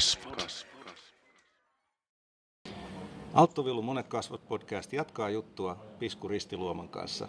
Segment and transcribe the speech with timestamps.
[0.00, 0.66] Kasvot.
[3.34, 7.28] Alttovilun monet kasvot podcast jatkaa juttua Pisku Ristiluoman kanssa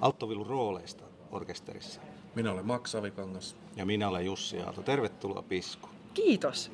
[0.00, 2.00] Alttovilun rooleista orkesterissa.
[2.34, 3.56] Minä olen Max Savikangas.
[3.76, 4.82] Ja minä olen Jussi Aalto.
[4.82, 5.88] Tervetuloa Pisku.
[6.14, 6.72] Kiitos.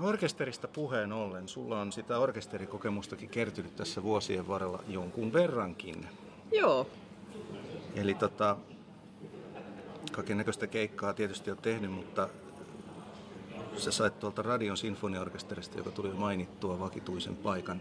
[0.00, 6.06] Orkesterista puheen ollen, sulla on sitä orkesterikokemustakin kertynyt tässä vuosien varrella jonkun verrankin.
[6.52, 6.86] Joo.
[7.94, 8.56] Eli tota,
[10.12, 12.28] kaiken näköistä keikkaa tietysti on tehnyt, mutta
[13.76, 17.80] sä sait tuolta Radion sinfoniaorkesterista, joka tuli jo mainittua, vakituisen paikan.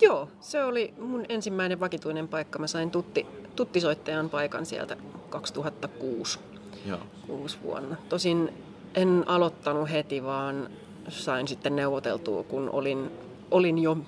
[0.00, 2.58] Joo, se oli mun ensimmäinen vakituinen paikka.
[2.58, 3.26] Mä sain tutti,
[3.56, 4.96] tuttisoittajan paikan sieltä
[5.30, 6.38] 2006
[6.86, 6.98] Joo.
[7.26, 7.96] kuusi vuonna.
[8.08, 8.52] Tosin
[8.94, 10.70] en aloittanut heti, vaan
[11.08, 13.10] sain sitten neuvoteltua, kun olin,
[13.50, 13.98] olin jo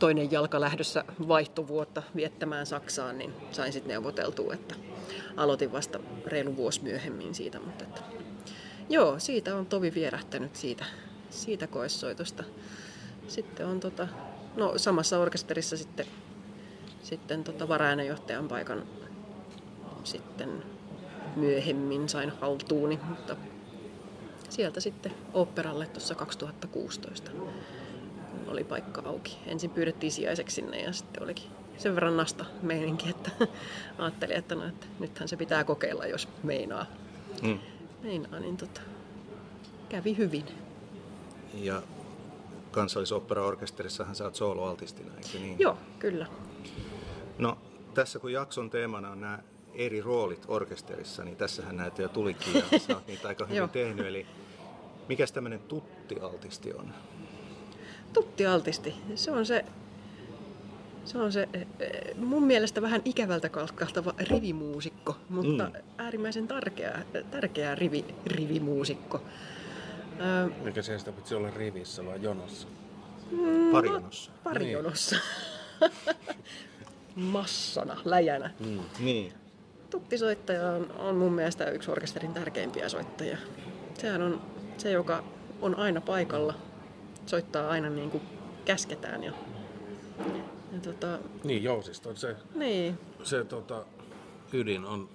[0.00, 4.74] toinen jalka lähdössä vaihtovuotta viettämään Saksaan, niin sain sitten neuvoteltua, että
[5.36, 7.60] aloitin vasta reilu vuosi myöhemmin siitä.
[7.60, 8.00] Mutta että,
[8.90, 10.84] joo, siitä on tovi vierähtänyt siitä,
[11.30, 12.44] siitä koessoitosta.
[13.28, 14.08] Sitten on tota,
[14.56, 16.06] no, samassa orkesterissa sitten,
[17.02, 18.82] sitten tota varaäänenjohtajan paikan
[20.04, 20.62] sitten
[21.36, 23.36] myöhemmin sain haltuuni, mutta
[24.48, 27.48] sieltä sitten operalle tuossa 2016 kun
[28.46, 29.38] oli paikka auki.
[29.46, 33.30] Ensin pyydettiin sijaiseksi sinne ja sitten olikin sen verran nasta meininki, että
[33.98, 36.86] ajattelin, että, no, että nythän se pitää kokeilla, jos meinaa.
[37.42, 37.58] Mm.
[38.02, 38.80] Meinaa, niin tota,
[39.88, 40.46] kävi hyvin.
[41.54, 41.82] Ja
[42.70, 45.58] kansallisoperaorkesterissahan sä oot sooloaltistina, eikö niin?
[45.58, 46.26] Joo, kyllä.
[47.38, 47.58] No,
[47.94, 49.38] tässä kun jakson teemana on nämä
[49.74, 54.06] eri roolit orkesterissa, niin tässähän näitä jo tulikin ja sä oot niitä aika hyvin tehnyt.
[54.06, 54.26] Eli
[55.08, 56.94] mikäs tämmöinen tuttialtisti on?
[58.12, 58.94] Tutti altisti.
[59.14, 59.64] Se on se,
[61.04, 65.72] se on se eh, eh, mun mielestä vähän ikävältä kalskahtava rivimuusikko, mutta Mm.
[65.72, 65.82] mm.
[65.98, 69.22] äärimmäisen tärkeä, tärkeä rivi, rivimuusikko.
[70.64, 72.68] Mikä se sitä pitää olla rivissä vai jonossa?
[73.72, 74.30] Parjonossa.
[74.44, 75.16] Parjonossa.
[77.14, 78.50] Massana, läjänä.
[78.66, 78.80] Mm.
[78.98, 79.32] Niin.
[79.90, 83.38] Tuttisoittaja on, on mun mielestä yksi orkesterin tärkeimpiä soittajia.
[83.98, 84.40] Sehän on
[84.78, 85.24] se, joka
[85.60, 86.54] on aina paikalla,
[87.26, 88.22] soittaa aina niin kuin
[88.64, 89.24] käsketään.
[89.24, 89.32] Ja,
[90.72, 93.84] ja tota, Niin, jousista on se, niin, se tota,
[94.52, 95.08] ydin on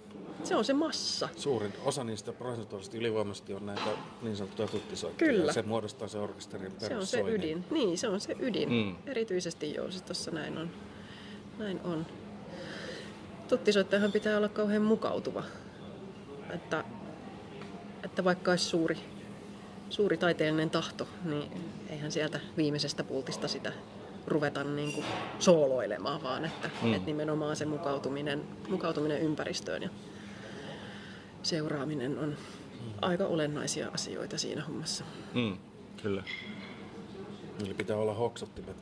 [0.44, 1.30] se on se massa.
[1.38, 1.74] suurin.
[1.86, 3.90] Osa niistä prosentuaalisesti ylivoimaisesti on näitä
[4.22, 5.34] niin sanottuja tuttisoittajia.
[5.34, 5.54] Kyllä.
[5.54, 7.66] Se muodostaa se orkesterin Se on se ydin.
[7.72, 8.70] Niin, se on se ydin.
[8.70, 8.96] Mm.
[9.06, 10.70] Erityisesti jousistossa näin on.
[11.58, 12.06] Näin on.
[13.48, 15.44] Tuttisoittajahan pitää olla kauhean mukautuva.
[16.54, 16.84] Että,
[18.04, 18.98] että vaikka olisi suuri,
[19.90, 21.52] suuri taiteellinen tahto, niin
[21.90, 23.74] eihän sieltä viimeisestä pultista sitä
[24.28, 25.06] ruveta niin kuin
[25.40, 26.88] sooloilemaan, vaan että, Mm.
[26.88, 26.94] mm.
[26.94, 29.90] että nimenomaan se mukautuminen, mukautuminen ympäristöön ja
[31.44, 32.36] seuraaminen on
[33.02, 35.04] aika olennaisia asioita siinä hommassa.
[35.34, 35.58] Mm.
[36.04, 36.24] Kyllä.
[37.66, 38.76] Eli pitää olla hoksottimet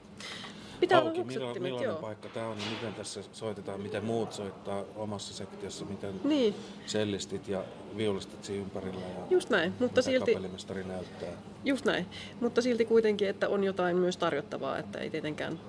[0.83, 1.19] Pitää auki.
[1.19, 1.95] olla millainen joo.
[1.95, 6.55] paikka tämä on ja miten tässä soitetaan, miten muut soittaa omassa sektiossa, miten Niin,
[6.87, 7.63] cellistit ja
[7.97, 9.73] viulistit siinä ympärillä ja just näin.
[9.79, 11.29] Mutta silti, kapellimestari näyttää.
[11.65, 12.05] just näin.
[12.39, 15.59] Mutta silti kuitenkin, että on jotain myös tarjottavaa, että ei tietenkään,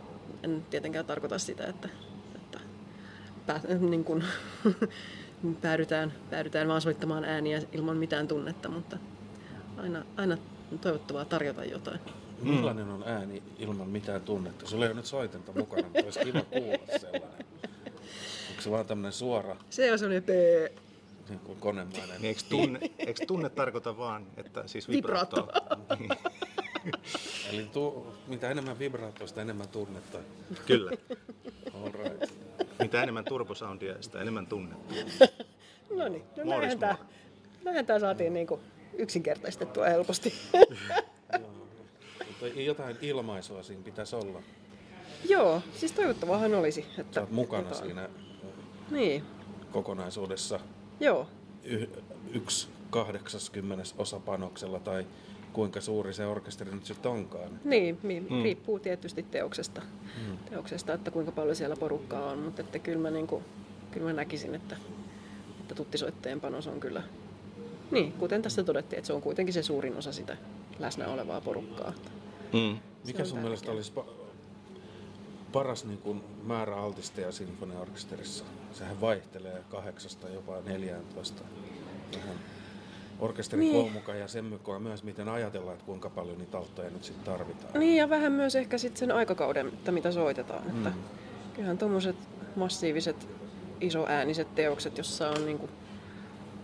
[0.43, 1.89] en tietenkään tarkoita sitä, että,
[2.35, 2.61] että
[3.47, 4.25] pää, niin kuin,
[5.63, 8.99] päädytään, päädytään vaan soittamaan ääniä ilman mitään tunnetta, mutta
[9.77, 10.39] aina, aina
[10.81, 12.01] toivottavaa tarjota jotain.
[12.45, 14.67] Millainen on ääni ilman mitään tunnetta?
[14.67, 17.47] Sulla ei ole nyt soitenta mukana, mutta olisi kiva kuulla sellainen.
[18.51, 20.73] Onko se vaan tämmöinen suora Se on semmoinen pee,
[21.29, 22.09] niin kuin konemainen?
[22.09, 25.37] Niin eikö, tunne, eikö tunne tarkoita vaan, että siis vibraatto?
[25.37, 25.97] Vibraatto.
[25.99, 26.11] Niin.
[27.53, 30.19] Eli tu, mitä enemmän vibraattoa, sitä enemmän tunnetta.
[30.67, 30.91] Kyllä.
[31.75, 32.33] All right.
[32.79, 34.95] Mitä enemmän turbosoundia, sitä enemmän tunnetta.
[35.91, 36.97] No niin, no Morris näinhän tämä,
[37.65, 38.61] näinhän tämä saatiin niin kuin
[38.93, 40.35] yksinkertaistettua helposti.
[42.45, 44.43] Mutta jotain ilmaisua siinä pitäisi olla.
[45.29, 46.87] Joo, siis toivottavahan olisi.
[46.97, 47.85] Sä Että oot mukana jotain.
[47.85, 48.09] siinä
[48.91, 49.23] Niin,
[49.73, 50.61] kokonaisuudessa
[51.01, 51.27] joo.
[51.65, 51.89] y-
[52.33, 55.07] yksi kahdeksaskymmenen osa panoksella tai
[55.53, 57.61] kuinka suuri se orkesteri nyt sitten onkaan.
[57.65, 59.83] Niin, mi- riippuu tietysti teoksesta,
[60.51, 63.45] teoksesta, että kuinka paljon siellä porukkaa on, mutta että kyllä mä, niin kuin,
[63.91, 64.77] kyllä mä näkisin, että,
[65.61, 67.03] että tuttisoittajien panos on kyllä,
[67.91, 70.37] niin, kuten tässä todettiin, että se on kuitenkin se suurin osa sitä
[70.79, 71.93] läsnä olevaa porukkaa.
[72.55, 72.79] Mm.
[73.07, 74.11] Mikä on sun mielestä olisi pa-
[75.53, 78.45] paras niin kuin määrä altisteja sinfoniaorkesterissa?
[78.73, 81.43] Sehän vaihtelee kahdeksasta jopa 14.
[82.17, 82.37] Vähän
[83.21, 83.73] orkesterin Niin.
[83.75, 87.25] koon mukaan ja sen mukaan myös, miten ajatellaan, että kuinka paljon niitä alttoja nyt sitten
[87.25, 87.81] tarvitaan.
[87.81, 90.63] Niin, ja vähän myös ehkä sitten sen aikakauden, että mitä soitetaan.
[90.71, 91.03] Että Mm.
[91.55, 92.17] kyllähän tuommoiset
[92.57, 93.29] massiiviset,
[93.81, 95.71] isoääniset teokset, jossa on niin kuin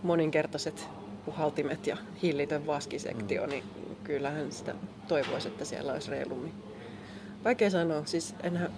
[0.03, 0.87] moninkertaiset
[1.25, 3.49] puhaltimet ja hillitön vaskisektio, mm.
[3.49, 3.63] niin
[4.03, 4.75] kyllähän sitä
[5.07, 6.53] toivoisi, että siellä olisi reilummin.
[7.43, 8.71] Vaikea sanoa, siis enhän,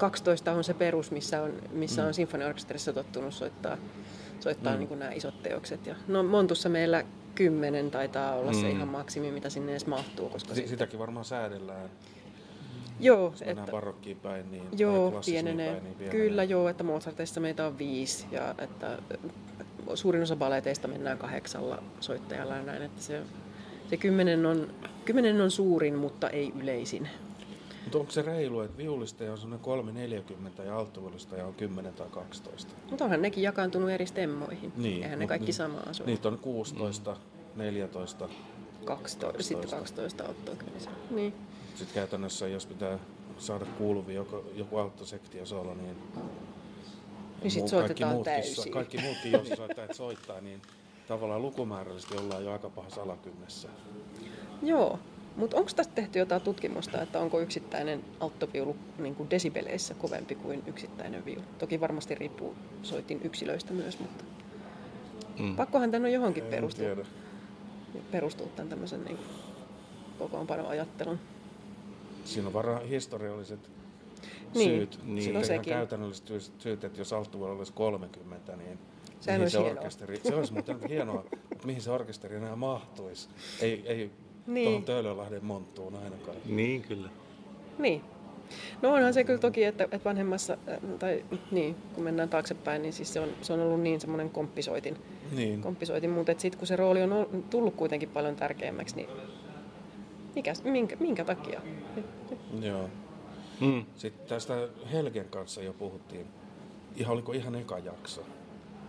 [0.00, 2.08] 12 on se perus, missä on, missä mm.
[2.08, 3.76] on sinfoniaorkesterissa tottunut soittaa,
[4.40, 4.78] soittaa mm.
[4.78, 5.86] niin nämä isot teokset.
[5.86, 7.04] Ja, no Montussa meillä
[7.34, 8.60] kymmenen taitaa olla mm.
[8.60, 10.28] se ihan maksimi, mitä sinne edes mahtuu.
[10.28, 11.90] Koska S- sitäkin varmaan säädellään.
[13.00, 15.70] Joo, Jos että, barokkiin päin, niin, joo, pienenee.
[15.70, 16.20] Päin, niin pienenee.
[16.20, 18.98] Kyllä, joo, että Mozartissa meitä on viisi ja että
[19.94, 23.22] suurin osa baleteista mennään kahdeksalla soittajalla ja näin, että se,
[23.90, 27.08] se kymmenen, on, kymmenen on suurin, mutta ei yleisin.
[27.84, 32.72] Mutta onko se reilu, että viulisteja on semmoinen 340 ja alttuviulisteja on 10 tai 12?
[32.90, 34.72] Mutta onhan nekin jakaantunut eri stemmoihin.
[34.76, 36.10] Niin, Eihän ne kaikki niin, samaa soita.
[36.10, 37.62] Niitä on 16, mm.
[37.62, 38.28] 14,
[38.84, 39.42] 12, 12.
[39.42, 40.96] Sitten 12 alttoa kyllä.
[41.10, 41.34] Niin.
[41.74, 42.98] Sitten käytännössä, jos pitää
[43.38, 45.96] saada kuuluvia joku, joku alttosektio solo, niin
[47.42, 48.72] niin sit kaikki muutkin, täysin.
[48.72, 50.62] kaikki muutkin, jos soittajat soittaa, niin
[51.10, 53.68] tavallaan lukumäärällisesti ollaan jo aika pahassa alakynnessä.
[54.62, 54.98] Joo,
[55.36, 60.62] mutta onko tästä tehty jotain tutkimusta, että onko yksittäinen alttoviulu niin kuin desibeleissä kovempi kuin
[60.66, 61.42] yksittäinen viulu?
[61.58, 64.24] Toki varmasti riippuu soitin yksilöistä myös, mutta
[65.38, 65.56] mm.
[65.56, 66.86] pakkohan tämän on johonkin perustua,
[68.10, 69.18] perustua tämän tämmöisen niin
[70.18, 71.18] kokoonpanon ajattelun.
[72.24, 73.70] Siinä on varmaan historialliset
[74.54, 74.98] niin, syyt.
[75.04, 76.26] Niin, Sitten ihan käytännölliset
[76.58, 78.78] syyt, että jos alttuvuodella olisi 30, niin
[79.20, 79.78] Sehän mihin se hienoa.
[79.78, 83.28] orkesteri, se olisi muuten hienoa, että mihin se orkesteri enää mahtuisi.
[83.60, 84.10] Ei, ei
[84.46, 84.64] niin.
[84.64, 86.36] tuohon Töölönlahden monttuun ainakaan.
[86.44, 87.10] Niin, kyllä.
[87.78, 88.02] Niin.
[88.82, 92.92] No onhan se kyllä toki, että, että vanhemmassa, äh, tai niin, kun mennään taaksepäin, niin
[92.92, 94.96] siis se on, se on ollut niin semmoinen komppisoitin.
[95.32, 95.60] Niin.
[95.60, 99.08] komppisoitin mutta sitten kun se rooli on tullut kuitenkin paljon tärkeämmäksi, niin
[100.34, 101.60] mikä, minkä, minkä takia?
[102.60, 102.88] Joo.
[103.60, 103.84] Mm.
[103.96, 106.26] Sitten tästä Helgen kanssa jo puhuttiin,
[106.96, 108.24] ihan oliko ihan eka jakso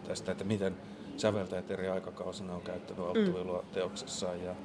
[0.07, 0.77] tästä, että miten
[1.17, 3.67] säveltäjät eri aikakausina on käyttänyt alttuilua mm.
[3.73, 4.55] teoksessaan ja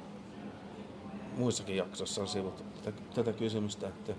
[1.37, 4.13] muissakin jaksoissa on sivuttu tätä, tätä kysymystä, että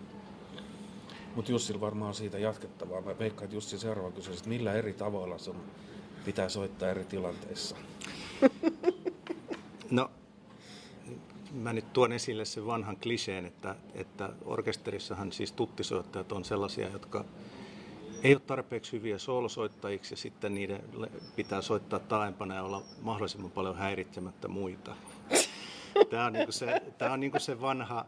[1.34, 3.00] mutta Jussi varmaan siitä jatkettavaa.
[3.00, 5.56] Mä veikkaan, että Jussi seuraava kysymys, että millä eri tavoilla sun
[6.24, 7.76] pitää soittaa eri tilanteissa?
[9.90, 10.10] No,
[11.52, 17.24] mä nyt tuon esille sen vanhan kliseen, että, että orkesterissahan siis tuttisoittajat on sellaisia, jotka
[18.22, 20.82] ei ole tarpeeksi hyviä soolosoittajiksi ja sitten niiden
[21.36, 24.96] pitää soittaa taaempana ja olla mahdollisimman paljon häiritsemättä muita.
[26.10, 28.04] Tämä on niinku se, tämä on niinku se vanha,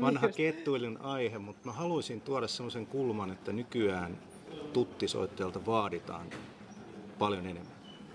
[0.00, 4.18] vanha kettuilun aihe, mutta mä haluaisin tuoda sellaisen kulman, että nykyään
[4.72, 6.26] tuttisoittajalta vaaditaan
[7.18, 7.72] paljon enemmän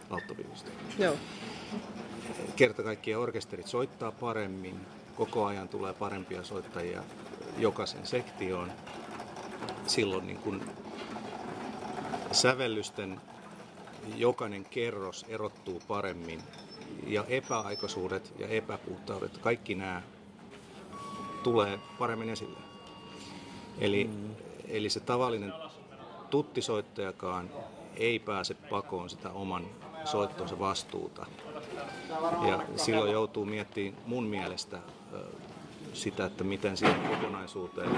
[0.10, 0.72] alttoviivasta.
[0.98, 1.16] Joo.
[2.56, 4.80] Kerta kaikkiaan orkesterit soittaa paremmin,
[5.16, 7.04] koko ajan tulee parempia soittajia
[7.57, 8.72] jokaisen sektioon.
[9.88, 10.62] Silloin niin kun
[12.31, 13.21] sävellysten
[14.15, 16.44] jokainen kerros erottuu paremmin
[17.07, 20.01] ja epäaikaisuudet ja epäpuhtaudet, kaikki nämä
[21.44, 22.60] tulee paremmin esille.
[23.80, 24.36] Eli, mm.
[24.68, 25.54] eli se tavallinen
[26.30, 27.50] tuttisoittajakaan
[27.96, 29.65] ei pääse pakoon sitä oman
[30.05, 31.25] soittonsa vastuuta.
[32.48, 34.79] Ja silloin joutuu miettimään mun mielestä
[35.93, 37.89] sitä, että miten siihen kokonaisuuteen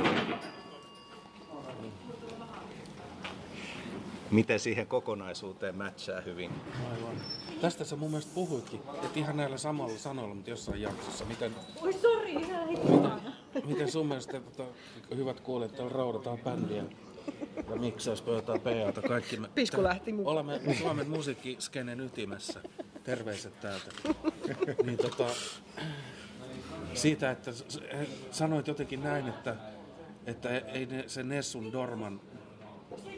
[4.31, 6.51] miten siihen kokonaisuuteen matchaa hyvin.
[6.91, 7.15] Aivan.
[7.61, 11.25] Tästä sä mun mielestä puhuitkin, että ihan näillä samalla sanoilla, mutta jossain jaksossa.
[11.25, 14.63] Miten, Oi sori, miten, miten sun mielestä, että
[15.15, 16.83] hyvät kuulijat, täällä raudataan bändiä
[17.69, 19.47] ja miksauspöytää PAta, kaikki me.
[19.55, 20.33] Pisku lähti mukaan.
[20.33, 22.61] Olemme Suomen musiikkiskenen ytimessä.
[23.03, 23.91] Terveiset täältä.
[24.85, 25.27] niin tota,
[26.93, 27.51] siitä, että
[28.31, 29.55] sanoit jotenkin näin, että,
[30.25, 32.21] että ei ne, se Nessun Dorman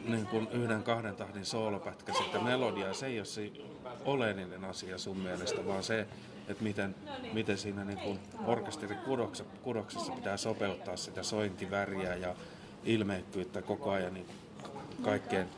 [0.08, 3.50] niin kuin yhden kahden tahdin soolopätkä sitten melodiaa, se ei ole se
[4.04, 6.06] oleellinen asia sun mielestä, vaan se,
[6.48, 6.94] että miten,
[7.32, 12.34] miten siinä niin kuin orkesterikudoksessa pitää sopeuttaa sitä sointiväriä ja
[12.84, 14.26] ilmeikkyyttä koko ajan niin
[15.02, 15.48] kaikkeen,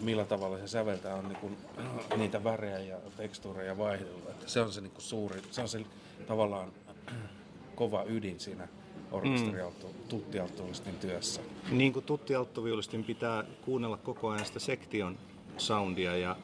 [0.00, 1.56] millä tavalla se säveltää on niin kuin,
[2.16, 4.30] niitä värejä ja tekstuureja vaihdellut.
[4.30, 5.84] Että se on se niin kuin suuri, se on se
[6.26, 6.72] tavallaan
[7.74, 8.68] kova ydin siinä
[9.12, 10.08] orkesterialto, mm.
[10.08, 11.40] tuttialttoviulistin työssä.
[11.70, 15.18] Niin kuin tuttialttoviulistin pitää kuunnella koko ajan sitä sektion
[15.56, 16.36] soundia ja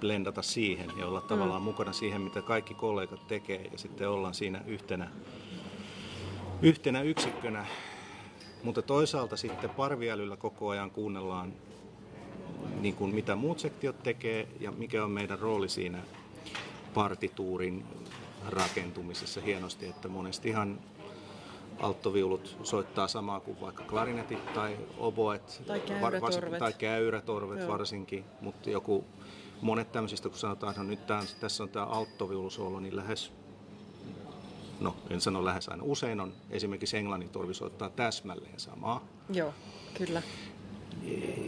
[0.00, 1.64] blendata siihen ja olla tavallaan mm.
[1.64, 5.10] mukana siihen, mitä kaikki kollegat tekee ja sitten ollaan siinä yhtenä,
[6.62, 7.66] yhtenä yksikkönä.
[8.62, 11.52] Mutta toisaalta sitten parviälyllä koko ajan kuunnellaan
[12.80, 15.98] niin kuin mitä muut sektiot tekee ja mikä on meidän rooli siinä
[16.94, 17.84] partituurin
[18.48, 20.78] rakentumisessa hienosti, että monestihan
[21.80, 25.62] alttoviulut soittaa samaa kuin vaikka klarinetit tai oboet.
[25.66, 26.58] Tai käyrätorvet.
[26.58, 27.68] tai käyrätorvet Joo.
[27.68, 29.04] varsinkin, mutta joku,
[29.60, 33.32] monet tämmöisistä, kun sanotaan, että no nyt tämän, tässä on tämä alttoviulusoolo, niin lähes,
[34.80, 39.04] no en sano lähes aina, usein on esimerkiksi englannin torvi soittaa täsmälleen samaa.
[39.30, 39.54] Joo,
[39.94, 40.22] kyllä.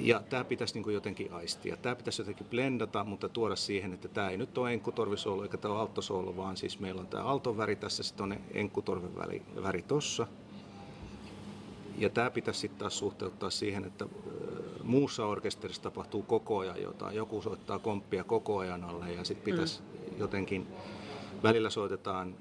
[0.01, 1.77] Ja tämä pitäisi niin kuin jotenkin aistia.
[1.77, 5.75] Tämä pitäisi jotenkin blendata, mutta tuoda siihen, että tämä ei nyt ole enkkutorvisoolo eikä tämä
[5.75, 9.83] ole alttosoolo, vaan siis meillä on tämä alton väri tässä, sitten on enkkutorven väri, väri
[9.83, 10.27] tossa.
[11.99, 14.07] Ja tämä pitäisi sitten taas suhteuttaa siihen, että
[14.83, 17.17] muussa orkesterissa tapahtuu koko ajan jotain.
[17.17, 19.81] Joku soittaa komppia koko ajan alle ja sitten pitäisi
[20.19, 20.67] jotenkin,
[21.43, 22.35] välillä soitetaan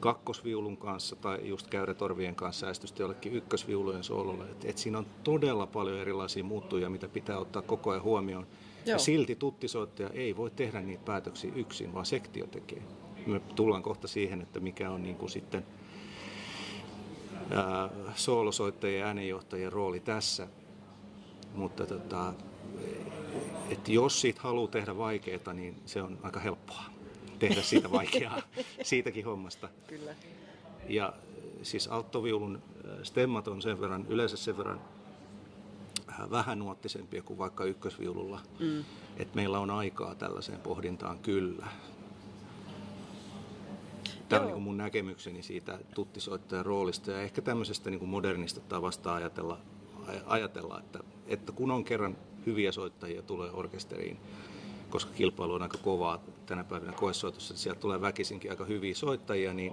[0.00, 4.44] kakkosviulun kanssa tai just käyrätorvien kanssa säästystä jollekin ykkösviulujen soololle.
[4.44, 8.46] Et, et siinä on todella paljon erilaisia muuttujia, mitä pitää ottaa koko ajan huomioon.
[8.86, 8.98] Ja Joo.
[8.98, 12.82] silti tuttisoittaja ei voi tehdä niitä päätöksiä yksin, vaan sektio tekee.
[13.26, 15.66] Me tullaan kohta siihen, että mikä on niin kuin sitten
[17.50, 20.48] ää, soolosoittajien ja äänenjohtajien rooli tässä.
[21.54, 22.34] Mutta tota,
[23.70, 26.97] että jos siitä haluaa tehdä vaikeaa, niin se on aika helppoa
[27.38, 28.42] tehdä siitä vaikeaa,
[28.82, 29.68] siitäkin hommasta.
[29.86, 30.14] Kyllä.
[30.88, 31.12] Ja äh,
[31.62, 34.80] siis alttoviulun äh, stemmat on sen verran, yleensä sen verran
[36.08, 38.40] äh, vähänuottisempia kuin vaikka ykkösviululla.
[38.58, 38.84] Mm.
[39.16, 41.66] Että meillä on aikaa tällaiseen pohdintaan kyllä.
[44.28, 44.56] Tämä on Joo.
[44.56, 49.58] niin mun näkemykseni siitä tuttisoittajan roolista ja ehkä tämmöisestä niin kuin modernista tavasta ajatella,
[50.06, 52.16] aj- ajatella että, että kun on kerran
[52.46, 54.18] hyviä soittajia tulee orkesteriin,
[54.90, 59.54] koska kilpailu on aika kovaa tänä päivänä koesoitossa, että sieltä tulee väkisinkin aika hyviä soittajia,
[59.54, 59.72] niin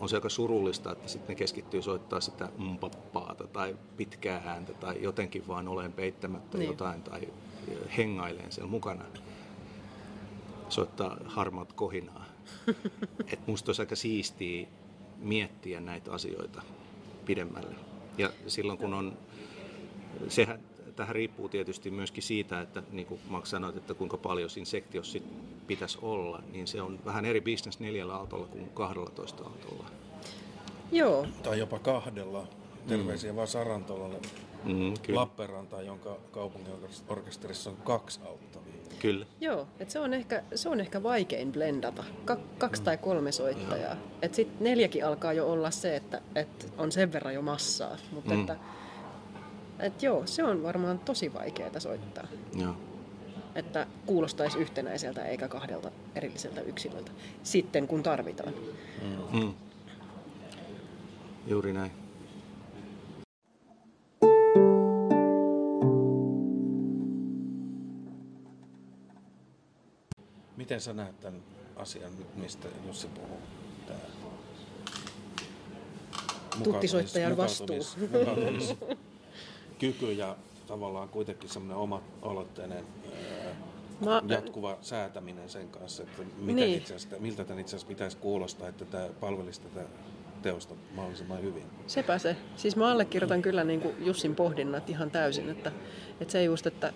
[0.00, 5.02] on se aika surullista, että sitten ne keskittyy soittaa sitä mpappaata tai pitkää ääntä tai
[5.02, 6.68] jotenkin vaan olen peittämättä Niin.
[6.68, 7.28] jotain tai
[7.96, 9.04] hengaileen siellä mukana.
[10.68, 12.24] Soittaa harmaat kohinaa.
[13.32, 14.66] Et musta olisi aika siistiä
[15.18, 16.62] miettiä näitä asioita
[17.24, 17.74] pidemmälle.
[18.18, 19.18] Ja silloin kun on,
[20.28, 20.60] sehän,
[20.96, 25.12] tähän riippuu tietysti myöskin siitä, että niin kuin Max sanoit, että kuinka paljon siinä sektiossa
[25.12, 25.24] sit
[25.66, 29.86] pitäisi olla, niin se on vähän eri bisnes neljällä autolla kuin 12 autolla.
[30.92, 32.46] Joo, Tai jopa kahdella.
[32.88, 34.16] Terveisiä vaan Sarantolalle
[34.64, 35.20] Mm, kyllä.
[35.20, 38.74] Lappeenrantaan, jonka kaupunginorkesterissa on kaksi auttavia.
[38.98, 39.26] kyllä.
[39.40, 42.04] Joo, et se, on ehkä, se on ehkä vaikein blendata.
[42.24, 43.96] Ka- kaksi tai kolme soittajaa.
[44.22, 47.96] Et sit neljäkin alkaa jo olla se, että et on sen verran jo massaa.
[48.12, 48.40] Mutta Mm.
[48.40, 48.56] että,
[49.80, 52.26] et joo, se on varmaan tosi vaikeaa soittaa.
[52.54, 52.74] Joo.
[53.54, 57.10] Että kuulostaisi yhtenäiseltä eikä kahdelta erilliseltä yksilöltä.
[57.42, 58.52] Sitten kun tarvitaan.
[59.32, 59.54] Mm.
[61.46, 61.90] Juuri näin.
[70.56, 71.42] Miten sä näet tämän
[71.76, 73.38] asian, nyt, mistä Jussi puhuu?
[73.86, 73.96] Tää
[76.64, 78.96] Tuttisoittajan mukautumis- mukautumis-
[79.80, 82.84] kyky ja tavallaan kuitenkin semmoinen oma aloitteinen
[84.04, 86.78] Mä, jatkuva säätäminen sen kanssa, että miten Niin.
[86.78, 89.86] itse asiassa, miltä tämän itse asiassa pitäisi kuulostaa, että tämä palvelisi tätä
[90.42, 91.62] teosta mahdollisimman hyvin.
[91.86, 92.36] Sepä se.
[92.56, 95.72] Siis mä allekirjoitan kyllä niin kuin Jussin pohdinnat ihan täysin, että,
[96.20, 96.92] että se just, että,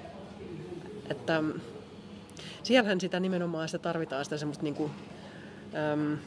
[1.11, 1.61] että mm,
[2.63, 4.91] siellähän sitä nimenomaan sitä tarvitaan sitä semmoista niin kuin,
[5.93, 6.19] äm,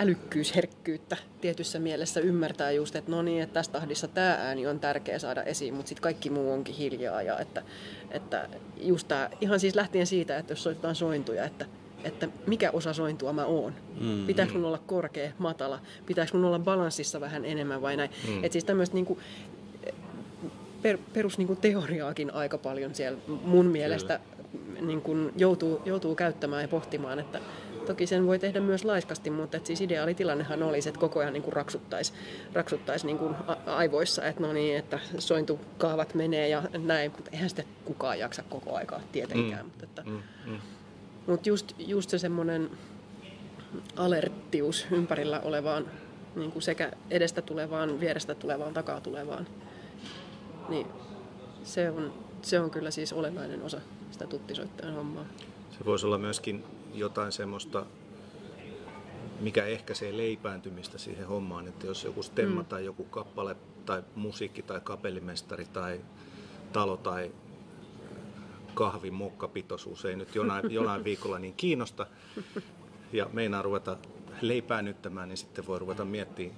[0.00, 5.18] älykkyysherkkyyttä tietyssä mielessä ymmärtää just, että no niin, että tässä tahdissa tämä ääni on tärkeä
[5.18, 7.22] saada esiin, mutta sitten kaikki muu onkin hiljaa.
[7.22, 7.62] Ja että,
[8.10, 11.66] että just tää, ihan siis lähtien siitä, että jos soitetaan sointuja, että,
[12.04, 13.74] että mikä osa sointua mä oon.
[14.00, 15.80] Mm, Pitääkö mun olla korkea, matala?
[16.06, 18.10] Pitääkö mun olla balanssissa vähän enemmän vai näin?
[18.28, 18.44] Mm.
[18.44, 19.18] Että siis tämmöistä niinku,
[20.82, 24.20] per, perus niin kuin teoriaakin aika paljon siellä mun mielestä
[24.80, 27.40] niin kuin joutuu, joutuu käyttämään ja pohtimaan, että
[27.90, 31.42] toki sen voi tehdä myös laiskasti, mutta että siis ideaalitilannehan olisi, että koko ajan niin
[31.42, 32.12] kuin raksuttaisi,
[32.52, 37.50] raksuttaisi niin kuin a- aivoissa, että no niin, että sointukaavat menee ja näin, mutta eihän
[37.50, 39.66] sitä kukaan jaksa koko aikaa tietenkään.
[39.66, 39.70] Mm.
[39.70, 40.58] Mutta, että, Mm, mm.
[41.26, 42.70] mutta just, just se semmoinen
[43.96, 45.84] alerttius ympärillä olevaan
[46.36, 49.46] niin kuin sekä edestä tulevaan, vierestä tulevaan, takaa tulevaan,
[50.68, 50.86] niin
[51.62, 53.80] se on, se on kyllä siis olennainen osa
[54.10, 55.24] sitä tuttisoittajan hommaa.
[55.78, 57.86] Se voisi olla myöskin jotain semmoista,
[59.40, 62.66] mikä ehkäisee leipääntymistä siihen hommaan, että jos joku stemma mm.
[62.66, 63.56] tai joku kappale
[63.86, 66.00] tai musiikki tai kapellimestari tai
[66.72, 67.32] talo tai
[68.74, 72.06] kahvin mokkapitoisuus ei nyt jonain, jonain viikolla niin kiinnosta
[73.12, 73.96] ja meinaa ruveta
[74.40, 76.56] leipäännyttämään, niin sitten voi ruveta miettimään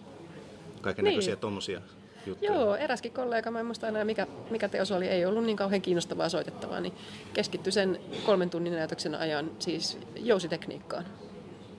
[0.81, 1.41] kaiken näköisiä Niin.
[1.41, 1.81] tommosia
[2.27, 2.53] juttuja.
[2.53, 5.83] Joo, eräskin kollega, mä en muista enää mikä, mikä teos oli, ei ollut niin kauhean
[5.83, 6.95] kiinnostavaa soitettavaa, niin
[7.35, 11.05] keskittyi sen kolmen tunnin näytöksen ajan siis jousitekniikkaan.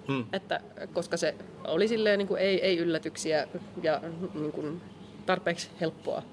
[0.08, 0.26] Mm.
[0.34, 0.62] Että,
[0.94, 3.48] koska se oli silleen niin kuin ei, ei yllätyksiä
[3.84, 4.02] ja
[4.34, 4.82] niin kuin
[5.26, 6.24] tarpeeksi helppoa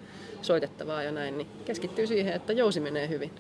[0.43, 3.31] soitettavaa ja näin, niin keskittyy siihen, että jousi menee hyvin.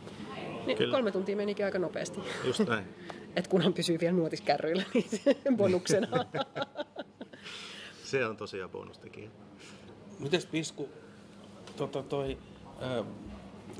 [0.66, 0.92] Niin Kyllä.
[0.92, 2.20] kolme tuntia menikin aika nopeasti.
[2.44, 2.84] Just näin.
[3.36, 6.08] Et kunhan pysyy vielä nuotiskärryillä, niin se bonuksena.
[8.04, 9.30] se on tosiaan bonustekijä.
[10.20, 10.88] Mites Pisku,
[11.76, 12.38] tota toi,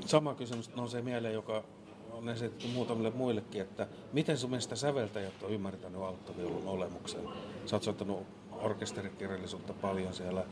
[0.05, 1.63] sama kysymys nousee mieleen, joka
[2.11, 7.21] on esitetty muutamille muillekin, että miten sun mielestä säveltäjät on ymmärtänyt alttoviulun olemuksen?
[7.65, 10.45] Sä oot soittanut orkesterikirjallisuutta paljon siellä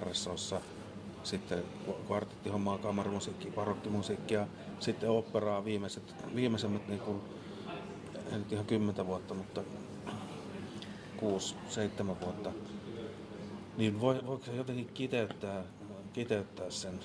[0.00, 0.60] RSOssa,
[1.22, 1.64] sitten
[2.06, 4.46] kvartettihommaa, kamarimusiikkia, barokkimusiikkia,
[4.80, 7.20] sitten operaa viimeiset, viimeisemmät niin kuin,
[8.32, 9.62] en nyt ihan kymmentä vuotta, mutta
[11.16, 12.52] kuusi, seitsemän vuotta.
[13.76, 15.64] Niin voi, voiko se jotenkin kiteyttää,
[16.12, 17.00] kiteyttää sen,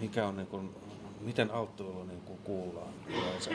[0.00, 0.70] mikä on niin kuin,
[1.20, 3.50] miten alttuilu niin kuin kuullaan yleensä?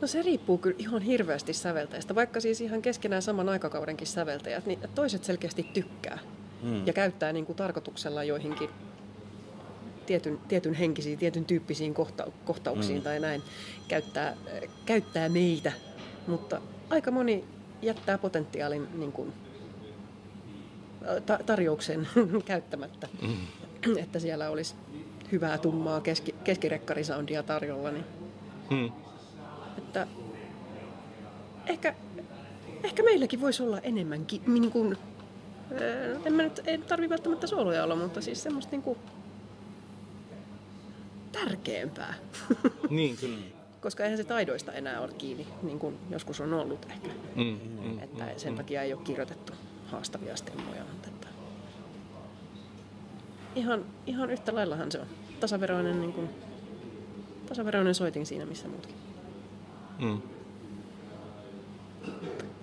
[0.00, 2.14] No se riippuu kyllä ihan hirveästi säveltäjästä.
[2.14, 6.18] Vaikka siis ihan keskenään saman aikakaudenkin säveltäjät, niin toiset selkeästi tykkää
[6.62, 6.86] mm.
[6.86, 8.70] ja käyttää niin kuin tarkoituksella joihinkin
[10.06, 13.04] tietyn, tietyn henkisiin, tietyn tyyppisiin kohta, kohtauksiin mm.
[13.04, 13.42] tai näin,
[13.88, 14.36] käyttää,
[14.86, 15.72] käyttää meitä.
[16.26, 17.44] Mutta aika moni
[17.82, 19.32] jättää potentiaalin niin kuin,
[21.26, 22.08] ta- tarjouksen
[22.44, 23.98] käyttämättä, mm.
[23.98, 24.74] että siellä olisi
[25.32, 27.90] hyvää tummaa keski, keskirekkarisoundia tarjolla.
[27.90, 28.04] Niin,
[28.70, 28.92] mm.
[29.78, 30.06] että
[31.66, 31.94] ehkä,
[32.84, 34.96] ehkä meilläkin voisi olla enemmänkin niin kuin,
[36.24, 38.96] en mä nyt, ei tarvi välttämättä sooloja olla, mutta siis semmoista niinku
[41.32, 42.14] tärkeämpää.
[42.90, 43.38] Niin, kyllä.
[43.80, 47.08] Koska eihän se taidoista enää ole kiinni, niin kuin joskus on ollut ehkä.
[47.36, 48.56] Mm, mm, että mm, sen mm.
[48.56, 49.52] takia ei ole kirjoitettu
[49.88, 50.84] haastavia stemmoja.
[50.92, 51.28] Mutta että
[53.54, 55.06] ihan, ihan yhtä laillahan se on.
[55.40, 56.30] Tasaveroinen, niin kuin,
[57.48, 58.94] tasaveroinen soitin siinä missä muutkin.
[59.98, 60.22] Mm.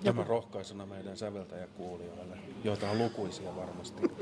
[0.04, 4.02] Tämä rohkaisuna meidän säveltäjäkuulijoille, joita on lukuisia varmasti.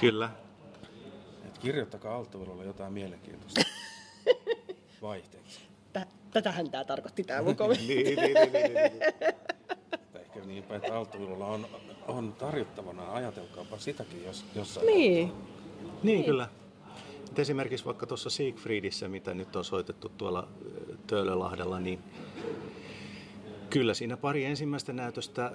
[0.00, 0.30] Kyllä.
[1.46, 3.60] Et kirjoittakaa alttuvilulle jotain mielenkiintoista
[5.02, 5.60] vaihteeksi.
[6.32, 8.92] Tätähän tämä tarkoitti tämä mun niin, niin, niin, niin, niin, niin.
[10.36, 11.66] Ehkä niinpä, että alttuvilulla on,
[12.08, 13.12] on tarjottavana.
[13.12, 15.28] Ajatelkaapa sitäkin jos, jossain Niin.
[15.28, 15.32] Niin,
[16.02, 16.48] niin, kyllä.
[17.30, 20.48] Et esimerkiksi vaikka tuossa Siegfriedissä, mitä nyt on soitettu tuolla
[21.06, 21.98] Töölölahdella, niin
[23.72, 25.52] Kyllä siinä pari ensimmäistä näytöstä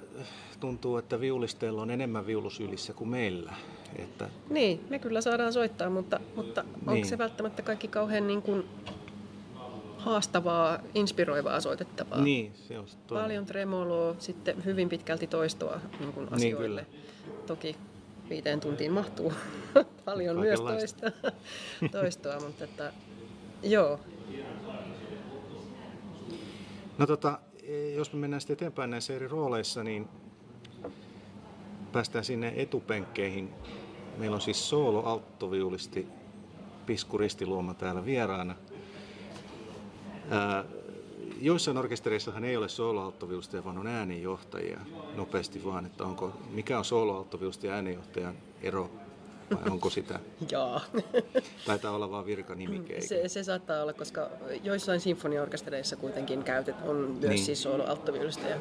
[0.60, 3.54] tuntuu, että viulisteella on enemmän viulusylissä kuin meillä.
[3.96, 4.28] Että...
[4.50, 7.06] Niin, me kyllä saadaan soittaa, mutta, mutta onko niin.
[7.06, 8.64] se välttämättä kaikki kauhean niin kuin
[9.98, 12.20] haastavaa, inspiroivaa soitettavaa?
[12.20, 13.24] Niin, se on toinen.
[13.24, 16.80] Paljon tremoloa, sitten hyvin pitkälti toistoa niin kuin asioille.
[16.82, 17.44] Niin, kyllä.
[17.46, 17.76] Toki
[18.30, 19.32] viiteen tuntiin mahtuu
[20.04, 21.12] paljon myös toista,
[21.92, 22.92] toistoa, mutta että,
[23.62, 24.00] joo.
[26.98, 27.38] No tota,
[27.96, 30.08] jos me mennään sitten eteenpäin näissä eri rooleissa, niin
[31.92, 33.54] päästään sinne etupenkkeihin.
[34.16, 36.06] Meillä on siis soolo alttoviulisti
[36.86, 38.54] Pisku Ristiluoma täällä vieraana.
[40.30, 40.64] Ää,
[41.40, 44.80] joissain orkestereissahan ei ole sooloalttoviulisteja, vaan on äänenjohtajia
[45.16, 48.90] nopeasti vaan, että onko, mikä on sooloalttoviulisti ja äänenjohtajan ero
[49.50, 50.20] vai onko sitä?
[50.52, 50.80] Joo.
[51.66, 53.00] Taitaa olla vain virkanimike.
[53.00, 54.30] Se, se saattaa olla, koska
[54.62, 57.44] joissain sinfoniaorkestereissa kuitenkin käytet, on myös niin.
[57.44, 58.48] siis solo-alttoviulista.
[58.48, 58.56] Ja,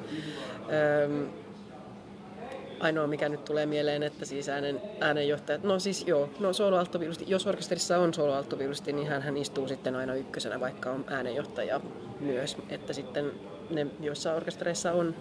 [2.79, 6.85] ainoa mikä nyt tulee mieleen, että siis äänen, äänenjohtajat, no siis joo, no solo
[7.27, 8.43] jos orkesterissa on solo
[8.85, 11.81] niin hän, hän istuu sitten aina ykkösenä, vaikka on äänenjohtaja
[12.19, 13.31] myös, että sitten
[13.69, 15.15] ne, joissa orkestereissa on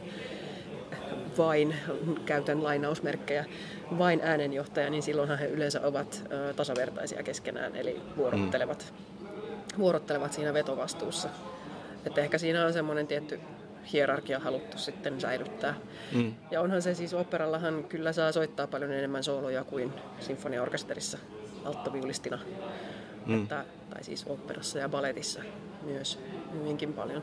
[1.39, 1.75] vain,
[2.27, 3.45] käytän lainausmerkkejä,
[3.99, 9.27] vain äänenjohtaja, niin silloinhan he yleensä ovat ö, tasavertaisia keskenään, eli vuorottelevat, mm.
[9.79, 11.29] vuorottelevat siinä vetovastuussa.
[12.07, 13.41] Että ehkä siinä on semmoinen tietty
[13.93, 15.75] hierarkia haluttu sitten säilyttää.
[16.15, 16.35] Mm.
[16.51, 21.19] Ja onhan se siis operallahan kyllä saa soittaa paljon enemmän sooloja kuin sinfoniaorkesterissa
[21.65, 22.39] alttoviulistina.
[23.27, 23.43] Mm.
[23.43, 25.43] Että, tai siis operassa ja baletissa
[25.83, 26.19] myös
[26.53, 27.23] hyvinkin paljon.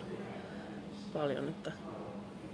[1.14, 1.72] paljon että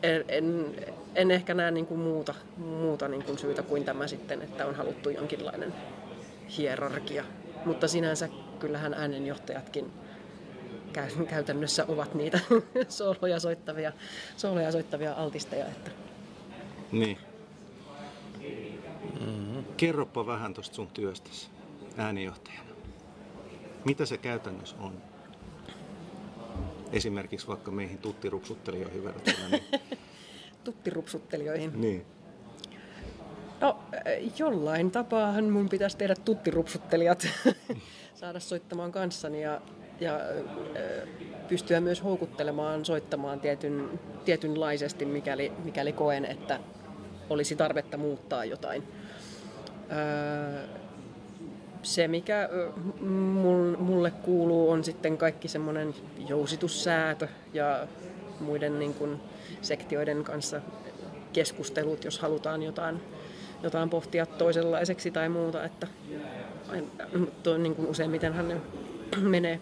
[0.04, 0.76] en, en,
[1.15, 4.76] en ehkä näe niin kuin muuta, muuta niin kuin syytä kuin tämä sitten, että on
[4.76, 5.74] haluttu jonkinlainen
[6.58, 7.24] hierarkia.
[7.65, 9.91] Mutta sinänsä kyllähän äänenjohtajatkin
[11.29, 12.39] käytännössä ovat niitä
[12.89, 13.91] sooloja soittavia,
[14.38, 15.65] sooloja soittavia altisteja.
[15.65, 15.91] Että.
[16.91, 17.17] Niin.
[19.19, 19.63] Mm-hmm.
[19.77, 21.49] Kerropa vähän tuosta sun työstäsi
[21.97, 22.69] äänijohtajana.
[23.85, 24.93] Mitä se käytännössä on?
[26.91, 29.49] Esimerkiksi vaikka meihin tuttirupsuttelijoihin verrattuna.
[29.51, 29.63] Niin...
[30.63, 31.81] tuttirupsuttelijoihin?
[31.81, 32.05] Niin.
[33.62, 33.79] No,
[34.38, 37.27] jollain tapaahan mun pitäisi tehdä tuttirupsuttelijat
[38.15, 39.41] saada soittamaan kanssani.
[39.41, 39.62] Ja
[39.99, 40.19] ja
[41.47, 46.59] pystyä myös houkuttelemaan soittamaan tietyn, tietynlaisesti, mikäli, mikäli koen, että
[47.29, 48.83] olisi tarvetta muuttaa jotain.
[51.81, 52.49] Se, mikä
[53.79, 55.95] mulle kuuluu, on sitten kaikki semmoinen
[56.27, 57.88] jousitussäätö ja
[58.39, 59.19] muiden niin kuin
[59.62, 60.62] sektioiden kanssa
[61.33, 63.01] keskustelut, jos halutaan jotain,
[63.63, 65.63] jotain pohtia toisenlaiseksi tai muuta.
[65.63, 65.88] Että,
[67.43, 68.62] to, niin kuin useimmiten hän
[69.21, 69.59] menee,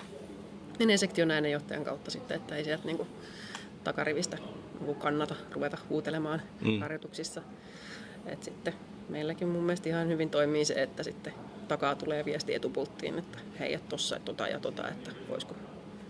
[0.79, 3.09] menee sektion äänenjohtajan kautta sitten, että ei sieltä niin kuin
[3.83, 4.37] takarivistä
[4.79, 6.79] niin kannata ruveta huutelemaan mm.
[6.79, 7.41] harjoituksissa.
[8.25, 8.73] Et sitten
[9.09, 11.33] meilläkin mun mielestä ihan hyvin toimii se, että sitten
[11.67, 15.55] takaa tulee viesti etupulttiin, että hei, että tossa tota ja tota, että voisiko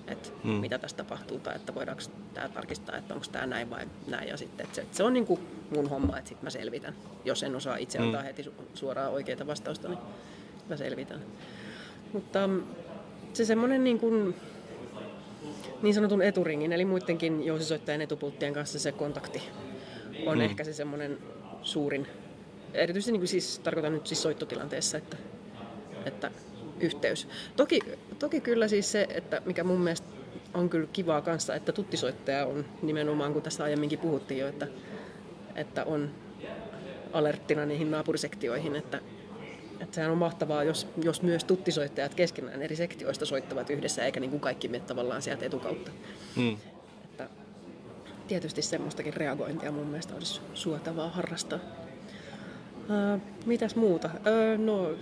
[0.08, 0.52] että hmm.
[0.52, 2.04] mitä tässä tapahtuu tai että voidaanko
[2.34, 4.28] tämä tarkistaa, että onko tämä näin vai näin.
[4.28, 5.40] Ja sitten, että se, että se on niin kuin
[5.76, 6.96] mun homma, että sitten mä selvitän.
[7.26, 8.28] Jos en osaa itse antaa hmm.
[8.28, 10.00] heti suoraan oikeita vastausta, niin
[10.70, 11.22] mä selvitän.
[12.14, 12.64] Mutta mm,
[13.34, 14.36] se semmoinen niin, kuin,
[15.82, 19.42] niin sanotun eturingin, eli muidenkin jousisoittajien etupulttien kanssa se kontakti
[20.26, 20.42] on hmm.
[20.42, 21.18] ehkä se semmoinen
[21.62, 22.08] suurin,
[22.74, 25.18] erityisesti niin kuin siis, tarkoitan nyt siis soittotilanteessa, että,
[26.06, 26.32] että
[26.80, 27.28] yhteys.
[27.56, 27.80] Toki,
[28.20, 30.08] toki kyllä siis se, että mikä mun mielestä
[30.54, 34.68] on kyllä kivaa kanssa, että tuttisoittaja on nimenomaan, kun tässä aiemminkin puhuttiin jo, että,
[35.56, 36.12] että on
[37.14, 39.02] alerttina niihin naapurisektioihin, että,
[39.80, 44.30] että sehän on mahtavaa, jos, jos myös tuttisoittajat keskenään eri sektioista soittavat yhdessä, eikä niin
[44.30, 45.92] kuin kaikki mene tavallaan sieltä etukautta.
[46.36, 46.58] Hmm.
[47.04, 47.30] Että
[48.28, 51.60] tietysti semmoistakin reagointia mun mielestä olisi suotavaa harrastaa.
[52.78, 54.10] Uh, mitäs muuta?
[54.14, 54.96] Uh, no,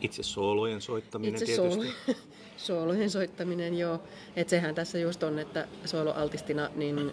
[0.00, 1.86] itse soolojen soittaminen itse tietysti.
[2.06, 2.18] Soolo,
[2.56, 4.02] soolojen soittaminen, joo.
[4.36, 7.10] Et sehän tässä just on, että sooloaltistina, niin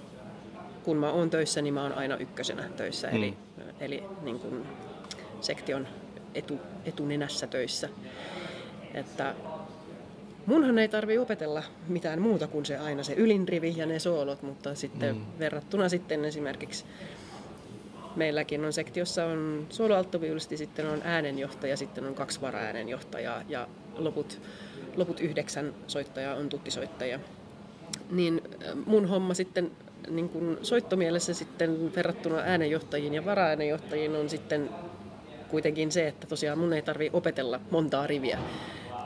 [0.84, 3.10] kun mä oon töissä, niin mä oon aina ykkösenä töissä.
[3.10, 3.18] Hmm.
[3.18, 3.38] Eli,
[3.80, 4.66] eli niin kun
[5.42, 5.88] sektion
[6.36, 7.90] etu, etunenässä töissä.
[8.94, 9.36] Että
[10.46, 14.76] munhan ei tarvi opetella mitään muuta kuin se aina se ylinrivi ja ne soolot, mutta
[14.76, 15.22] sitten mm.
[15.40, 16.86] verrattuna sitten esimerkiksi
[18.16, 24.42] meilläkin on sektiossa on soloalttoviulisti, sitten on äänenjohtaja, sitten on kaksi varaäänenjohtajaa ja loput,
[24.96, 27.20] loput yhdeksän soittajaa on tuttisoittajia.
[28.12, 28.42] Niin
[28.86, 29.72] mun homma sitten
[30.10, 34.70] niin kun soittomielessä sitten verrattuna äänenjohtajiin ja varaäänenjohtajiin on sitten
[35.48, 38.40] kuitenkin se, että tosiaan mun ei tarvi opetella montaa riviä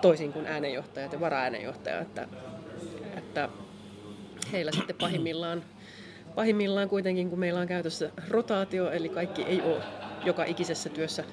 [0.01, 2.27] toisin kuin äänenjohtajat ja varaäänenjohtajat, että,
[3.17, 3.49] että
[4.51, 5.63] heillä sitten pahimmillaan
[6.35, 9.83] pahimmillaan kuitenkin, kun meillä on käytössä rotaatio, eli kaikki ei ole
[10.25, 11.23] joka ikisessä työssä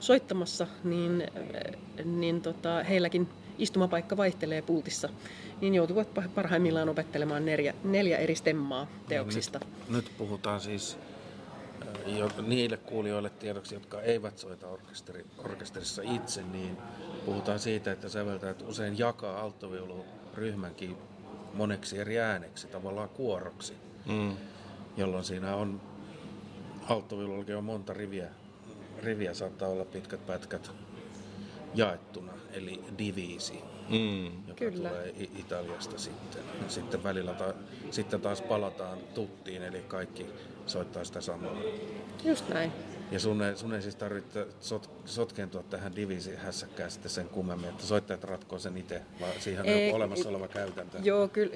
[0.00, 1.26] soittamassa, niin,
[2.04, 5.08] niin tota, heilläkin istumapaikka vaihtelee pultissa,
[5.60, 9.58] niin joutuvat parhaimmillaan opettelemaan neljä, neljä eri stemmaa teoksista.
[9.58, 10.98] Nyt, nyt puhutaan siis
[12.46, 16.78] niille kuulijoille tiedoksi, jotka eivät soita orkesteri, orkesterissa itse, niin
[17.24, 20.96] puhutaan siitä, että säveltäjät usein jakaa alttoviuluryhmänkin
[21.54, 23.74] moneksi eri ääneksi, tavallaan kuoroksi
[24.06, 24.36] mm.
[24.96, 25.80] jolloin siinä on
[26.88, 28.28] alttoviulullakin on monta riviä,
[29.02, 30.70] riviä saattaa olla pitkät pätkät
[31.74, 33.60] jaettuna, eli diviisi,
[33.92, 34.26] mm.
[34.26, 34.88] joka Kyllä.
[34.88, 36.42] tulee Italiasta sitten.
[36.62, 37.54] Ja sitten välillä ta-
[37.90, 40.26] sitten taas palataan tuttiin, eli kaikki
[40.66, 41.56] soittaa sitä samaa.
[42.24, 42.72] Just näin.
[43.10, 47.68] Ja sun ei, sun ei siis tarvitse sot, sotkentua tähän divisi hässäkkään sitten sen kummemmin,
[47.68, 50.98] että soittajat ratkoo sen itse, vaan siihen ei, on olemassa oleva käytäntö.
[51.02, 51.52] Joo, kyllä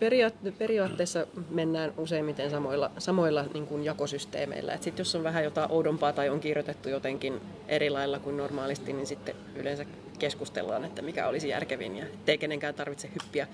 [0.00, 4.72] periaat- periaatteessa mennään useimmiten samoilla, samoilla niin kuin jakosysteemeillä.
[4.74, 8.92] Et sit jos on vähän jotain oudompaa tai on kirjoitettu jotenkin eri lailla kuin normaalisti,
[8.92, 9.84] niin sitten yleensä
[10.18, 13.48] keskustellaan, että mikä olisi järkevin ja ettei kenenkään tarvitse hyppiä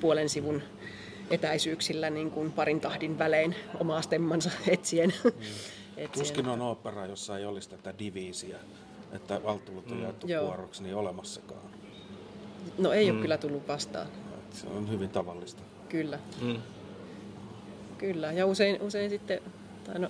[0.00, 0.62] puolen sivun
[1.30, 5.14] etäisyyksillä niin kuin parin tahdin välein omaa stemmansa etsien.
[5.24, 5.32] Mm.
[6.18, 8.56] Tuskin on opera, jossa ei olisi tätä diviisiä,
[9.12, 10.02] että valtuulut on mm.
[10.02, 11.70] jaettu kuoroksi, niin olemassakaan.
[12.78, 13.14] No ei mm.
[13.14, 14.06] ole kyllä tullut vastaan.
[14.52, 15.62] Se on hyvin tavallista.
[15.88, 16.18] Kyllä.
[16.40, 16.56] Mm.
[17.98, 19.40] Kyllä, ja usein, usein sitten,
[19.86, 20.08] tai no,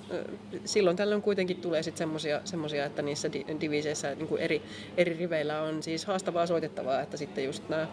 [0.64, 2.08] silloin tällöin kuitenkin tulee sitten
[2.44, 4.62] semmoisia, että niissä diviseissä niin kuin eri,
[4.96, 7.86] eri riveillä on siis haastavaa soitettavaa, että sitten just nämä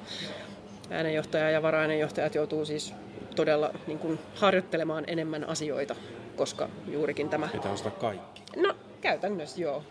[0.90, 2.94] äänenjohtaja ja varaäänenjohtajat joutuu siis
[3.36, 5.96] todella niin kuin harjoittelemaan enemmän asioita
[6.36, 7.50] koska juurikin tämä...
[7.52, 8.42] Pitää ostaa kaikki.
[8.56, 9.84] No käytännössä joo.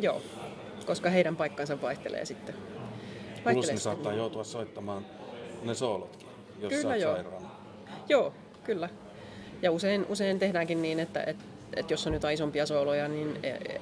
[0.00, 0.22] joo.
[0.86, 2.54] Koska heidän paikkansa vaihtelee sitten.
[3.44, 5.06] Vaihtelee Plus ne saattaa joutua soittamaan
[5.62, 6.28] ne soolotkin,
[6.58, 7.14] jos kyllä, sä joo.
[7.14, 7.50] sairaana.
[8.08, 8.32] Joo,
[8.64, 8.88] kyllä.
[9.62, 11.44] Ja usein, usein tehdäänkin niin, että, että,
[11.76, 13.38] että jos on jotain isompia sooloja, niin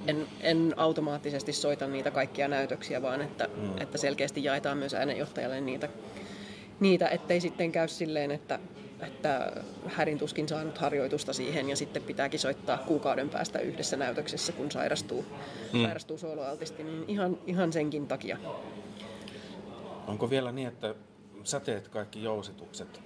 [0.06, 3.78] en, en automaattisesti soita niitä kaikkia näytöksiä, vaan että, mm.
[3.78, 5.88] että selkeästi jaetaan myös äänenjohtajalle niitä,
[6.80, 8.58] niitä, ettei sitten käy silleen, että,
[9.06, 9.52] että
[9.86, 15.24] härin tuskin saanut harjoitusta siihen ja sitten pitääkin soittaa kuukauden päästä yhdessä näytöksessä, kun sairastuu,
[15.72, 15.82] mm.
[15.82, 18.38] sairastuu soloaltisti, niin ihan, ihan senkin takia.
[20.06, 20.94] Onko vielä niin, että
[21.44, 23.03] sä teet kaikki jousitukset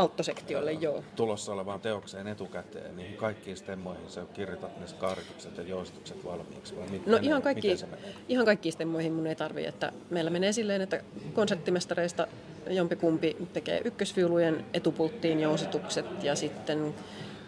[0.00, 1.04] Alttosektiolle, joo.
[1.16, 6.76] tulossa olevaan teokseen etukäteen, niin kaikkiin stemmoihin sä kirjoitat ne skaaritukset ja jousitukset valmiiksi?
[6.76, 7.76] Vai mit, No menee, ihan, kaikki,
[8.28, 11.02] ihan kaikkiin stemmoihin mun ei tarvi, että meillä menee silleen, että
[11.34, 12.26] konserttimestareista
[12.70, 16.94] jompikumpi tekee ykkösviulujen etupulttiin jousitukset ja sitten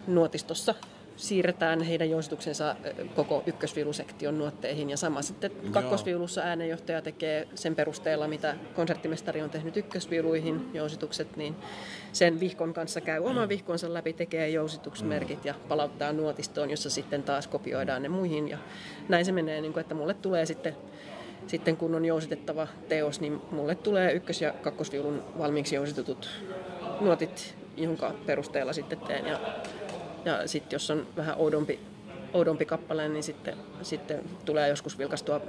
[0.07, 0.75] nuotistossa
[1.15, 4.89] siirretään heidän jousituksensa ö, koko ykkösviulusektion nuotteihin.
[4.89, 11.55] Ja sama sitten kakkosviulussa äänenjohtaja tekee sen perusteella, mitä konserttimestari on tehnyt ykkösviuluihin jousitukset, niin
[12.11, 17.47] sen vihkon kanssa käy oman vihkonsa läpi, tekee jousituksmerkit ja palauttaa nuotistoon, jossa sitten taas
[17.47, 18.49] kopioidaan ne muihin.
[18.49, 18.57] Ja
[19.09, 20.75] näin se menee, niin kuin, että mulle tulee sitten
[21.47, 26.29] sitten kun on jousitettava teos, niin mulle tulee ykkös- ja kakkosviulun valmiiksi jousitutut
[27.01, 29.25] nuotit, jonka perusteella sitten teen.
[29.25, 29.39] Ja,
[30.25, 31.79] ja sitten jos on vähän oudompi,
[32.33, 35.41] oudompi kappale, niin sitten, sitten tulee joskus vilkastua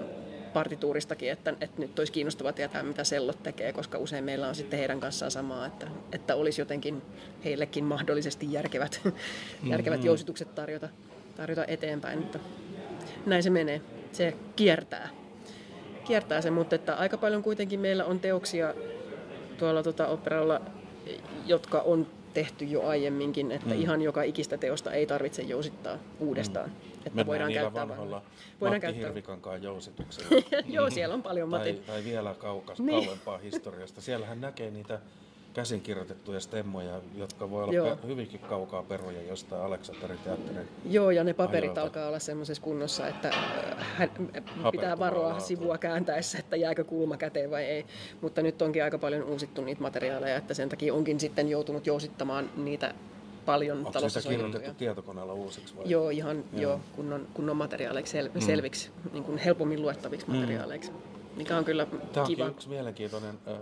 [0.52, 4.78] partituuristakin, että, että nyt olisi kiinnostavaa tietää, mitä sellot tekee, koska usein meillä on sitten
[4.78, 7.02] heidän kanssaan samaa, että, että olisi jotenkin
[7.44, 9.00] heillekin mahdollisesti järkevät,
[9.70, 10.88] järkevät jousitukset tarjota,
[11.36, 12.18] tarjota eteenpäin.
[12.18, 12.38] Että
[13.26, 13.80] näin se menee.
[14.12, 15.08] Se kiertää
[16.04, 18.74] kiertää sen, mutta että aika paljon kuitenkin meillä on teoksia
[19.58, 20.60] tuolla tota operalla,
[21.46, 23.80] jotka on tehty jo aiemminkin, että mm.
[23.80, 26.68] ihan joka ikistä teosta ei tarvitse jousittaa uudestaan.
[26.70, 26.74] Mm.
[26.92, 29.06] Että Mennään voidaan käyttää vanhoilla vaan- voidaan Matti käyttää.
[29.06, 30.42] Hirvikankaan jousituksilla.
[30.66, 31.78] Joo, siellä on paljon tai, Matin.
[31.86, 33.04] tai vielä kaukas, Niin.
[33.04, 34.00] kauempaa historiasta.
[34.00, 35.00] Siellähän näkee niitä
[35.54, 37.98] käsinkirjoitettuja stemmoja, jotka voi olla Joo.
[38.06, 40.68] hyvinkin kaukaa peruja jostain Aleksanterin teatterin.
[40.84, 41.82] Joo, ja ne paperit Ajoilta.
[41.82, 47.16] alkaa olla semmoisessa kunnossa, että äh, hän pitää Hapertuvaa varoa sivua kääntäessä, että jääkö kulma
[47.16, 47.86] käteen vai ei.
[48.20, 52.50] Mutta nyt onkin aika paljon uusittu niitä materiaaleja, että sen takia onkin sitten joutunut jousittamaan
[52.56, 52.94] niitä
[53.46, 55.84] paljon Onko talossa sitä kirjoitettu tietokoneella uusiksi vai?
[55.86, 56.62] Joo, ihan joo.
[56.62, 60.92] Joo, kunnon, kunnon materiaaleiksi sel, selviksi, niin kuin helpommin luettaviksi materiaaleiksi,
[61.36, 62.46] mikä on kyllä Tämä kiva.
[62.46, 63.54] yksi mielenkiintoinen äh,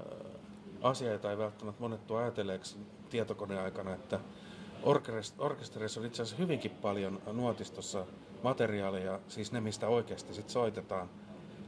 [0.82, 2.76] asia, jota ei välttämättä monet tuo ajatelleeksi
[3.10, 4.20] tietokoneaikana, että
[4.82, 8.06] orkest- orkesterissa on itse asiassa hyvinkin paljon nuotistossa
[8.42, 11.08] materiaalia, siis ne mistä oikeasti sit soitetaan,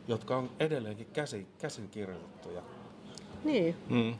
[0.09, 2.63] jotka on edelleenkin käsi, käsin kirjoitettuja.
[3.45, 4.15] Niin, Mm.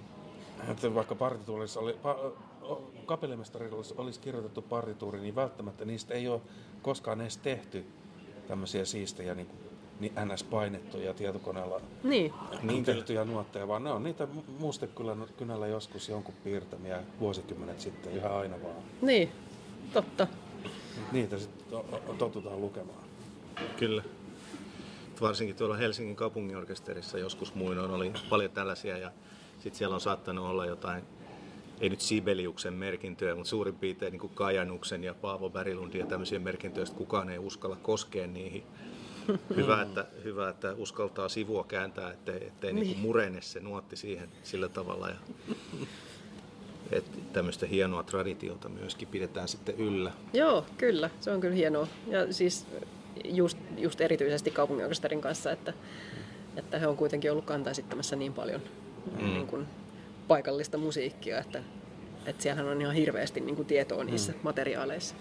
[0.69, 2.17] Että vaikka partituurissa oli, pa,
[3.07, 6.41] kapellimestarilla olisi, olisi kirjoitettu partituuri, niin välttämättä niistä ei ole
[6.83, 7.87] koskaan edes tehty
[8.49, 14.29] tämmöisiä siistejä niin, kuin, niin NS-painettuja tietokoneella niin, niin tehtyjä nuotteja, vaan ne on niitä
[14.59, 18.77] mustekynällä joskus jonkun piirtämiä vuosikymmenet sitten ihan aina vaan.
[19.03, 19.33] niin,
[19.93, 20.27] totta.
[21.13, 21.79] Niitä sitten
[22.19, 23.05] totutaan lukemaan.
[23.77, 24.03] Kyllä.
[25.21, 29.11] Varsinkin tuolla Helsingin kaupunginorkesterissa joskus muinoin oli paljon tällaisia ja
[29.55, 31.03] sitten siellä on saattanut olla jotain,
[31.81, 36.39] ei nyt Sibeliuksen merkintöjä, mutta suurin piirtein niin kuin Kajanuksen ja Paavo Berilundin ja tämmöisiä
[36.39, 38.63] merkintöjä, joista kukaan ei uskalla koskea niihin.
[39.57, 42.87] Hyvä, että, hyvä, että uskaltaa sivua kääntää, ettei, ettei niin.
[42.87, 45.09] Niin murene se nuotti siihen sillä tavalla.
[45.09, 45.17] Ja,
[46.93, 50.13] että tämmöistä hienoa traditiota myöskin pidetään sitten yllä.
[50.33, 51.87] Joo, kyllä, se on kyllä hienoa.
[52.07, 52.67] Ja siis
[53.25, 55.73] just, just erityisesti kaupunginorkesterin kanssa, että,
[56.57, 58.61] että he on kuitenkin ollut kantaisittämässä niin paljon
[59.21, 59.25] mm.
[59.25, 59.67] niin kuin
[60.29, 61.63] paikallista musiikkia, että,
[62.27, 64.39] että siellähän on ihan hirveästi niin kuin tietoa niissä mm.
[64.43, 65.15] materiaaleissa.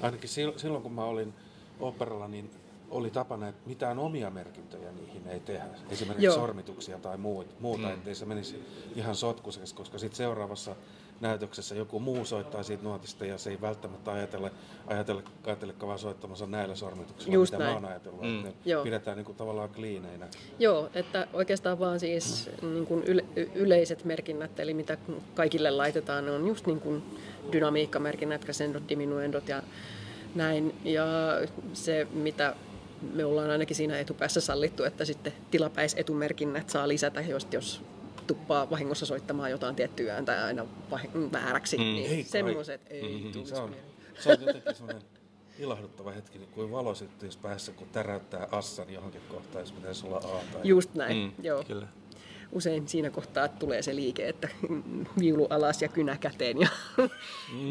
[0.00, 1.34] Ainakin sil- silloin kun mä olin
[1.80, 2.50] operalla, niin
[2.90, 5.64] oli tapana, että mitään omia merkintöjä niihin ei tehdä.
[5.90, 6.34] Esimerkiksi Joo.
[6.34, 7.94] Sormituksia tai muuta, muuta mm.
[7.94, 8.64] ettei se menisi
[8.96, 10.76] ihan sotkuiseksi, koska sitten seuraavassa
[11.20, 14.50] näytöksessä joku muu soittaa siitä nuotista ja se ei välttämättä ajatelle,
[14.86, 17.72] ajatelle, ajatellekaan vaan soittamassa näillä sormituksilla, Just mitä näin.
[17.72, 18.22] mä oon ajatellut.
[18.22, 18.36] Mm.
[18.36, 18.84] Että ne Joo.
[18.84, 20.28] pidetään niin kuin tavallaan kliineinä.
[20.58, 23.24] Joo, että oikeastaan vaan siis niin kuin yle,
[23.54, 24.98] yleiset merkinnät, eli mitä
[25.34, 27.02] kaikille laitetaan, ne on just niin kuin
[27.52, 29.62] dynamiikkamerkinnät, crescendot, diminuendot ja
[30.34, 30.74] näin.
[30.84, 31.04] Ja
[31.72, 32.54] se, mitä
[33.12, 37.82] me ollaan ainakin siinä etupäässä sallittu, että sitten tilapäisetumerkinnät saa lisätä, jos, jos
[38.26, 42.22] tuppaa vahingossa soittamaan jotain tiettyä ääntä aina vah- vääräksi, mm, Ei niin kai.
[42.24, 43.90] semmoiset ei mm, Se tulisi on, mieleen.
[44.20, 45.02] se on jotenkin semmoinen
[45.58, 50.16] ilahduttava hetki, niin kuin valo syttyisi päässä, kun täräyttää assan johonkin kohtaan, jos pitäisi olla
[50.16, 51.64] A tai Just näin, mm, joo.
[51.64, 51.86] Kyllä.
[52.52, 54.48] usein siinä kohtaa tulee se liike, että
[55.18, 56.68] viulu alas ja kynä käteen ja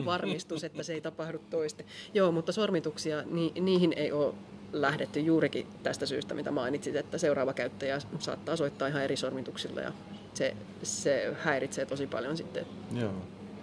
[0.05, 1.85] varmistus, että se ei tapahdu toiste.
[2.13, 4.33] Joo, mutta sormituksia, ni, niihin ei ole
[4.73, 9.91] lähdetty juurikin tästä syystä, mitä mainitsit, että seuraava käyttäjä saattaa soittaa ihan eri sormituksilla ja
[10.33, 12.65] se, se häiritsee tosi paljon sitten.
[12.95, 13.13] Joo.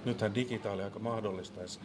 [0.04, 1.80] Nythän digitaali aika mahdollistaisi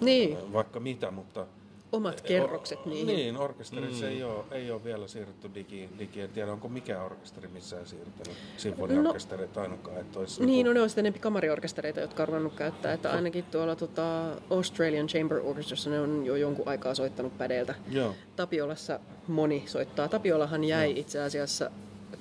[0.00, 1.46] Niin, vaikka mitä, mutta...
[1.92, 3.06] omat kerrokset niihin.
[3.06, 4.10] Niin, orkesterissa mm.
[4.10, 5.98] ei, ole, ei ole vielä siirrytty digiin.
[5.98, 6.20] Digi.
[6.20, 8.38] En tiedä, onko mikä orkesteri missään siirtynyt.
[8.56, 9.96] Sinfoniaorkesterit ainakaan.
[9.98, 12.92] Että olisi Niin, no joku- ne on sitten enempi kamariorkestereita, jotka on ruvennut käyttää.
[12.92, 17.74] Että ainakin tuolla tota, Australian Chamber Orchestrassa ne on jo jonkun aikaa soittanut pädeiltä.
[17.90, 18.14] Joo.
[18.36, 20.08] Tapiolassa moni soittaa.
[20.08, 21.70] Tapiolahan jäi itse asiassa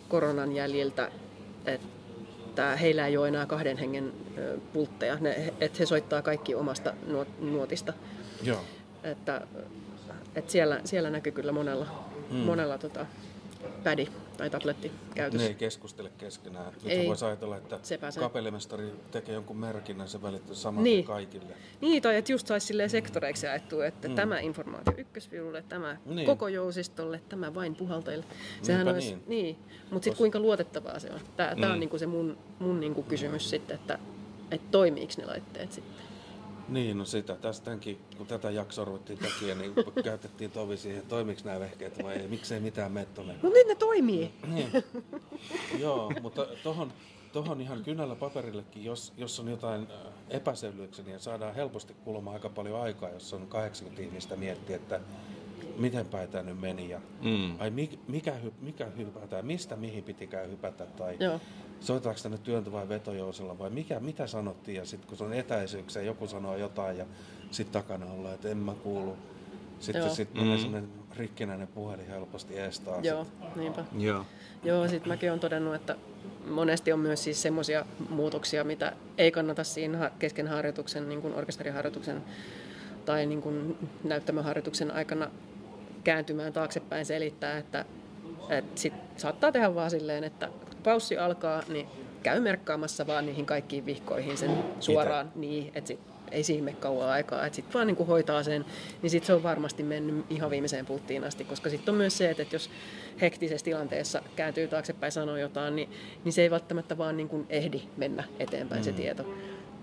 [0.10, 1.12] koronan jäljiltä
[1.66, 4.14] että heillä ei ole enää kahden hengen
[4.74, 6.94] pultteja, ne, että he soittaa kaikki omasta
[7.40, 7.94] nuotista.
[8.44, 8.60] Joo.
[9.04, 9.48] Että,
[10.36, 12.38] että siellä, siellä näkyy kyllä monella, mm.
[12.38, 13.06] monella tota,
[13.84, 14.08] pädi
[14.38, 15.46] tai tabletti käytössä.
[15.46, 16.74] Ne ei keskustele keskenään.
[16.84, 17.80] Nyt voisi ajatella, että
[18.20, 21.06] kapellimestari tekee jonkun merkinnän, se välittyy saman niin.
[21.06, 21.54] kaikille.
[21.82, 24.16] Niin, tai että just saisi sektoreiksi jaettua, että mm.
[24.16, 26.26] tämä informaatio ykkösviululle, tämä niin.
[26.26, 28.26] koko jousistolle, tämä vain puhaltajille.
[28.62, 29.24] Sehän Niinpä olisi, niin.
[29.28, 29.58] niin.
[29.92, 31.20] Mutta sitten kuinka luotettavaa se on?
[31.38, 31.62] Tämä, mm.
[31.62, 34.00] tämä on niinku se mun, mun niinku kysymys sitten, että,
[34.52, 36.09] että toimiiko ne laitteet sitten.
[36.70, 37.36] Niin, no sitä.
[37.36, 42.28] Tästäkin, kun tätä jaksoa ruvettiin takia, niin käytettiin tovi siihen, toimiks nämä vehkeet vai ei,
[42.28, 43.36] miksei mitään mene tuonne.
[43.44, 44.32] No nyt ne toimii.
[44.48, 44.72] Niin.
[45.80, 46.94] Joo, mutta tohon,
[47.34, 52.50] tohon ihan kynällä paperillekin, jos, jos on jotain äh, epäselvyyksiä, niin saadaan helposti kulumaan aika
[52.50, 55.00] paljon aikaa, jos on 80 ihmistä miettiä, että
[55.80, 57.60] miten päin tämä nyt meni ja mm.
[57.60, 57.70] ai
[58.08, 61.40] mikä, mikä hypätään, mistä mihin pitikään hypätä tai Joo
[61.80, 66.02] soitetaanko tänne työntö vai vetojousella vai mikä, mitä sanottiin ja sitten kun se on etäisyyksiä,
[66.02, 67.06] joku sanoo jotain ja
[67.52, 69.18] sitten takana ollaan, että en mä kuulu.
[69.80, 70.62] Sitten sit menee mm.
[70.62, 73.00] semmoinen rikkinäinen puhelin helposti estää.
[73.02, 73.56] Joo, sit.
[73.56, 73.86] niinpä.
[73.98, 74.26] Joo.
[74.64, 75.96] Joo, sitten mäkin olen todennut, että
[76.50, 82.24] monesti on myös siis semmoisia muutoksia, mitä ei kannata siinä kesken harjoituksen, niin kuin orkesteriharjoituksen
[83.06, 85.32] tai niin kuin näyttämöharjoituksen aikana
[86.04, 87.86] kääntymään taaksepäin selittää, että,
[88.50, 90.50] että sit saattaa tehdä vaan silleen, että
[90.84, 91.88] paussi alkaa, niin
[92.24, 95.40] käy merkkaamassa vaan niihin kaikkiin vihkoihin sen suoraan Itä.
[95.40, 96.00] niin, että sit
[96.32, 98.66] ei siihen mene kauan aikaa, että sitten vaan niin kuin hoitaa sen,
[99.02, 102.30] niin sitten se on varmasti mennyt ihan viimeiseen pulttiin asti, koska sitten on myös se,
[102.30, 102.70] että jos
[103.22, 105.90] hektisessä tilanteessa kääntyy taaksepäin sanoo jotain, niin,
[106.24, 108.86] niin se ei välttämättä vaan niin kuin ehdi mennä eteenpäin mm.
[108.86, 109.26] se tieto.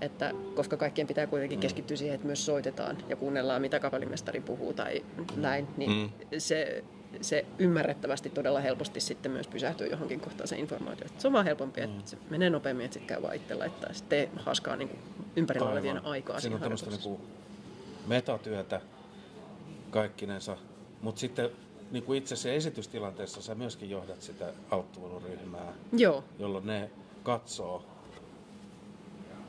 [0.00, 1.60] Että, koska kaikkien pitää kuitenkin mm.
[1.60, 5.04] keskittyä siihen, että myös soitetaan ja kuunnellaan, mitä kapellimestari puhuu tai
[5.36, 6.10] näin, niin mm.
[6.38, 6.84] se
[7.20, 11.06] se ymmärrettävästi todella helposti sitten myös pysähtyy johonkin kohtaan se informaatio.
[11.18, 12.04] Se on vaan helpompi, että mm.
[12.04, 13.92] se menee nopeammin, että sitten käy vaan itse laittaa.
[13.92, 15.00] Sitten haskaa niin kuin
[15.36, 15.78] ympärillä Aivan.
[15.78, 17.20] olevien aikaa Siinä on tämmöistä niin
[18.06, 18.80] metatyötä
[19.90, 20.56] kaikkinensa,
[21.02, 21.50] mutta sitten
[21.90, 26.24] niin kuin itse se esitystilanteessa sä myöskin johdat sitä auttuvuusryhmää, Joo.
[26.38, 26.90] jolloin ne
[27.22, 27.84] katsoo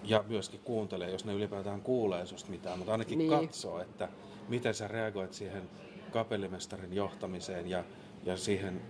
[0.04, 3.30] ja myöskin kuuntelee, jos ne ylipäätään kuulee susta mitään, mutta ainakin niin.
[3.30, 4.10] katsoo, että
[4.48, 5.70] miten sä reagoit siihen
[6.12, 7.84] kapellimestarin johtamiseen ja,
[8.26, 8.82] ja siihen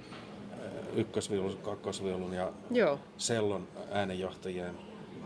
[0.51, 0.57] äh,
[0.95, 2.99] ykkösviulun, kakkosviulun ja Joo.
[3.17, 4.75] sellon äänenjohtajien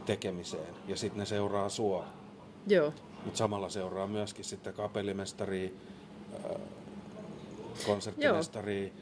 [0.05, 0.75] tekemiseen.
[0.87, 2.05] Ja sitten ne seuraa sua.
[2.67, 2.93] Joo.
[3.25, 5.75] Mutta samalla seuraa myöskin sitten kapellimestari,
[6.33, 6.61] äh,
[7.85, 8.93] konserttimestari,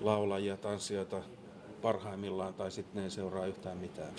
[0.00, 1.22] laulajia, tanssijoita,
[1.80, 4.12] parhaimmillaan tai sitten ne ei seuraa yhtään mitään.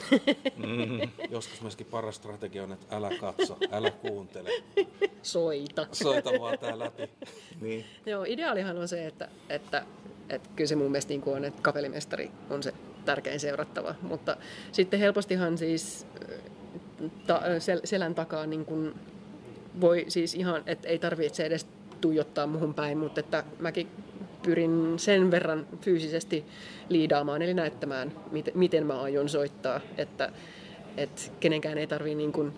[0.58, 1.10] Mm.
[1.30, 4.50] Joskus myöskin paras strategia on, että älä katso, älä kuuntele.
[5.22, 5.88] Soita.
[5.92, 7.10] Soita vaan tää läpi.
[7.62, 7.86] niin.
[8.06, 9.86] Joo, ideaalihan on se, että, että,
[10.30, 12.74] että kyllä se mun mielestä niin on, että kapellimestari on se
[13.06, 14.38] tärkein seurattava, mutta
[14.72, 16.08] sitten helpostihan siis
[17.28, 18.94] ta, sel, selän takaa niin kuin
[19.82, 21.68] voi siis ihan, että ei tarvitse edes
[22.02, 23.88] tuijottaa muhun päin, mutta että mäkin
[24.44, 26.46] pyrin sen verran fyysisesti
[26.90, 28.12] liidaamaan, eli näyttämään,
[28.54, 30.32] miten, mä aion soittaa, että,
[30.98, 32.54] että kenenkään ei tarvitse niin kuin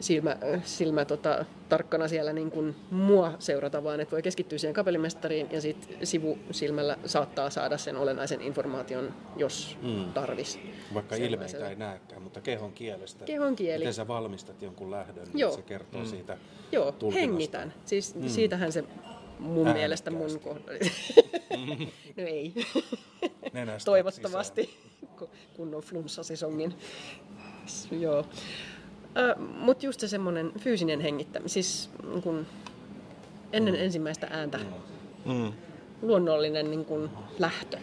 [0.00, 5.48] silmä, silmä tota, tarkkana siellä niin kuin mua seurata, vaan että voi keskittyä siihen kapellimestariin
[5.50, 10.12] ja sitten sivusilmällä saattaa saada sen olennaisen informaation, jos mm.
[10.12, 10.60] tarvis.
[10.94, 13.24] Vaikka ilmeitä ei näekään, mutta kehon kielestä.
[13.24, 13.78] Kehon kieli.
[13.78, 15.52] Miten sä valmistat jonkun lähdön, niin Joo.
[15.52, 16.06] se kertoo mm.
[16.06, 16.38] siitä
[16.72, 17.74] Joo, hengitän.
[17.84, 18.28] Siis mm.
[18.28, 18.84] siitähän se
[19.42, 20.10] mun Äänekkäästi.
[20.10, 20.78] mielestä mun kohdalla.
[22.16, 22.54] no ei.
[23.84, 24.78] Toivottavasti,
[25.56, 26.74] kun on flunssasisongin.
[27.90, 28.24] Joo.
[29.38, 31.90] Mutta just se semmoinen fyysinen hengittäminen, siis
[32.22, 32.46] kun
[33.52, 33.80] ennen mm.
[33.80, 34.58] ensimmäistä ääntä
[35.24, 35.52] mm.
[36.02, 37.78] luonnollinen niin kun, lähtö.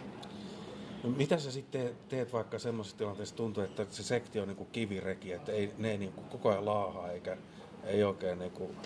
[1.02, 4.68] No, mitä sä sitten teet vaikka semmoisessa tilanteessa tuntuu, että se sekti on niin kuin
[4.72, 7.36] kivireki, että ei, ne ei niin kuin koko ajan laahaa eikä
[7.84, 8.76] ei oikein niin kuin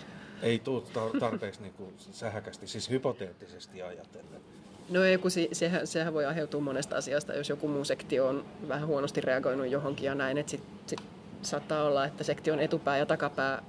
[0.41, 0.83] ei tule
[1.19, 4.41] tarpeeksi niin kuin sähäkästi, siis hypoteettisesti ajatellen.
[4.89, 8.87] No ei, kun sehän, sehän voi aiheutua monesta asiasta, jos joku muu sektio on vähän
[8.87, 11.01] huonosti reagoinut johonkin ja näin, että sit, sit
[11.41, 13.63] saattaa olla, että sektion etupää ja takapää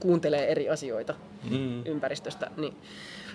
[0.00, 1.14] kuuntelee eri asioita
[1.50, 1.86] mm.
[1.86, 2.76] ympäristöstä, niin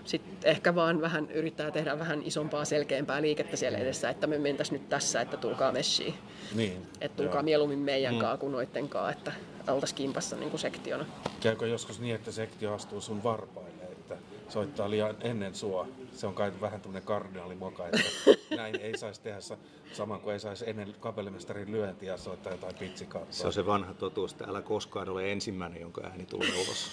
[0.05, 4.79] sitten ehkä vaan vähän yrittää tehdä vähän isompaa, selkeämpää liikettä siellä edessä, että me mentäisiin
[4.79, 6.13] nyt tässä, että tulkaa messiin.
[6.55, 6.87] Niin.
[7.01, 7.43] Että tulkaa Joo.
[7.43, 8.19] mieluummin meidän mm.
[8.19, 9.31] kaa kuin noitten kaa, että
[9.73, 11.05] oltaisiin kimpassa niin kuin sektiona.
[11.39, 14.17] Käykö joskus niin, että sektio astuu sun varpaille, että
[14.49, 15.87] soittaa liian ennen sua.
[16.13, 17.99] Se on kai vähän tämmöinen kardinaalimoka, että
[18.57, 19.57] näin ei saisi tehdä sa-
[19.93, 23.33] saman kuin ei saisi ennen kapellimestarin lyöntiä soittaa jotain pitsikaattoa.
[23.33, 26.91] Se on se vanha totuus, että älä koskaan ole ensimmäinen, jonka ääni tulee ulos.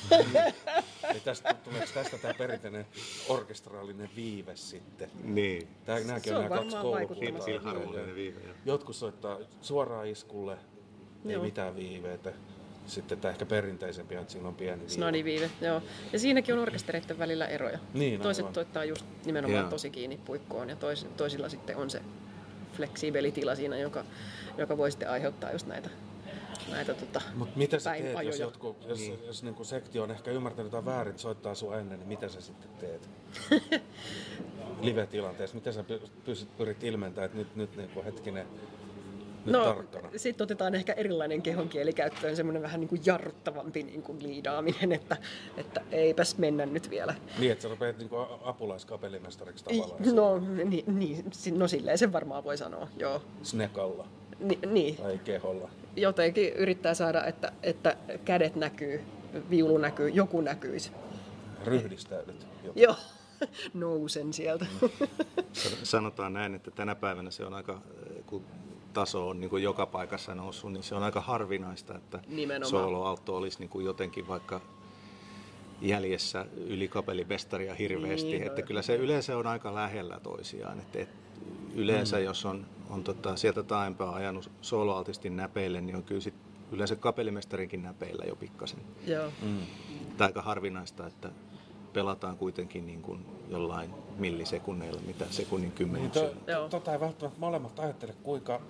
[1.11, 2.87] Eli tästä, tuleeko tästä tämä perinteinen
[3.29, 5.11] orkestraalinen viive sitten?
[5.25, 5.69] niin.
[5.85, 7.75] Tää, nämäkin Se on, on nämä kaksi varmaan koulukuntaa.
[8.65, 10.59] Jotkut soittaa suoraan iskulle,
[11.27, 11.43] ei Joo.
[11.45, 12.33] mitään viiveitä.
[12.87, 14.93] Sitten tämä ehkä perinteisempi, että siinä on pieni viive.
[14.93, 15.83] Snadiviive, joo.
[16.13, 17.79] Ja siinäkin on orkestereiden välillä eroja.
[17.95, 18.55] Niin, Toiset aivan.
[18.55, 19.71] soittaa just nimenomaan Joo.
[19.71, 22.03] tosi kiinni puikkoon ja tois, toisilla sitten on se
[22.73, 24.05] fleksiibeli tila siinä, joka,
[24.59, 25.91] joka voi sitten aiheuttaa just näitä,
[26.71, 28.37] näitä tota, Mutta mitä sä teet, jos, ajoja.
[28.37, 29.19] jotkut, jos, niin.
[29.27, 32.71] jos niinku sektio on ehkä ymmärtänyt jotain väärin, soittaa sua ennen, niin mitä sä sitten
[32.81, 33.11] teet?
[34.83, 35.85] Live-tilanteessa, miten sä
[36.25, 38.47] pystyt, pyrit ilmentämään, että nyt, nyt niinku hetkinen,
[39.47, 40.09] nyt No, tarkkana?
[40.17, 45.17] sitten otetaan ehkä erilainen kehonkieli käyttöön, semmoinen vähän niin kuin jarruttavampi niin kuin liidaaminen, että,
[45.57, 47.15] että eipäs mennä nyt vielä.
[47.39, 50.15] Niin, että sä rupeat niinku a- apulaiskapellimestariksi tavallaan.
[50.15, 51.25] No, niin, niin,
[51.59, 53.23] no silleen sen varmaan voi sanoa, joo.
[53.43, 54.07] Snekalla
[54.41, 55.71] Ni, niin, tai keholla.
[55.97, 59.01] jotenkin yrittää saada, että, että kädet näkyy,
[59.51, 60.93] viulu näkyy, joku näkyisi.
[61.65, 62.47] Ryhdistäydyt.
[62.75, 62.95] Joo,
[63.75, 64.67] nousen sieltä.
[65.83, 67.81] Sanotaan näin, että tänä päivänä se on aika,
[68.27, 68.45] kun
[68.95, 72.71] taso on niin kuin joka paikassa noussut, niin se on aika harvinaista, että Nimenomaan.
[72.71, 74.61] soloauto olisi niin kuin jotenkin vaikka
[75.81, 78.31] jäljessä yli kapellimestaria hirveästi.
[78.31, 80.79] Niin, että kyllä se yleensä on aika lähellä toisiaan.
[80.79, 81.09] Että et
[81.75, 82.25] yleensä mm.
[82.25, 86.35] jos on, on tota, sieltä taempaa ajanut soloaltisti näpeille, niin on kyllä sit
[86.73, 88.79] yleensä kapellimestarinkin näpeillä jo pikkasen.
[89.07, 89.29] Joo.
[89.43, 89.59] Mm.
[90.17, 91.31] Tämä aika harvinaista, että
[91.93, 96.37] pelataan kuitenkin niin kuin jollain millisekunneilla, mitä sekunnin Niin kymmenyksellä.
[96.47, 96.63] Joo.
[96.63, 98.61] to, tota ei välttämättä molemmat ajattele, kuinka,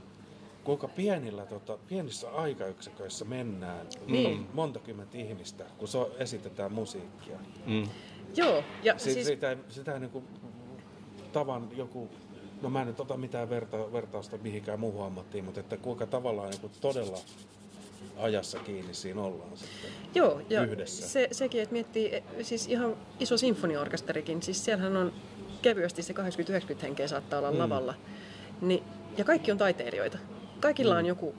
[0.65, 3.87] kuinka pienillä, tota, pienissä aikayksiköissä mennään.
[4.07, 4.47] Niin.
[4.53, 7.39] Monta kymmentä ihmistä, kun so, esitetään musiikkia.
[7.67, 7.89] Mm.
[8.37, 10.25] Joo, ja Si, siis, sitä, sitä niin kuin,
[11.33, 12.09] tavan joku,
[12.63, 16.51] no mä en nyt ota mitään verta, vertausta mihinkään muuhun ammattiin, mutta että kuinka tavallaan
[16.51, 17.19] niin kuin todella
[18.17, 19.91] ajassa kiinni siinä ollaan sitten.
[20.15, 21.09] joo, ja yhdessä.
[21.09, 25.13] Se, sekin, että miettii, e, siis ihan iso sinfoniaorkesterikin, siis siellähän on
[25.63, 27.59] kevyesti se 80-90 henkeä saattaa olla mm.
[27.59, 27.95] lavalla.
[28.61, 28.83] Niin,
[29.19, 30.19] ja kaikki on taiteilijoita.
[30.61, 30.99] Kaikilla mm.
[30.99, 31.35] on joku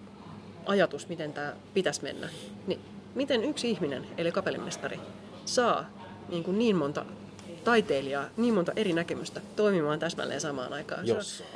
[0.65, 2.29] ajatus, miten tämä pitäisi mennä.
[2.67, 2.79] Niin
[3.15, 4.99] miten yksi ihminen, eli kapellimestari,
[5.45, 5.89] saa
[6.29, 7.05] niin, kuin niin monta
[7.63, 11.07] taiteilijaa, niin monta eri näkemystä toimimaan täsmälleen samaan aikaan?
[11.07, 11.47] Jos saa.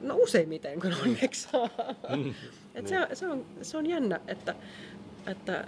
[0.00, 1.70] No useimmiten, kun onneksi saa.
[2.74, 4.54] Et se, se, on, se on jännä, että,
[5.26, 5.64] että,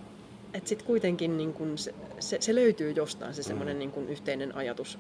[0.55, 4.57] että sitten kuitenkin niin kun se, se, se löytyy jostain se semmoinen niin kun yhteinen
[4.57, 4.99] ajatus.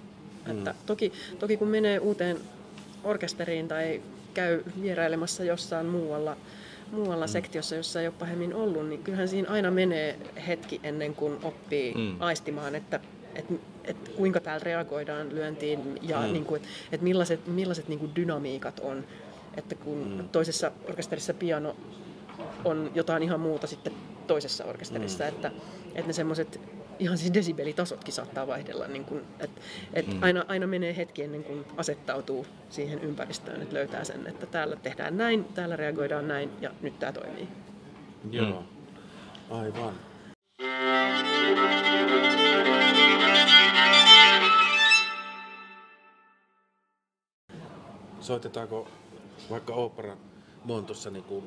[0.50, 2.36] Että toki, toki kun menee uuteen
[3.04, 4.02] orkesteriin tai
[4.34, 6.36] käy vierailemassa jossain muualla,
[6.92, 11.38] muualla sektiossa, jossa ei ole pahemmin ollut, niin kyllähän siinä aina menee hetki ennen kuin
[11.42, 12.16] oppii Mm.
[12.20, 13.00] aistimaan, että
[13.34, 13.44] et,
[13.84, 16.32] et kuinka täällä reagoidaan lyöntiin ja mm.
[16.32, 19.04] niin kuin, et, et millaiset, millaiset niin kuin dynamiikat on.
[19.56, 20.28] Että kun mm.
[20.28, 21.76] toisessa orkesterissa piano
[22.64, 23.92] on jotain ihan muuta sitten
[24.26, 25.28] toisessa orkesterissa, mm.
[25.28, 25.50] että,
[25.94, 26.60] että ne semmoiset
[27.02, 29.60] ihan siis desibelitasotkin saattaa vaihdella, niin kuin, että,
[29.94, 30.22] että mm.
[30.22, 35.16] aina, aina menee hetki ennen kuin asettautuu siihen ympäristöön, että löytää sen, että täällä tehdään
[35.16, 37.48] näin, täällä reagoidaan näin ja nyt tämä toimii.
[38.30, 38.64] Joo.
[39.50, 39.94] Aivan.
[48.20, 48.88] Soitetaanko
[49.50, 50.18] vaikka oopperan
[50.64, 51.44] montussa niin kuin,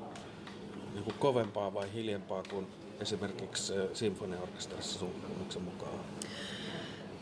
[0.93, 2.67] niin kuin kovempaa vai hiljempaa kuin
[3.01, 5.99] esimerkiksi äh, sinfoniaorkesterissa sun kokemuksen mukaan?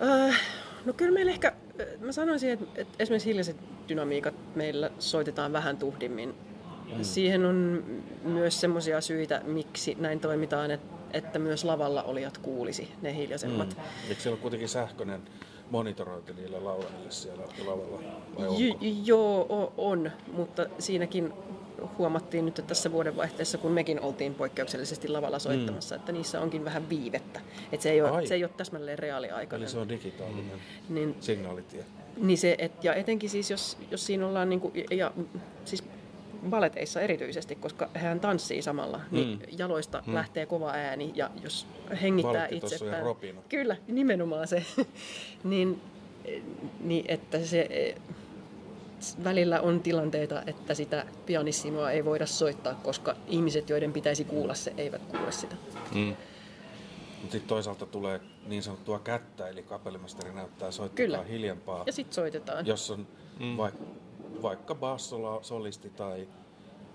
[0.02, 0.42] Äh,
[0.86, 3.58] no kyllä meillä ehkä, äh, mä sanoisin, että, että esimerkiksi hiljaiset
[3.90, 6.36] dynamiikat meillä soitetaan vähän tuhdimmin.
[6.98, 7.04] Mm.
[7.04, 7.84] Siihen on
[8.24, 13.70] myös semmoisia syitä, miksi näin toimitaan, että, että myös lavalla olijat kuulisi ne hiljaisemmat.
[13.78, 14.10] Mm.
[14.10, 15.22] Eikö siellä ole kuitenkin sähköinen
[15.72, 18.00] monitorointi niille laulajille siellä lavalla?
[18.40, 18.60] Vai onko?
[18.60, 21.34] J- joo, on, mutta siinäkin
[21.98, 26.00] huomattiin nyt että tässä vuodenvaihteessa, kun mekin oltiin poikkeuksellisesti lavalla soittamassa, mm.
[26.00, 27.40] että niissä onkin vähän viivettä.
[27.72, 28.12] Että se ei Ai.
[28.12, 29.64] ole, se ei ole täsmälleen reaaliaikainen.
[29.66, 30.60] Eli se on digitaalinen
[30.90, 31.86] Niin, signaalitie.
[32.18, 35.12] niin se, et, ja etenkin siis, jos, jos siinä ollaan, niin kuin, ja
[35.66, 35.84] siis
[36.50, 39.58] baleteissa erityisesti, koska hän tanssii samalla, niin Mm.
[39.58, 40.14] jaloista mm.
[40.14, 41.68] lähtee kova ääni, ja jos
[42.02, 43.06] hengittää itsestään...
[43.50, 44.66] Kyllä, nimenomaan se.
[45.44, 45.82] niin,
[46.80, 47.96] niin, että se
[49.24, 54.74] välillä on tilanteita, että sitä pianissimoa ei voida soittaa, koska ihmiset, joiden pitäisi kuulla se,
[54.78, 55.56] eivät kuule sitä.
[55.96, 56.16] Mm.
[57.22, 61.24] Mutta sitten toisaalta tulee niin sanottua kättä, eli kapellimestari näyttää soittakaa Kyllä.
[61.24, 61.84] hiljempaa.
[61.86, 62.66] Ja sitten soitetaan.
[62.66, 63.08] Jos on
[63.40, 63.58] mm.
[63.58, 63.76] vaik,
[64.42, 66.28] vaikka bassosolisti tai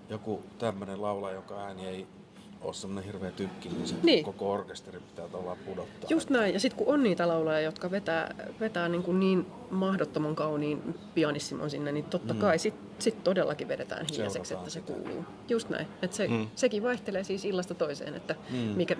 [0.09, 2.07] joku tämmöinen laulaja, jonka ääni ei
[2.63, 4.25] ole semmoinen hirveä tykki, niin se Niin.
[4.25, 6.07] koko orkesteri pitää tavallaan pudottaa.
[6.11, 6.55] Just näin.
[6.55, 11.71] Ja sitten kun on niitä laulajia, jotka vetää, vetää niin, kuin niin mahdottoman kauniin pianissimon
[11.71, 12.41] sinne, niin totta mm.
[12.41, 14.93] kai sitten sit todellakin vedetään hiljaiseksi, että se sitä.
[14.93, 15.25] kuuluu.
[15.49, 15.87] Just näin.
[16.03, 16.35] Et se, Mm.
[16.35, 16.49] mm.
[16.55, 18.57] Sekin vaihtelee siis illasta toiseen, että, mm.
[18.57, 18.97] mikä,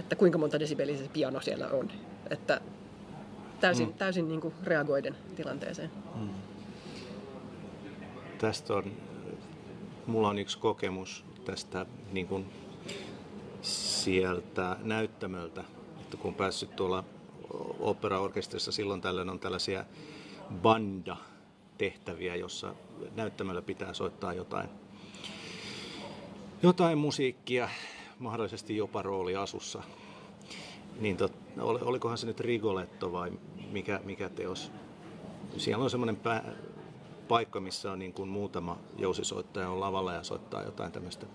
[0.00, 1.90] että kuinka monta desibeliä se piano siellä on.
[2.30, 2.60] Että
[3.60, 3.94] täysin, mm.
[3.94, 5.90] täysin niin kuin reagoiden tilanteeseen.
[8.38, 8.92] Tästä on,
[10.06, 12.46] mulla on yksi kokemus tästä niin kuin
[14.08, 15.64] sieltä näyttämöltä,
[16.00, 17.04] että kun on päässyt tuolla
[17.80, 19.84] operaorkesterissa silloin tällöin on tällaisia
[20.62, 22.74] banda-tehtäviä, jossa
[23.16, 24.68] näyttämöllä pitää soittaa jotain,
[26.62, 27.68] jotain musiikkia,
[28.18, 29.82] mahdollisesti jopa rooli asussa.
[31.00, 33.32] Niin tot, ol- olikohan se nyt Rigoletto vai
[33.70, 34.72] mikä, mikä teos?
[35.56, 36.18] Siellä on semmoinen
[37.28, 41.26] paikka, missä on niin kuin muutama jousisoittaja on lavalla ja soittaa jotain tämmöistä.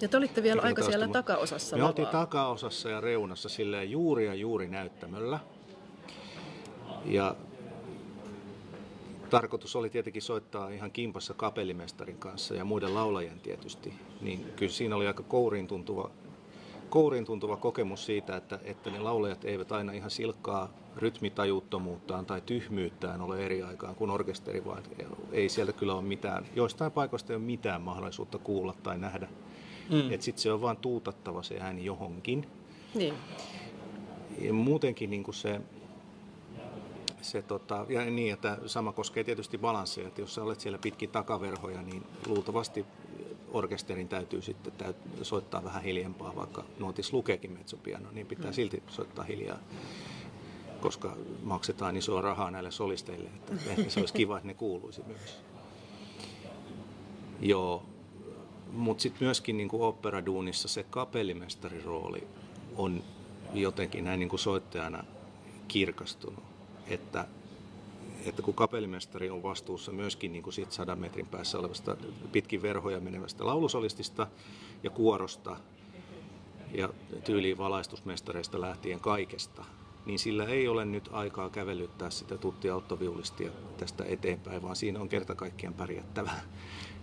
[0.00, 2.20] Ja te olitte vielä aika siellä takaosassa Me oltiin lavaa.
[2.20, 5.40] takaosassa ja reunassa silleen juuri ja juuri näyttämöllä.
[7.04, 7.36] Ja
[9.30, 13.94] tarkoitus oli tietenkin soittaa ihan kimpassa kapellimestarin kanssa ja muiden laulajien tietysti.
[14.20, 16.10] Niin kyllä siinä oli aika kouriin tuntuva,
[16.90, 23.20] kouriin tuntuva kokemus siitä, että, että ne laulajat eivät aina ihan silkkaa rytmitajuuttomuuttaan tai tyhmyyttään
[23.20, 24.82] ole eri aikaan kuin orkesteri, vaan
[25.32, 29.28] ei sieltä kyllä ole mitään, joistain paikoista ei ole mitään mahdollisuutta kuulla tai nähdä.
[29.90, 30.12] Mm.
[30.12, 32.48] Että sitten se on vaan tuutattava se ääni johonkin.
[32.94, 33.14] Niin.
[34.38, 35.60] Ja muutenkin niin kuin se,
[37.22, 41.10] se tota, ja niin, että sama koskee tietysti balanssia, että jos sä olet siellä pitkin
[41.10, 42.84] takaverhoja, niin luultavasti
[43.52, 48.54] orkesterin täytyy sitten täyt, soittaa vähän hiljempaa, vaikka nuotis lukeekin mezzopiano, niin pitää mm.
[48.54, 49.58] silti soittaa hiljaa,
[50.80, 55.40] koska maksetaan isoa rahaa näille solisteille, että ehkä se olisi kiva, että ne kuuluisi myös.
[57.40, 57.82] Joo,
[58.74, 62.26] mutta sitten myöskin niin operaduunissa se kapellimestarin rooli
[62.76, 63.02] on
[63.54, 65.04] jotenkin näin niin kuin soittajana
[65.68, 66.44] kirkastunut,
[66.86, 67.26] että,
[68.26, 71.96] että kun kapellimestari on vastuussa myöskin niin kuin siitä sadan metrin päässä olevasta
[72.32, 74.26] pitkin verhoja menevästä laulusolistista
[74.82, 75.56] ja kuorosta
[76.74, 76.88] ja
[77.24, 79.64] tyyliin valaistusmestareista lähtien kaikesta,
[80.06, 85.08] niin sillä ei ole nyt aikaa kävelyttää sitä tutti alttoviulistia tästä eteenpäin, vaan siinä on
[85.08, 86.30] kerta kaikkiaan pärjättävä.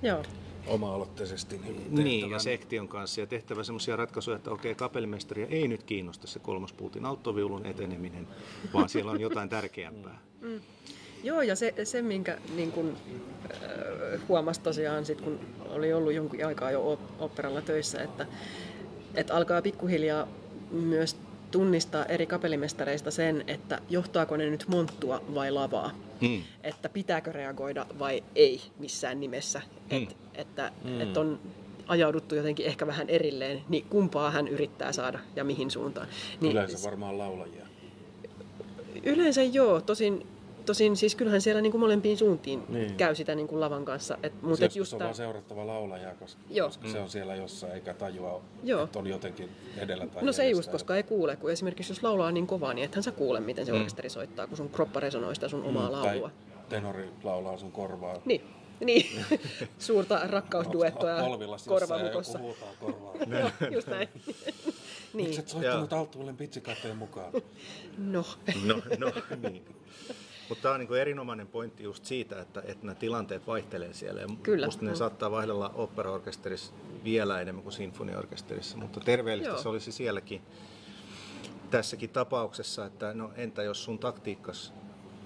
[0.02, 0.24] Joo.
[0.68, 1.58] Oma-aloitteisesti.
[1.58, 6.28] Niin, Niin, ja sektion kanssa ja tehtävä semmoisia ratkaisuja, että okei, kapellimestaria ei nyt kiinnosta
[6.28, 8.28] se kolmospultin alttoviulun eteneminen,
[8.74, 10.22] vaan siellä on jotain tärkeämpää.
[11.24, 12.98] Joo, ja se, se minkä niin kun,
[13.52, 15.40] äh, huomasi tosiaan, sit, kun
[15.70, 18.28] oli ollut jonkun aikaa jo op- operalla töissä, että,
[19.16, 20.28] että alkaa pikkuhiljaa
[20.72, 21.18] myös
[21.52, 25.92] tunnistaa eri kapellimestareista sen, että johtaako ne nyt monttua vai lavaa.
[26.22, 26.44] Hmm.
[26.64, 29.62] Että pitääkö reagoida vai ei missään nimessä.
[29.92, 30.04] Hmm.
[30.04, 31.40] Et, että et on
[31.88, 36.08] ajauduttu jotenkin ehkä vähän erilleen, niin kumpaa hän yrittää saada ja mihin suuntaan.
[36.42, 37.66] Niin, Yleensä varmaan laulajia.
[39.04, 40.28] Yleensä joo, tosin,
[40.66, 42.74] tosin siis kyllähän siellä niin kuin molempiin suuntiin Niin.
[42.88, 42.96] niin.
[42.98, 44.18] käy sitä niin kuin lavan kanssa.
[44.24, 46.68] Et, Mutta mutta et just on tää, vaan seurattava laulaja, koska, Joo.
[46.68, 48.84] koska se on siellä jossain eikä tajua, Joo.
[48.84, 50.60] että on jotenkin edellä tai no se edessä.
[50.60, 53.66] just, koska ei kuule, kun esimerkiksi jos laulaa niin kovaa, niin ethän sä kuule, miten
[53.66, 56.30] se orkesteri soittaa, kun sun kroppa resonoi sitä sun omaa Mm, laulua.
[56.30, 58.22] Tai tenori laulaa sun korvaa.
[58.26, 58.42] Niin,
[58.86, 59.06] niin.
[59.80, 61.16] suurta rakkausduettoa
[61.68, 62.40] korvamukossa.
[62.40, 63.14] huutaa korvaa.
[63.76, 64.10] just näin.
[65.14, 65.28] niin.
[65.28, 67.34] Miksi et soittanut alttuulen pitsikateen mukaan?
[67.98, 68.26] No,
[68.66, 69.12] No, no
[69.50, 69.66] niin.
[70.52, 74.22] Mutta tämä on niin erinomainen pointti just siitä, että, että nämä tilanteet vaihtelee siellä.
[74.22, 74.66] Ja Kyllä.
[74.66, 74.96] Musta ne Mm.
[74.98, 76.74] saattaa vaihdella operaorkesterissa
[77.04, 79.62] vielä enemmän kuin sinfoniaorkesterissa, mutta terveellistä Joo.
[79.62, 80.42] se olisi sielläkin.
[81.70, 84.74] Tässäkin tapauksessa, että no entä jos sun taktiikkas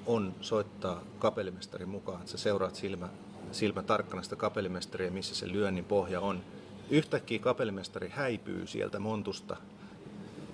[0.05, 3.09] on soittaa kapellimestarin mukaan, että sä seuraat silmä,
[3.51, 6.41] silmä tarkkana sitä kapellimestaria, missä se lyönnin pohja on.
[6.89, 9.57] Yhtäkkiä kapellimestari häipyy sieltä montusta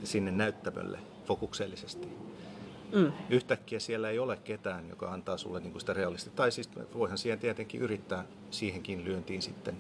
[0.04, 2.08] sinne näyttämölle fokuksellisesti.
[2.96, 3.12] Mm.
[3.30, 6.36] Yhtäkkiä siellä ei ole ketään, joka antaa sulle niin kuin sitä realistista.
[6.36, 9.78] Tai siis voihan siihen tietenkin yrittää siihenkin lyöntiin sitten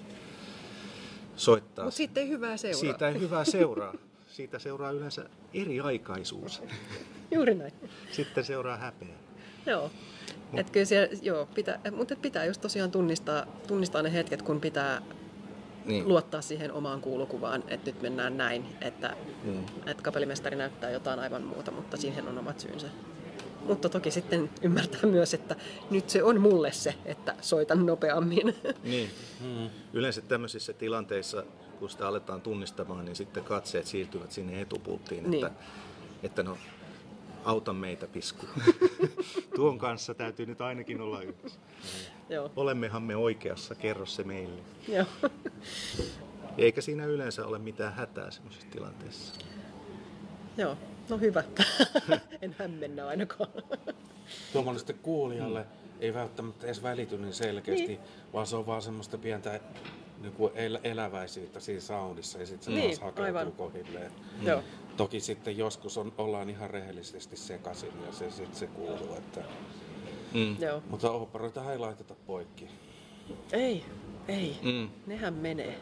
[1.35, 1.85] soittaa.
[1.85, 2.79] mutta siitä ei hyvää seuraa.
[2.79, 3.93] Siitä ei hyvää seuraa.
[4.27, 6.63] Siitä seuraa yleensä eriaikaisuus.
[7.31, 7.73] Juuri näin.
[8.11, 9.15] Sitten seuraa häpeä.
[9.65, 9.91] Joo.
[10.53, 15.01] Et kyllä siellä, joo, pitää, mutta pitää just tosiaan tunnistaa, tunnistaa ne hetket, kun pitää
[15.85, 16.07] Niin.
[16.07, 19.51] luottaa siihen omaan kuulukuvaan, että nyt mennään näin, että, Mm.
[19.51, 19.63] mm.
[19.85, 22.87] että kapellimestari näyttää jotain aivan muuta, mutta siihen on omat syynsä.
[23.67, 25.55] Mutta toki sitten ymmärtää myös, että
[25.89, 28.55] nyt se on mulle se, että soitan nopeammin.
[28.83, 29.09] Niin.
[29.93, 31.43] Yleensä tämmöisissä tilanteissa,
[31.79, 35.45] kun sitä aletaan tunnistamaan, niin sitten katseet siirtyvät sinne etupulttiin, Niin.
[35.45, 35.59] että,
[36.23, 36.57] että no,
[37.45, 38.45] auta meitä pisku.
[39.55, 41.59] Tuon kanssa täytyy nyt ainakin olla yhdessä.
[42.29, 42.51] Joo.
[42.55, 44.61] Olemmehan me oikeassa, kerro se meille.
[44.87, 45.05] Joo.
[46.57, 49.41] Eikä siinä yleensä ole mitään hätää semmoisessa tilanteessa.
[50.57, 50.77] Joo,
[51.09, 51.43] no hyvä.
[52.41, 53.49] en hämmennä ainakaan.
[54.53, 55.67] Tuommoiselle kuulijalle mm.
[55.99, 57.99] ei välttämättä edes välity niin selkeästi, niin.
[58.33, 59.59] vaan se on vaan semmoista pientä
[60.21, 63.51] niin kuin el- eläväisyyttä siinä soundissa ja sitten se niin, taas hakeutuu aivan.
[63.51, 64.11] kohilleen.
[64.41, 64.47] Mm.
[64.47, 64.63] Joo.
[64.97, 69.15] Toki sitten joskus on, ollaan ihan rehellisesti sekaisin ja se sitten se kuuluu.
[69.17, 69.41] Että...
[70.33, 70.55] Mm.
[70.59, 70.83] Joo.
[70.89, 72.67] Mutta operoita ei laiteta poikki.
[73.51, 73.85] Ei,
[74.27, 74.57] ei.
[74.63, 74.89] Mm.
[75.07, 75.77] Nehän menee.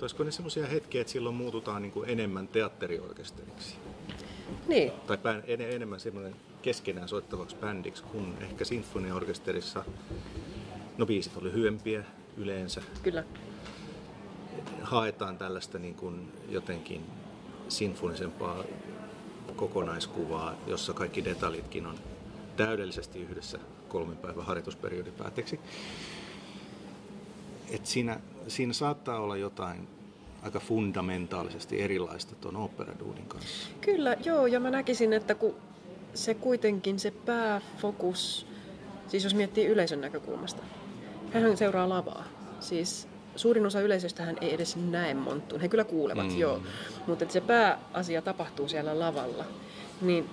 [0.00, 3.76] Olisiko ne semmoisia hetkiä, että silloin muututaan niin kuin enemmän teatteriorkesteriksi?
[4.68, 4.92] Niin.
[5.06, 9.84] Tai en, enemmän semmoinen keskenään soittavaksi bändiksi kuin ehkä sinfoniaorkesterissa.
[10.98, 12.04] No biisit oli hyömpiä
[12.36, 12.82] yleensä.
[13.02, 13.24] Kyllä.
[14.82, 17.00] Haetaan tällaista niin kuin jotenkin
[17.68, 18.64] sinfonisempaa
[19.56, 21.98] kokonaiskuvaa, jossa kaikki detaljitkin on
[22.56, 23.58] täydellisesti yhdessä
[23.88, 25.60] kolmen päivän harjoitusperiodin päätteeksi.
[27.70, 29.88] Et siinä, siinä saattaa olla jotain
[30.42, 33.68] aika fundamentaalisesti erilaista tuon operaduunin kanssa.
[33.80, 35.54] Kyllä, joo, ja mä näkisin, että kun
[36.14, 38.46] se kuitenkin se pääfokus,
[39.08, 40.62] siis jos miettii yleisön näkökulmasta,
[41.40, 42.24] hän seuraa lavaa.
[42.60, 45.60] Siis suurin osa yleisöstä hän ei edes näe monttuun.
[45.60, 46.38] He kyllä kuulevat, mm.
[46.38, 46.60] joo.
[47.06, 49.44] Mutta se pääasia tapahtuu siellä lavalla.
[50.00, 50.30] Niin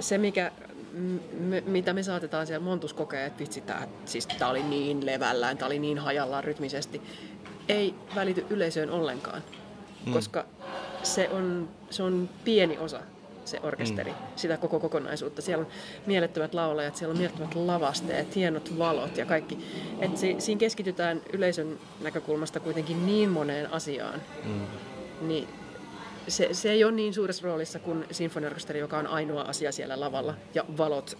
[0.00, 0.52] se, mikä,
[0.92, 5.58] m- mitä me saatetaan siellä montus kokea, että vitsi, tää, siis tää oli niin levällään,
[5.58, 7.02] tää oli niin hajallaan rytmisesti,
[7.68, 9.42] ei välity yleisöön ollenkaan.
[10.06, 10.12] Mm.
[10.12, 10.46] Koska
[11.02, 13.00] se on, se on pieni osa
[13.44, 14.16] se orkesteri, mm.
[14.36, 15.42] sitä koko kokonaisuutta.
[15.42, 15.72] Siellä on
[16.06, 19.58] mielettömät laulajat, siellä on mielettömät lavasteet, hienot valot ja kaikki.
[20.00, 24.22] Et si, siinä keskitytään yleisön näkökulmasta kuitenkin niin moneen asiaan.
[24.44, 24.66] Mm.
[25.20, 25.48] Niin
[26.28, 30.34] se, se ei ole niin suuressa roolissa kuin sinfoniorkesteri, joka on ainoa asia siellä lavalla
[30.54, 31.18] ja valot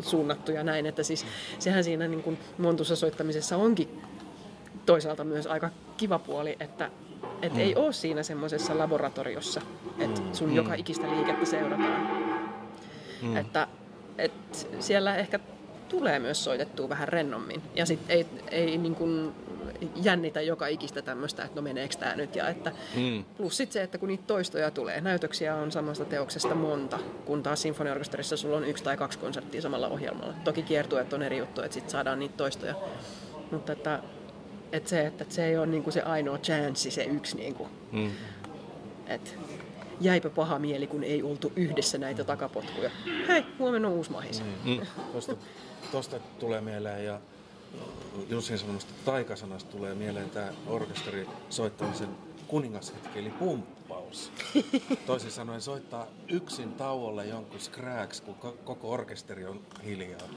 [0.00, 0.86] suunnattu ja näin.
[0.86, 1.26] Että siis
[1.58, 4.02] sehän siinä niin kuin montussa soittamisessa onkin
[4.86, 6.90] toisaalta myös aika kiva puoli, että
[7.42, 7.60] et mm.
[7.60, 9.60] ei ole siinä semmoisessa laboratoriossa,
[9.98, 10.32] että mm.
[10.32, 10.56] sun mm.
[10.56, 12.08] joka ikistä liikettä seurataan.
[13.22, 13.36] Mm.
[13.36, 13.68] Että
[14.18, 15.40] et siellä ehkä
[15.88, 17.62] tulee myös soitettua vähän rennommin.
[17.74, 19.32] Ja sitten ei, ei niin kuin
[20.02, 22.36] jännitä joka ikistä tämmöistä, että no meneekö tämä nyt.
[22.36, 23.24] Ja että, mm.
[23.36, 27.62] Plus sitten se, että kun niitä toistoja tulee, näytöksiä on samasta teoksesta monta, kun taas
[27.62, 30.34] sinfoniorkesterissa sulla on yksi tai kaksi konserttia samalla ohjelmalla.
[30.44, 32.74] Toki kiertueet on eri juttu, että sitten saadaan niitä toistoja.
[33.50, 34.02] Mutta että
[34.72, 37.36] että se, että se ei ole niinku se ainoa chanssi, se yksi.
[37.36, 37.68] Niinku.
[37.92, 38.10] Mm.
[39.06, 39.38] Et
[40.00, 42.90] jäipä paha mieli, kun ei oltu yhdessä näitä takapotkuja.
[43.28, 44.42] Hei, huomenna on uusi mahis.
[44.42, 44.70] Mm.
[44.70, 44.86] Mm.
[45.12, 45.36] Tosta,
[45.92, 47.20] tosta tulee mieleen ja
[48.28, 52.08] Jussin sanomasta taikasanasta tulee mieleen tämä orkesteri soittamisen
[52.46, 54.32] kuningashetki, eli pumppaus.
[55.06, 60.28] Toisin sanoen soittaa yksin tauolle jonkun scratch, kun koko orkesteri on hiljaa.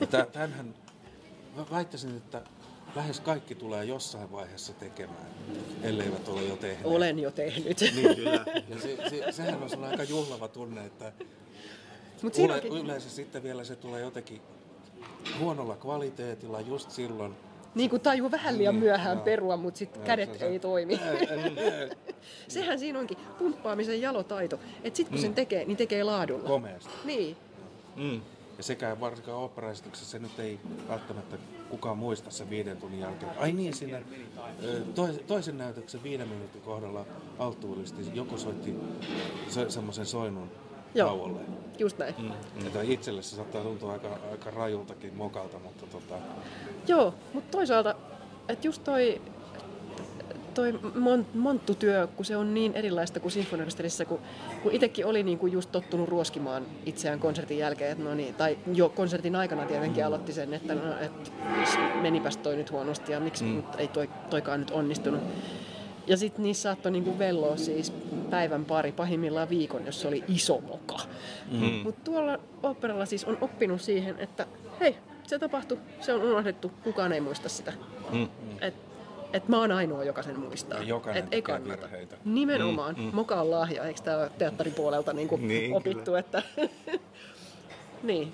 [0.00, 0.74] Ja tämänhän
[1.70, 2.42] väittäisin, että
[2.96, 5.26] lähes kaikki tulee jossain vaiheessa tekemään,
[5.82, 6.86] elleivät ole jo tehneet.
[6.86, 7.80] Olen jo tehnyt.
[7.80, 8.44] Niin, kyllä.
[8.68, 11.12] Ja se, se, sehän on aika juhlava tunne, että
[12.22, 14.40] Mut yle, yleensä sitten vielä se tulee jotenkin
[15.38, 17.34] huonolla kvaliteetilla just silloin.
[17.74, 21.00] Niin kuin tajuu vähän liian niin, myöhään no, perua, mutta sitten kädet se, ei toimi.
[22.48, 24.60] Sehän siinä onkin pumppaamisen jalotaito.
[24.84, 25.22] Että sitten kun mm.
[25.22, 26.48] sen tekee, niin tekee laadulla.
[26.48, 26.90] Komeasti.
[27.04, 27.36] Niin.
[27.96, 28.20] Mm.
[28.56, 31.36] Ja sekä varsinkaan operaesityksessä se nyt ei välttämättä
[31.70, 33.38] kukaan muista sen viiden tunnin jälkeen.
[33.38, 34.02] Ai niin, siinä
[35.26, 37.06] toisen näytöksen viiden minuutin kohdalla
[37.38, 38.74] alttuulisti joku soitti
[39.48, 40.50] se, semmoisen soinun
[40.94, 41.40] Joo, tauolle.
[41.78, 42.14] just näin.
[42.18, 42.66] Mm.
[42.66, 46.14] Että itselle se saattaa tuntua aika, aika rajultakin mokalta, mutta tota...
[46.86, 47.94] Joo, mutta toisaalta,
[48.48, 49.22] että just toi
[50.58, 50.80] toi
[51.34, 54.18] monttutyö, kun se on niin erilaista kuin sinfoniorkesterissa, kun,
[54.62, 58.58] kun itsekin oli niin kuin just tottunut ruoskimaan itseään konsertin jälkeen, että no niin, tai
[58.74, 61.32] jo konsertin aikana tietenkin aloitti sen, että no, et,
[62.02, 63.62] menipäs toi nyt huonosti ja miksi mm.
[63.78, 65.20] ei toi, toikaan nyt onnistunut.
[66.06, 67.92] Ja sitten niissä saattoi niinku velloa siis
[68.30, 70.98] päivän pari, pahimmillaan viikon, jos se oli iso moka.
[71.50, 71.58] Mm.
[71.84, 74.46] Mutta tuolla operalla siis on oppinut siihen, että
[74.80, 74.96] hei,
[75.26, 77.72] se tapahtui, se on unohdettu, kukaan ei muista sitä.
[78.12, 78.28] Mm.
[78.60, 78.87] Et
[79.32, 80.82] että mä oon ainoa, joka sen muistaa.
[80.82, 81.82] Jokainen et ei kannata.
[81.82, 82.16] Virheitä.
[82.24, 82.94] Nimenomaan.
[82.94, 83.10] Mm, mm.
[83.12, 86.18] Moka on lahja, eikö tämä teatteripuolelta niinku niin, opittu, kyllä.
[86.18, 86.42] että...
[88.02, 88.32] niin.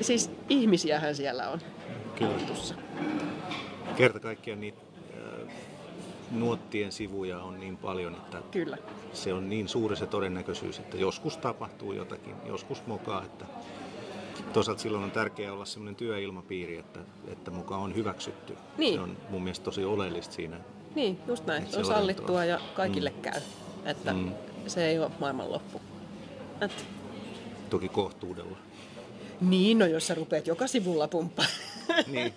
[0.00, 1.58] Siis ihmisiähän siellä on.
[2.18, 2.34] Kyllä.
[3.96, 4.80] Kerta kaikkiaan niitä
[5.14, 5.48] äh,
[6.30, 8.78] nuottien sivuja on niin paljon, että Kyllä.
[9.12, 13.44] se on niin suuri se todennäköisyys, että joskus tapahtuu jotakin, joskus mokaa, että
[14.54, 18.56] toisaalta silloin on tärkeää olla sellainen työilmapiiri, että, että mukaan on hyväksytty.
[18.78, 18.94] Niin.
[18.94, 20.60] Se on mun mielestä tosi oleellista siinä.
[20.94, 21.66] Niin, just näin.
[21.66, 23.22] Se on sallittua ja kaikille mm.
[23.22, 23.40] käy.
[23.84, 24.32] Että mm.
[24.66, 25.80] se ei ole maailmanloppu.
[26.60, 26.86] Et...
[27.70, 28.58] Toki kohtuudella.
[29.40, 31.46] Niin, no jos sä rupeat joka sivulla pumppaa.
[32.06, 32.34] niin.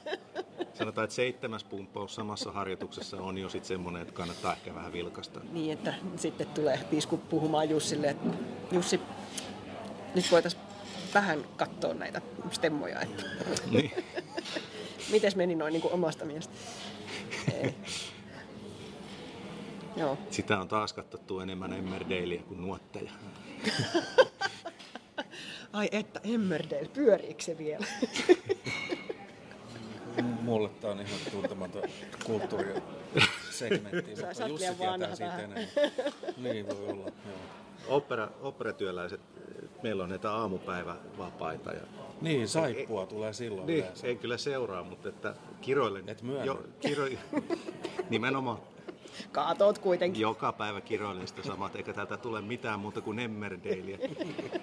[0.74, 5.40] sanotaan, että seitsemäs pumppaus samassa harjoituksessa on jo sitten semmoinen, että kannattaa ehkä vähän vilkasta.
[5.52, 8.30] Niin, että sitten tulee pisku puhumaan Jussille, että
[8.72, 9.00] Jussi,
[10.16, 10.57] nyt voitaisiin
[11.18, 13.24] vähän katsoa näitä stemmoja, että
[13.72, 13.92] Niin.
[15.12, 16.54] miten meni noin niin kuin omasta mielestä.
[17.54, 17.76] Ei.
[19.96, 20.18] Joo.
[20.32, 23.12] Sitä on taas katsottu enemmän Emmerdaleä kuin nuotteja.
[25.74, 27.86] Ai että, Emmerdale, pyöriikö se vielä?
[30.42, 31.84] Mulle tää on ihan tuntematon
[32.26, 35.40] kulttuurisegmentti, Sä- mutta Jussi tietää siitä tähän.
[35.40, 35.68] enemmän.
[36.38, 37.38] Niin voi olla, joo.
[37.88, 39.22] Opera, operatyöläiset,
[39.84, 41.72] meillä on näitä aamupäivävapaita.
[41.72, 41.82] Ja,
[42.22, 44.08] Niin, saippua tulee silloin niin, yleensä.
[44.08, 46.10] ei kyllä seuraa, mutta että kiroilen.
[46.10, 46.56] Et myönnä.
[46.80, 47.04] kiro,
[48.10, 48.58] nimenomaan
[49.32, 50.22] Kaatoot kuitenkin.
[50.22, 53.98] joka päivä kiroilen sitä samaa, eikä täältä tule mitään muuta kuin Emmerdaleä.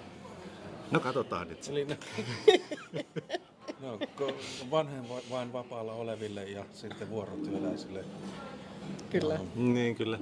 [0.91, 1.67] No katsotaan nyt.
[1.69, 1.87] Eli
[3.81, 4.33] no, ko-
[4.71, 8.05] vanhen va- vain vapaalla oleville ja sitten vuorotyöläisille.
[9.09, 9.39] Kyllä.
[9.55, 10.19] Niin kyllä.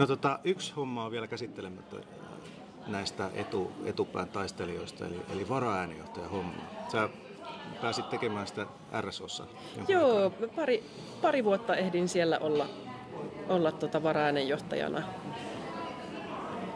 [0.00, 1.96] No tota, yksi homma on vielä käsittelemättä
[2.86, 6.62] näistä etu, etupään taistelijoista, eli, eli varaäänijohtaja homma.
[6.92, 7.08] Sä
[7.80, 8.66] pääsit tekemään sitä
[9.00, 9.46] RSOssa.
[9.88, 10.84] Joo, pari,
[11.22, 12.66] pari vuotta ehdin siellä olla,
[13.48, 15.02] olla tota varaäänenjohtajana.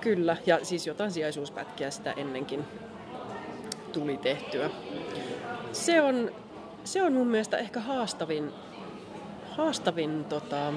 [0.01, 2.64] Kyllä, ja siis jotain sijaisuuspätkiä sitä ennenkin
[3.93, 4.70] tuli tehtyä.
[5.72, 6.31] Se on,
[6.85, 8.53] se on mun mielestä ehkä haastavin,
[9.57, 10.72] haastavin tota,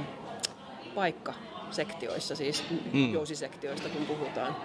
[0.95, 1.33] paikka
[1.71, 2.63] sektioissa, siis
[2.93, 3.13] Mm.
[3.13, 4.55] jousisektioista kun puhutaan.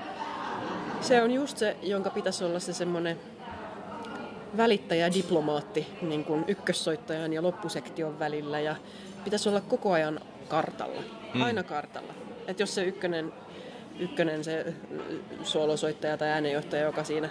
[1.01, 3.21] Se on just se, jonka pitäisi olla se semmoinen
[4.57, 8.77] välittäjä, diplomaatti niin kuin ykkössoittajan ja loppusektion välillä ja
[9.25, 11.03] pitäisi olla koko ajan kartalla,
[11.35, 11.43] Mm.
[11.43, 12.15] aina kartalla.
[12.47, 13.33] Et jos se ykkönen,
[13.99, 14.75] ykkönen se
[15.43, 17.29] soolosoittaja tai äänenjohtaja, joka siinä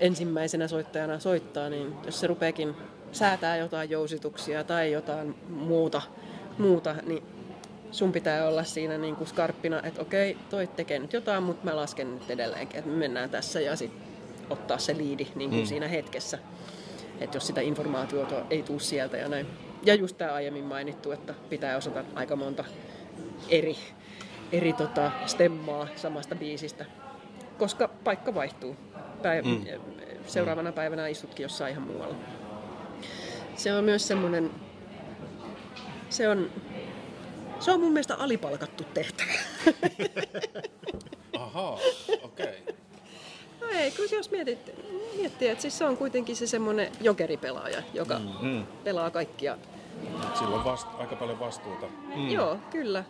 [0.00, 2.74] ensimmäisenä soittajana soittaa, niin jos se rupeekin
[3.12, 6.02] säätää jotain jousituksia tai jotain muuta,
[6.58, 7.22] muuta niin
[7.90, 11.76] sun pitää olla siinä niin kuin skarppina, että okei, toi tekee nyt jotain, mutta mä
[11.76, 14.00] lasken nyt edelleenkin, että me mennään tässä ja sitten
[14.50, 15.66] ottaa se liidi niin kuin Mm.
[15.66, 16.38] siinä hetkessä.
[17.20, 19.46] Että jos sitä informaatiota ei tule sieltä ja näin.
[19.82, 22.64] Ja just tämä aiemmin mainittu, että pitää osata aika monta
[23.48, 23.76] eri,
[24.52, 26.84] eri tota stemmaa samasta biisistä,
[27.58, 28.76] koska paikka vaihtuu.
[29.22, 29.64] Päiv- Mm.
[30.26, 32.14] Seuraavana päivänä istutkin jossain ihan muualla.
[33.56, 34.50] Se on myös semmoinen,
[36.10, 36.50] se on,
[37.60, 39.32] se on mun mielestä alipalkattu tehtävä.
[41.38, 41.78] Ahaa,
[42.22, 42.62] okei.
[42.62, 42.74] Okay.
[43.60, 44.70] No ei, kyllä jos mietit,
[45.16, 48.66] miettii, että siis se on kuitenkin se semmoinen jokeripelaaja, joka Mm.
[48.84, 49.58] pelaa kaikkia.
[50.38, 51.86] Sillä on vast, aika paljon vastuuta.
[52.16, 52.28] Mm.
[52.30, 53.04] Joo, kyllä.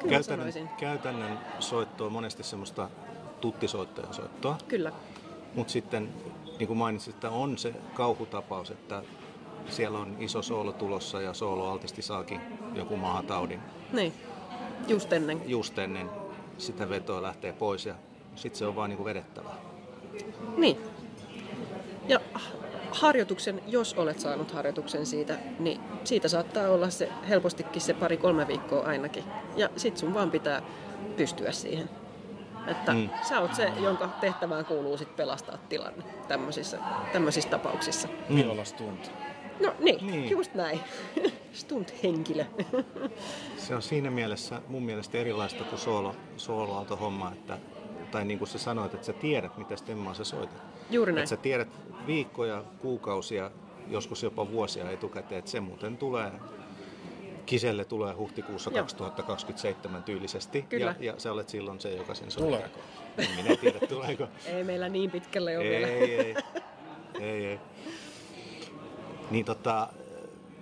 [0.00, 0.68] Kyllä Käytännön, sanoisin.
[0.80, 2.88] käytännön soitto on monesti semmoista
[3.40, 4.58] tuttisoittajan soittoa.
[4.68, 4.92] Kyllä.
[5.54, 6.08] Mutta sitten,
[6.58, 9.02] niin kuin mainitsit, että on se kauhutapaus, että
[9.68, 12.40] siellä on iso soolo tulossa ja soolo altisti saakin
[12.74, 13.60] joku mahataudin
[13.92, 14.12] Niin.
[14.88, 15.42] Just ennen.
[15.46, 16.10] just ennen
[16.58, 17.94] sitä vetoa lähtee pois ja
[18.34, 19.48] sitten se on vaan niin kuin vedettävä.
[20.56, 20.78] Niin.
[22.08, 22.20] Ja
[22.90, 28.84] harjoituksen, jos olet saanut harjoituksen siitä, niin siitä saattaa olla se helpostikin se pari-kolme viikkoa
[28.86, 29.24] ainakin.
[29.56, 30.62] Ja sit sun vaan pitää
[31.16, 31.88] pystyä siihen.
[32.66, 32.98] Että Mm.
[32.98, 33.10] mm.
[33.28, 36.78] sä oot se, jonka tehtävään kuuluu sit pelastaa tilanne tämmöisissä,
[37.12, 38.08] tämmöisissä tapauksissa.
[38.34, 39.12] Viola Stunt.
[39.60, 40.30] No niin, Niin.
[40.30, 40.80] just näin.
[41.52, 42.44] Stunt-henkilö.
[43.56, 47.58] Se on siinä mielessä mun mielestä erilaista kuin soolo, sooloautohomma, että,
[48.10, 50.62] tai niin kuin sä sanoit, että sä tiedät, mitä stemmaa sä soitat.
[50.90, 51.22] Juuri näin.
[51.22, 51.68] Että sä tiedät
[52.06, 53.50] viikkoja, kuukausia,
[53.88, 56.32] joskus jopa vuosia etukäteen, että se muuten tulee,
[57.46, 58.82] Kiselle tulee huhtikuussa Joo.
[58.82, 60.62] 2027 tyylisesti.
[60.62, 60.94] Kyllä.
[61.00, 62.58] Ja, ja sä olet silloin se, joka sen soittaa.
[62.58, 62.78] Tuleeko?
[63.18, 64.28] En minä tiedä, tuleeko.
[64.46, 65.86] Ei meillä niin pitkälle ole ei, vielä.
[65.86, 66.34] ei, ei,
[67.20, 67.58] ei, ei.
[69.32, 69.88] Niin tota,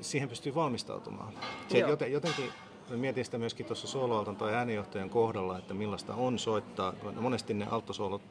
[0.00, 1.32] siihen pystyy valmistautumaan.
[1.68, 2.50] Se joten, jotenkin
[2.90, 6.92] mä mietin sitä myöskin tuossa soloalton tai äänijohtajan kohdalla, että millaista on soittaa.
[7.20, 8.22] Monesti ne altosoolot,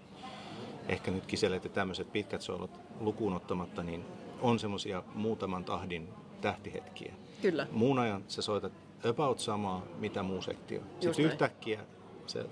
[0.88, 4.06] ehkä nyt kiselet ja tämmöiset pitkät soolot lukuun ottamatta, niin
[4.42, 6.10] on semmoisia muutaman tahdin
[6.42, 7.14] tähtihetkiä.
[7.42, 7.68] Kyllä.
[7.72, 8.74] Muun ajan sä soitat
[9.10, 10.80] about samaa, mitä muu sektio.
[10.80, 11.32] Just Sitten näin.
[11.32, 11.80] yhtäkkiä
[12.28, 12.46] se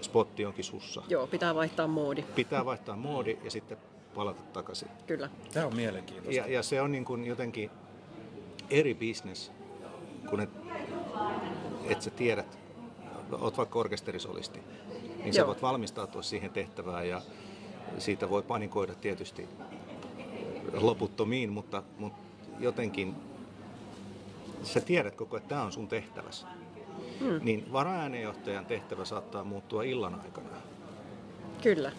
[0.00, 1.02] spotti onkin sussa.
[1.08, 2.22] Joo, pitää vaihtaa moodi.
[2.22, 3.78] Pitää vaihtaa moodi ja sitten
[4.14, 4.88] palata takaisin.
[5.06, 5.30] Kyllä.
[5.52, 6.40] Tämä on mielenkiintoista.
[6.40, 7.70] Ja, ja se on niin kuin jotenkin
[8.70, 9.52] eri business,
[10.30, 10.50] kun et,
[11.84, 12.58] et sä tiedät,
[13.32, 14.60] oot vaikka orkesterisolisti,
[15.18, 15.46] niin sä Joo.
[15.46, 17.22] voit valmistautua siihen tehtävään ja
[17.98, 19.48] siitä voi panikoida tietysti
[20.72, 22.18] loputtomiin, mutta, mutta
[22.58, 23.14] jotenkin
[24.62, 26.46] sä tiedät koko ajan, että tämä on sun tehtäväsi.
[27.20, 27.40] Hmm.
[27.42, 30.48] Niin varaäänenjohtajan tehtävä saattaa muuttua illan aikana.
[31.62, 31.92] Kyllä.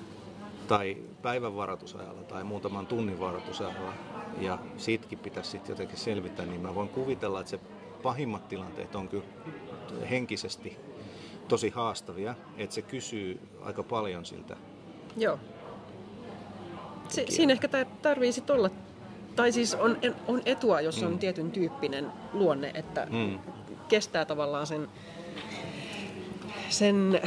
[0.68, 3.93] Tai päivän varoitusajalla tai muutaman tunnin varoitusajalla
[4.41, 7.59] ja siitäkin pitäisi sitten jotenkin selvitä, niin mä voin kuvitella, että se
[8.03, 9.24] pahimmat tilanteet on kyllä
[10.09, 10.78] henkisesti
[11.47, 14.57] tosi haastavia, että se kysyy aika paljon siltä.
[15.18, 15.39] Joo.
[17.09, 18.70] Si- siinä ehkä tar- tarvii sit olla,
[19.36, 19.97] tai siis on,
[20.28, 23.39] on etua, jos on tietyn tyyppinen luonne, että Mm.
[23.88, 24.88] kestää tavallaan sen,
[26.70, 27.22] sen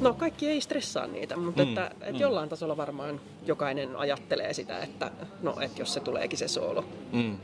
[0.00, 4.78] no kaikki ei stressaa niitä, mutta Mm, että, että jollain tasolla varmaan jokainen ajattelee sitä,
[4.78, 5.10] että
[5.42, 6.84] no, että jos se tuleekin se soolo.
[7.12, 7.36] Mm.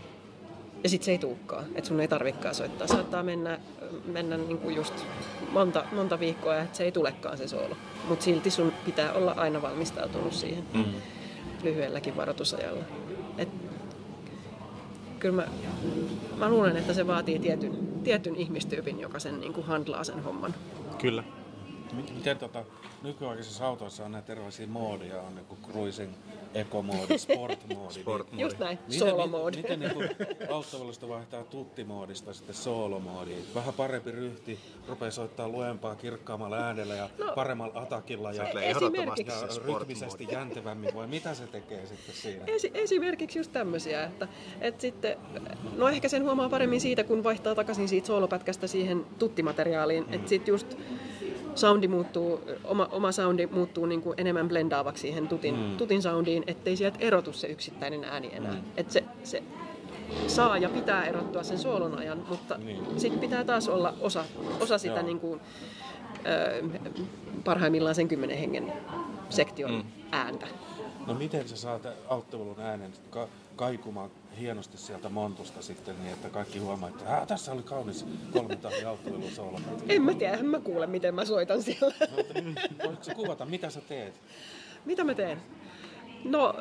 [0.84, 2.86] Ja sit se ei tulekaan, että sun ei tarvikaan soittaa.
[2.86, 3.58] Saattaa mennä,
[4.06, 4.94] mennä niinku just
[5.52, 7.76] monta, monta viikkoa, että se ei tulekaan se soolo.
[8.08, 10.84] Mutta silti sun pitää olla aina valmistautunut siihen Mm.
[11.62, 12.84] lyhyelläkin varoitusajalla.
[13.38, 13.48] Et,
[15.18, 15.48] kyllä mä,
[16.36, 20.54] mä luulen, että se vaatii tietyn, tietyn ihmistyypin, joka sen niinku handlaa sen homman.
[20.98, 21.24] Kyllä.
[21.96, 22.64] Miten tota,
[23.02, 26.12] nykyaikaisissa autoissa on näitä erilaisia moodia, on niinku cruising,
[26.54, 27.94] ekomoodi, sportmoodi.
[28.00, 29.56] Sport niin, Just näin, miten, solo mi- mode.
[29.56, 30.02] Miten niinku
[30.52, 33.44] autovelusta vaihtaa tuttimoodista sitten soolomoodiin?
[33.54, 37.32] Vähän parempi ryhti, rupeaa soittaa luempaa, kirkkaammalla äänellä ja No.
[37.34, 40.94] paremmalla atakilla ja, esimerkiksi- ja rytmisesti jäntevämmin.
[40.94, 42.44] Vai mitä se tekee sitten siinä?
[42.46, 44.28] Esi- esimerkiksi just tämmöisiä, että,
[44.60, 45.16] että sitten,
[45.76, 50.12] no ehkä sen huomaa paremmin siitä, kun vaihtaa takaisin siitä soolopätkästä siihen tuttimateriaaliin, mm.
[50.14, 50.76] että sitten just
[51.56, 55.76] soundi muuttuu, oma, oma soundi muuttuu niin kuin enemmän blendaavaksi siihen tutin, mm.
[55.76, 58.52] tutin soundiin, ettei sieltä erotu se yksittäinen ääni enää.
[58.52, 58.62] Mm.
[58.76, 59.42] Että se, se
[60.26, 63.00] saa ja pitää erottua sen soolon ajan, mutta Niin.
[63.00, 64.24] sitten pitää taas olla osa,
[64.60, 65.06] osa sitä Joo.
[65.06, 65.40] niin kuin,
[66.26, 66.62] ö,
[67.44, 68.72] parhaimmillaan sen kymmenen hengen
[69.30, 69.82] sektion mm.
[70.12, 70.46] ääntä.
[71.06, 76.58] No miten sä saat auttovelun äänen ka- kaikumaan hienosti sieltä montusta sitten niin, että kaikki
[76.58, 79.60] huomaa, että "Ää, tässä oli kaunis kolmen tahdin auttovelun soolo.
[79.88, 81.94] En mä tiedä, en mä kuule, miten mä soitan siellä.
[82.86, 84.20] Voitko sä kuvata, mitä sä teet?
[84.84, 85.38] Mitä mä teen?
[86.24, 86.54] No,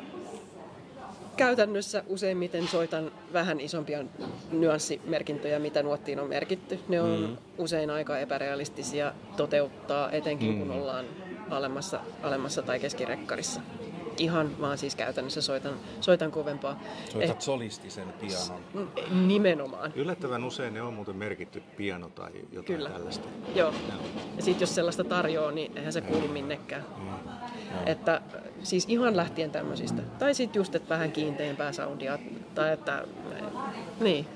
[1.36, 4.04] käytännössä useimmiten soitan vähän isompia
[4.52, 6.78] nyanssimerkintöjä, mitä nuottiin on merkitty.
[6.88, 7.36] Ne on mm.
[7.58, 10.58] usein aika epärealistisia toteuttaa, etenkin mm.
[10.58, 11.04] kun ollaan
[11.50, 13.60] alemmassa, alemmassa tai keskirekkarissa.
[14.18, 16.80] Ihan vaan siis käytännössä soitan, soitan kovempaa.
[17.12, 18.88] Soitat solistisen pianon.
[18.96, 19.92] Eh, nimenomaan.
[19.96, 22.90] Yllättävän usein ne on muuten merkitty piano tai jotain Kyllä.
[22.90, 23.28] tällaista.
[23.54, 23.74] Joo.
[24.36, 26.84] Ja sitten jos sellaista tarjoaa, niin eihän se kuulu minnekään.
[27.86, 28.20] Että
[28.62, 30.02] siis ihan lähtien tämmöisistä.
[30.18, 32.18] Tai sitten just, että vähän kiinteämpää soundia.
[32.54, 33.04] Tai että,
[34.00, 34.26] niin.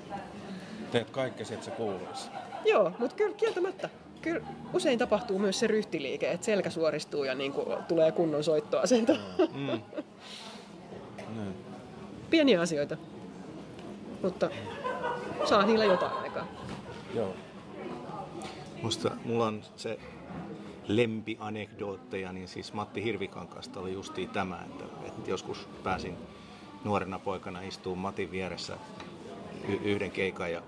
[0.93, 2.28] Teet kaikkesi, että se kuuluisi.
[2.64, 3.91] Joo, mutta kyllä kieltämättä.
[4.23, 9.12] Kyllä usein tapahtuu myös se ryhtiliike, että selkä suoristuu ja niin kuin tulee kunnon soittoasento.
[11.37, 11.55] Niin.
[12.31, 12.97] Pieniä asioita.
[14.23, 14.51] Mutta
[15.45, 16.47] saa niillä jotain aikaa.
[17.14, 17.35] Joo.
[18.83, 19.99] Musta mulla on se
[20.89, 26.16] lempianekdootteja, niin siis Matti Hirvikankaasta oli justiin tämä, että, että joskus pääsin
[26.85, 28.77] nuorena poikana istuun Matin vieressä
[29.68, 30.62] y- yhden keikan ja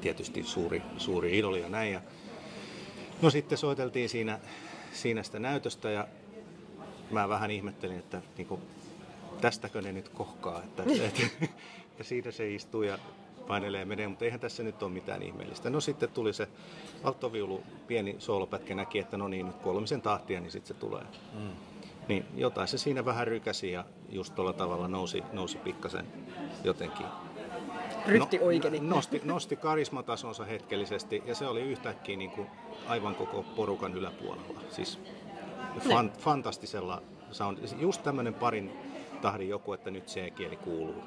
[0.00, 1.92] tietysti suuri, suuri idoli ja näin.
[1.92, 2.00] Ja
[3.22, 4.40] no sitten soiteltiin siinä,
[4.92, 6.08] siinä sitä näytöstä ja
[7.10, 8.60] mä vähän ihmettelin, että niin kuin,
[9.40, 11.22] tästäkö ne nyt kohkaa, että, että,
[11.90, 12.98] että siinä se istuu ja
[13.46, 15.70] painelee ja menee, mutta eihän tässä nyt ole mitään ihmeellistä.
[15.70, 16.48] No sitten tuli se
[17.04, 21.02] alttoviulu, pieni soolopätkä näki, että no niin, nyt kolmisen tahtia, niin sitten se tulee.
[21.32, 21.50] Mm.
[22.08, 26.06] Niin jotain se siinä vähän rykäsi ja just tuolla tavalla nousi, nousi pikkasen
[26.64, 27.06] jotenkin
[28.06, 28.80] Ryhti oikeini.
[28.80, 32.46] No, nosti, nosti karismatasonsa hetkellisesti ja se oli yhtäkkiä niin kuin
[32.86, 34.60] aivan koko porukan yläpuolella.
[34.70, 34.98] Siis
[35.88, 37.58] fan, fantastisella sound.
[37.78, 38.72] Just tämmöinen parin
[39.22, 41.04] tahdin joku, että nyt se kieli kuuluu.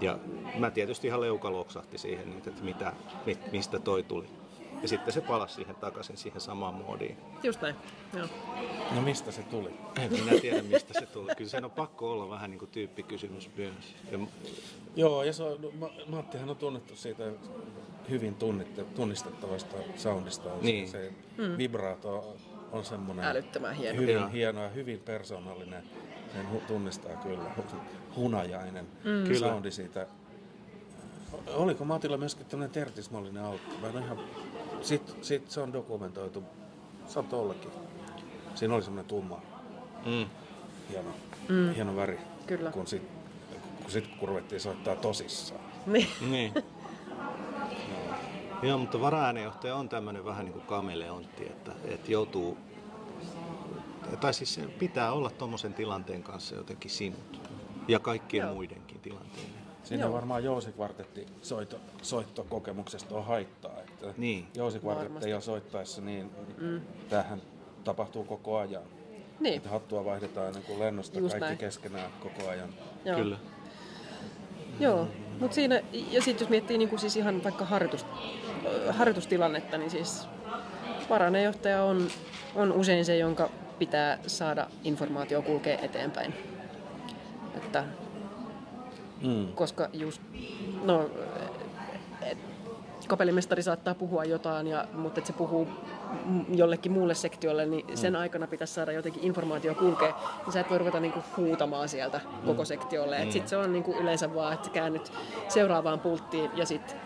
[0.00, 0.18] Ja
[0.58, 2.92] mä tietysti ihan leuka loksahti siihen, että mitä,
[3.26, 4.26] mi- mistä toi tuli.
[4.84, 7.16] Ja sitten se palasi siihen takaisin siihen samaan moodiin.
[7.42, 7.74] Just näin.
[8.16, 8.26] Joo.
[8.94, 9.70] No mistä se tuli?
[10.00, 11.34] En minä tiedä, mistä se tuli.
[11.36, 13.94] Kyllä sen on pakko olla vähän niin kuin tyyppikysymys myös.
[14.12, 14.18] Ja
[14.96, 17.24] Joo, ja se on, no, Ma- Mattihan on tunnettu siitä
[18.10, 18.36] hyvin
[18.94, 20.48] tunnistettavasta soundista.
[20.62, 20.88] Niin.
[20.88, 21.58] Se mm.
[21.58, 22.36] vibrato
[22.72, 24.00] on semmoinen Älyttömän hieno.
[24.00, 24.28] hyvin Joo.
[24.28, 25.82] hieno ja hyvin persoonallinen.
[26.32, 27.50] Sen hu- tunnistaa kyllä.
[28.16, 29.28] Hunajainen Kyllä.
[29.28, 29.34] mm.
[29.34, 30.06] soundi siitä.
[31.54, 33.62] Oliko Matilla myöskin tämmöinen tertismallinen auto?
[33.80, 34.18] Mä en ihan...
[34.84, 36.42] Sitten sit se on dokumentoitu.
[37.06, 37.70] Saattoi ollakin.
[38.54, 39.40] Siinä oli semmoinen tumma,
[40.06, 40.26] mm.
[40.90, 41.10] hieno,
[41.48, 41.74] mm.
[41.74, 42.18] hieno väri.
[42.46, 42.70] Kyllä.
[42.70, 43.02] Kun sit,
[43.82, 45.60] kun, sit, kun ruvettiin soittaa tosissaan.
[45.86, 46.08] Niin.
[46.30, 46.52] Niin.
[48.62, 52.58] Joo, mutta varaäänenjohtaja on tämmöinen vähän niin kuin kameleontti, että, että joutuu,
[54.20, 57.40] tai siis se pitää olla tuommoisen tilanteen kanssa jotenkin sinut
[57.88, 58.54] ja kaikkien Joo.
[58.54, 59.54] muidenkin tilanteiden.
[59.84, 63.83] Siinä varmaan Jousikvartetti soitto, soittokokemuksesta on haittaa.
[64.08, 64.46] Että Niin.
[64.60, 66.80] Ole soittaessa, niin mm.
[67.08, 67.42] tämähän
[67.84, 68.82] tapahtuu koko ajan.
[69.40, 69.56] Niin.
[69.56, 71.58] Että hattua vaihdetaan ennen kuin lennosta Just kaikki näin.
[71.58, 72.68] keskenään koko ajan.
[73.04, 73.16] Joo.
[73.16, 73.36] Kyllä.
[74.80, 75.08] Joo,
[75.40, 75.80] mutta siinä,
[76.10, 78.06] ja sitten jos miettii niin kuin siis ihan vaikka harjoitus,
[78.66, 80.26] ö, harjoitustilannetta, niin siis
[81.10, 82.08] varanejohtaja on,
[82.54, 86.34] on usein se, jonka pitää saada informaatio kulkea eteenpäin.
[87.56, 87.84] Että,
[89.22, 89.52] Mm.
[89.54, 90.22] koska just,
[90.84, 91.10] no,
[92.22, 92.38] et,
[93.08, 95.68] kapellimestari saattaa puhua jotain, ja, mutta että se puhuu
[96.54, 100.78] jollekin muulle sektiolle, niin sen aikana pitäisi saada jotenkin informaatio kulkea, niin sä et voi
[100.78, 103.24] ruveta niinku huutamaan sieltä koko sektiolle.
[103.24, 103.30] Mm.
[103.30, 105.12] Sitten se on niinku yleensä vaan, että käännyt
[105.48, 106.96] seuraavaan pulttiin ja sit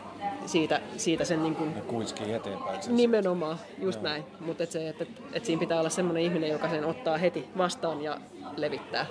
[0.47, 2.97] siitä, siitä sen niinku Ne kuiskii eteenpäin sen.
[2.97, 4.25] nimenomaan, just näin.
[4.41, 7.49] Mutta et se, että et, et siinä pitää olla semmoinen ihminen, joka sen ottaa heti
[7.59, 8.21] vastaan ja
[8.57, 9.07] levittää.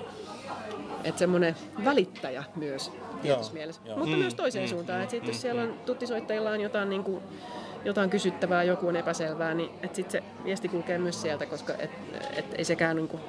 [1.04, 2.92] Että semmoinen välittäjä myös
[3.22, 3.82] tietyssä Joo, mielessä.
[3.86, 3.98] joo.
[3.98, 5.02] Mutta myös toiseen suuntaan.
[5.02, 7.24] Että sitten jos siellä on tuttisoittajilla on jotain, niin kuin,
[7.86, 11.92] jotain kysyttävää, joku on epäselvää, niin että sitten se viesti kulkee myös sieltä, koska et,
[12.36, 13.22] et ei sekään niin kuin,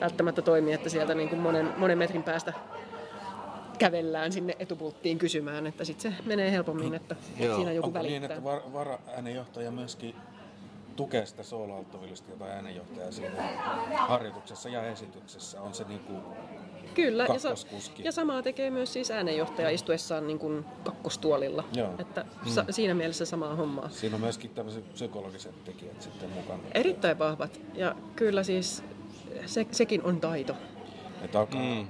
[0.00, 2.52] välttämättä toimi, että sieltä niin kuin monen, monen metrin päästä
[3.78, 7.56] kävellään sinne etupulttiin kysymään, että sitten se menee helpommin, että Joo.
[7.56, 8.20] siinä joku Onko välittää.
[8.20, 10.14] niin, että var, varaäänenjohtaja myöskin
[11.00, 13.42] tukee sitä sooloalttovillistia tai äänenjohtajaa siinä
[13.96, 15.62] harjoituksessa ja esityksessä?
[15.62, 16.20] On se niin kuin
[16.94, 18.04] Kyllä, ja, sa- kakkoskuski.
[18.04, 21.64] ja samaa tekee myös siis äänenjohtaja istuessaan niin kuin kakkostuolilla.
[21.76, 21.94] Joo.
[21.98, 23.88] Että sa- siinä mielessä samaa hommaa.
[23.88, 26.62] Siinä on myöskin tämmöiset psykologiset tekijät sitten mukana.
[26.74, 27.60] Erittäin vahvat.
[27.74, 28.82] Ja kyllä siis
[29.46, 30.56] se, sekin on taito.
[31.22, 31.86] Että alkaa, mm.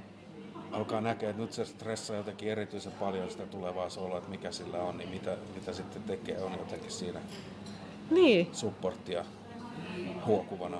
[0.71, 4.77] alkaa näkeä, että nyt se stressaa jotenkin erityisen paljon sitä tulevaa sooloa, että mikä sillä
[4.77, 7.19] on, niin mitä, mitä sitten tekee, on jotenkin siinä
[8.11, 9.25] Niin, supporttia
[10.25, 10.77] huokuvana.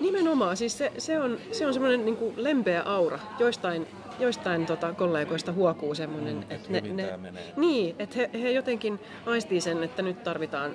[0.00, 0.56] nimenomaan.
[0.56, 3.18] Siis se, se on, se on semmoinen niin lempeä aura.
[3.38, 3.86] Joistain,
[4.18, 7.52] joistain tota, kollegoista huokuu semmoinen, Mm, että et ne, hyvin ne, menee.
[7.56, 10.72] niin, että he, he jotenkin aistii sen, että nyt tarvitaan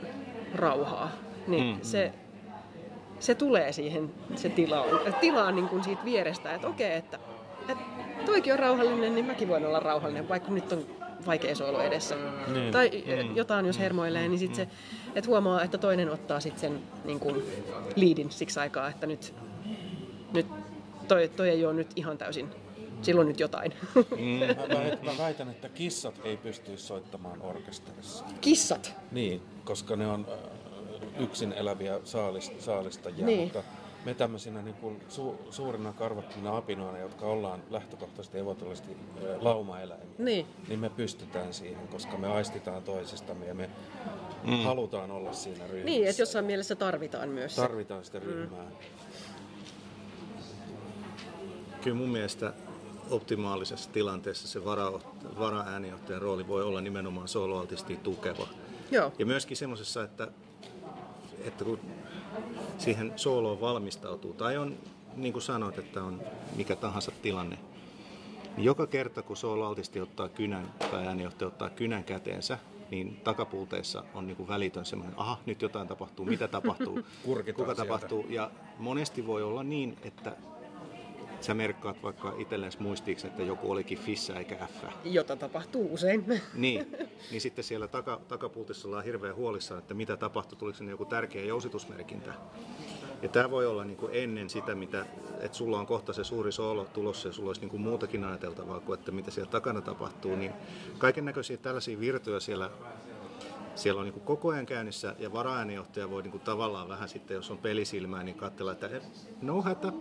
[0.55, 1.11] rauhaa.
[1.47, 1.81] Niin Mm.
[1.81, 2.11] se,
[3.19, 4.85] se tulee siihen se tilaan,
[5.21, 7.19] tilaan niin kuin siitä vierestä, että okei, että,
[7.69, 7.83] että
[8.31, 10.85] toikin on rauhallinen, niin mäkin voin olla rauhallinen, vaikka nyt on
[11.25, 12.15] vaikea soolo edessä.
[12.53, 12.71] Niin.
[12.71, 12.91] Tai
[13.35, 14.67] jotain, jos hermoilee, niin sit se,
[15.15, 17.43] että huomaa, että toinen ottaa sit sen niin kuin
[17.95, 19.33] liidin siksi aikaa, että nyt,
[20.33, 20.45] nyt
[21.07, 22.49] toi, toi ei ole nyt ihan täysin,
[23.01, 23.73] silloin nyt jotain.
[24.57, 28.25] Mä, väitän, mä väitän, että kissat ei pystyisi soittamaan orkesterissa.
[28.41, 28.95] Kissat.
[29.11, 30.27] Niin, koska ne on
[31.19, 33.39] yksin eläviä saalist, saalistajia, Niin.
[33.43, 33.63] mutta
[34.07, 40.45] me tämmöisinä niin kuin su, suurina karvattomina apinoina, jotka ollaan lähtökohtaisesti evolutionaalisesti äh, laumaeläimiä, Niin.
[40.67, 43.69] niin me pystytään siihen, koska me aistitaan toisistamme ja me
[44.43, 44.63] mm.
[44.63, 45.85] halutaan olla siinä ryhmässä.
[45.85, 47.55] Niin, että jossain mielessä tarvitaan myös.
[47.55, 48.63] Tarvitaan sitä ryhmää.
[48.63, 48.75] Mm.
[51.81, 52.53] Kyllä mun mielestä
[53.09, 54.91] optimaalisessa tilanteessa se vara,
[55.39, 58.47] varaäänijohtajan rooli voi olla nimenomaan soloaltisti tukeva.
[58.91, 59.11] Joo.
[59.19, 60.27] Ja myöskin semmoisessa, että,
[61.43, 61.79] että kun
[62.77, 64.77] siihen sooloon valmistautuu, tai on,
[65.15, 66.21] niin kuin sanoit, että on
[66.55, 67.57] mikä tahansa tilanne,
[68.57, 72.57] niin joka kerta kun sooloaltisti ottaa kynän, tai äänijohtaja ottaa kynän käteensä,
[72.91, 77.75] niin takapuuteessa on niin kuin välitön semmoinen, aha, nyt jotain tapahtuu, mitä tapahtuu, kuka sieltä.
[77.75, 78.25] tapahtuu.
[78.29, 80.35] Ja monesti voi olla niin, että
[81.41, 84.83] sä merkkaat vaikka itsellesi muistiiksi, että joku olikin fissa eikä F.
[85.03, 86.25] Jota tapahtuu usein.
[86.53, 86.97] Niin,
[87.31, 91.45] niin sitten siellä taka, takapultissa ollaan hirveän huolissaan, että mitä tapahtui, tuliko sinne joku tärkeä
[91.45, 92.33] jousitusmerkintä.
[93.21, 95.05] Ja tämä voi olla niin kuin ennen sitä, mitä,
[95.39, 98.79] että sulla on kohta se suuri soolo tulossa ja sulla olisi niin kuin muutakin ajateltavaa
[98.79, 100.35] kuin, että mitä siellä takana tapahtuu.
[100.35, 100.51] Niin
[100.97, 102.69] kaiken näköisiä tällaisia virtoja siellä,
[103.75, 107.35] siellä on niin kuin koko ajan käynnissä ja varaäänijohtaja voi niin kuin tavallaan vähän sitten,
[107.35, 108.89] jos on pelisilmää, niin katsella, että
[109.41, 109.91] no hätä,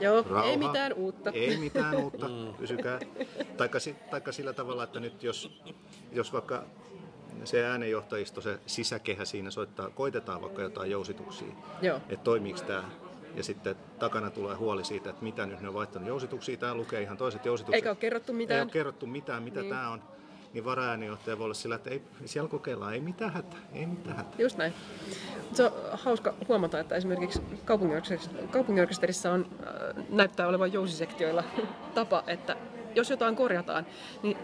[0.00, 0.44] Joo, Rauha.
[0.44, 1.30] ei mitään uutta.
[1.30, 2.26] Ei mitään uutta,
[2.60, 3.00] pysykää.
[3.56, 5.62] Taikka, si- taikka sillä tavalla, että nyt jos,
[6.12, 6.64] jos vaikka
[7.44, 11.48] se äänenjohtajisto, se sisäkehä siinä soittaa, koitetaan vaikka jotain jousituksia,
[11.82, 11.96] Joo.
[11.96, 12.84] että toimiiko tämä.
[13.34, 16.56] Ja sitten takana tulee huoli siitä, että mitä nyt ne on vaihtanut jousituksia.
[16.56, 17.74] Tämä lukee ihan toiset jousitukset.
[17.74, 18.58] Eikä ole kerrottu mitään.
[18.58, 19.70] Ei ole kerrottu mitään, mitä niin.
[19.70, 20.02] tämä on.
[20.54, 24.32] Niin varaäänijohtaja voi olla sillä, että ei, siellä kokeillaan, ei mitään hätää, ei mitään hätää.
[24.38, 24.72] Just näin.
[25.52, 27.40] Se on hauska huomata, että esimerkiksi
[28.52, 31.44] kaupunginorkesterissa, on, äh, näyttää olevan jousisektioilla
[31.94, 32.56] tapa, että
[32.94, 33.86] jos jotain korjataan,
[34.22, 34.36] niin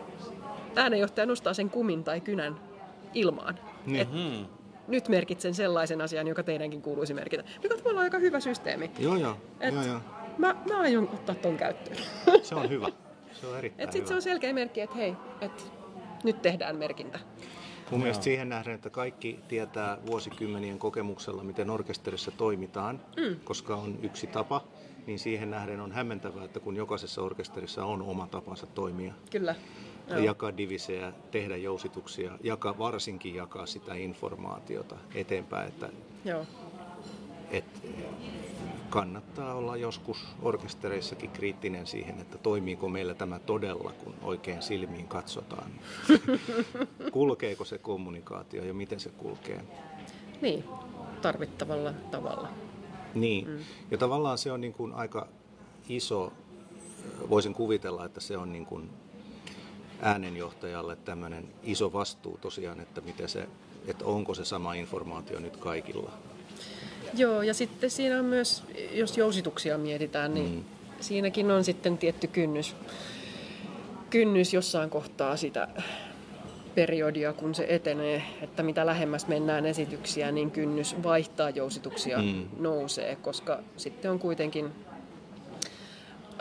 [0.76, 2.60] äänenjohtaja nostaa sen kumin tai kynän
[3.14, 3.58] ilmaan.
[3.86, 4.00] Niin.
[4.00, 4.08] Et
[4.88, 7.44] nyt merkitsen sellaisen asian, joka teidänkin kuuluisi merkitä.
[7.62, 8.90] Mikä on tavallaan aika hyvä systeemi.
[8.98, 10.00] Joo, joo, Et joo, joo.
[10.38, 11.96] Mä, mä aion ottaa ton käyttöön.
[12.42, 12.88] Se on hyvä.
[13.32, 14.08] Se on erittäin Et sit hyvä.
[14.08, 15.79] se on selkeä merkki, että hei, et
[16.24, 17.18] nyt tehdään merkintä.
[17.90, 23.36] Mun mielestä siihen nähden, että kaikki tietää vuosikymmenien kokemuksella, miten orkesterissa toimitaan, mm.
[23.44, 24.64] koska on yksi tapa,
[25.06, 29.14] niin siihen nähden on hämmentävää, että kun jokaisessa orkesterissa on oma tapansa toimia.
[29.30, 29.54] Kyllä.
[30.08, 35.68] Ja jakaa divisejä, tehdä jousituksia, jakaa, varsinkin jakaa sitä informaatiota eteenpäin.
[35.68, 35.88] Että
[36.24, 36.46] Joo.
[37.50, 37.80] että
[38.90, 45.70] kannattaa olla joskus orkestereissakin kriittinen siihen, että toimiiko meillä tämä todella, kun oikein silmiin katsotaan.
[47.12, 49.64] Kulkeeko se kommunikaatio ja miten se kulkee?
[50.40, 50.64] Niin,
[51.22, 52.48] tarvittavalla tavalla.
[53.14, 53.58] Niin, mm.
[53.90, 55.28] ja tavallaan se on niin kuin aika
[55.88, 56.32] iso,
[57.30, 58.90] voisin kuvitella, että se on niin kuin
[60.02, 63.48] äänenjohtajalle tämmöinen iso vastuu tosiaan, että, miten se,
[63.86, 66.12] että onko se sama informaatio nyt kaikilla.
[67.14, 70.64] Joo, ja sitten siinä on myös, jos jousituksia mietitään, niin mm.
[71.00, 72.76] siinäkin on sitten tietty kynnys,
[74.10, 75.68] kynnys jossain kohtaa sitä
[76.74, 82.48] periodia, kun se etenee, että mitä lähemmäs mennään esityksiä, niin kynnys vaihtaa jousituksia mm.
[82.58, 84.72] nousee, koska sitten on kuitenkin,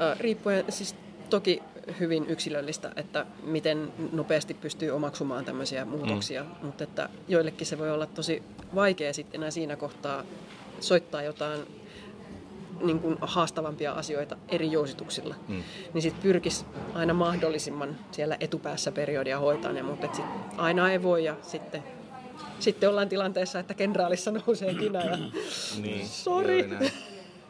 [0.01, 0.95] äh, riippuen, siis
[1.29, 1.63] toki
[1.99, 6.49] hyvin yksilöllistä, että miten nopeasti pystyy omaksumaan tämmöisiä muutoksia, mm.
[6.61, 8.43] mutta että joillekin se voi olla tosi
[8.75, 10.23] vaikea sitten enää siinä kohtaa
[10.83, 11.59] soittaa jotain
[12.81, 15.63] niin kuin haastavampia asioita eri jousituksilla, mm.
[15.93, 20.25] niin sitten pyrkisi aina mahdollisimman siellä etupäässä periodia hoitaa ne, mutta sit
[20.57, 21.83] aina ei voi ja sitten,
[22.59, 25.17] sitten ollaan tilanteessa, että kenraalissa nousee kinä ja
[25.83, 26.69] niin, sori.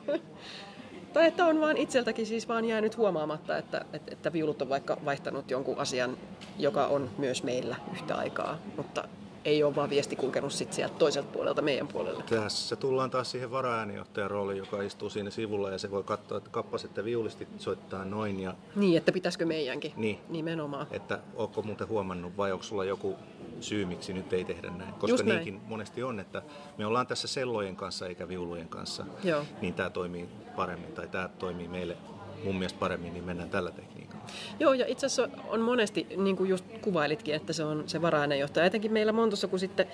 [1.13, 4.97] tai että on vaan itseltäkin siis vaan jäänyt huomaamatta, että, että, että viulut on vaikka
[5.05, 6.17] vaihtanut jonkun asian,
[6.59, 9.07] joka on myös meillä yhtä aikaa, mutta
[9.45, 12.23] ei ole vaan viesti kulkenut sit sieltä toiselta puolelta meidän puolelle.
[12.23, 16.49] Tässä tullaan taas siihen varaäänijohtajan rooliin, joka istuu siinä sivulla ja se voi katsoa, että
[16.49, 18.39] kappas, että viulisti soittaa noin.
[18.39, 18.53] Ja...
[18.75, 20.19] Niin, että pitäisikö meidänkin niin.
[20.29, 20.87] nimenomaan.
[20.91, 23.15] Että onko muuten huomannut vai onko sulla joku
[23.59, 24.93] syy, miksi nyt ei tehdä näin.
[24.93, 25.69] Koska Just niinkin näin.
[25.69, 26.41] monesti on, että
[26.77, 29.45] me ollaan tässä sellojen kanssa eikä viulujen kanssa, Joo.
[29.61, 31.97] niin tämä toimii paremmin tai tämä toimii meille
[32.43, 34.23] mun mielestä paremmin, niin mennään tällä tekniikalla.
[34.59, 38.65] Joo, ja itse asiassa on monesti, niin kuin just kuvailitkin, että se on se varainenjohtaja.
[38.65, 39.87] Etenkin meillä Montossa, kun sitten,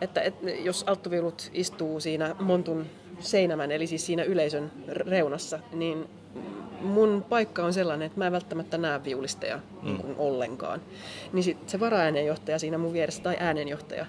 [0.00, 2.86] että, että jos alttuviulut istuu siinä Montun
[3.20, 6.08] seinämän, eli siis siinä yleisön reunassa, niin
[6.80, 9.88] mun paikka on sellainen, että mä en välttämättä näe viulisteja mm.
[9.88, 10.80] niin ollenkaan.
[11.32, 14.06] Niin sit se varaäänenjohtaja siinä mun vieressä, tai äänenjohtaja,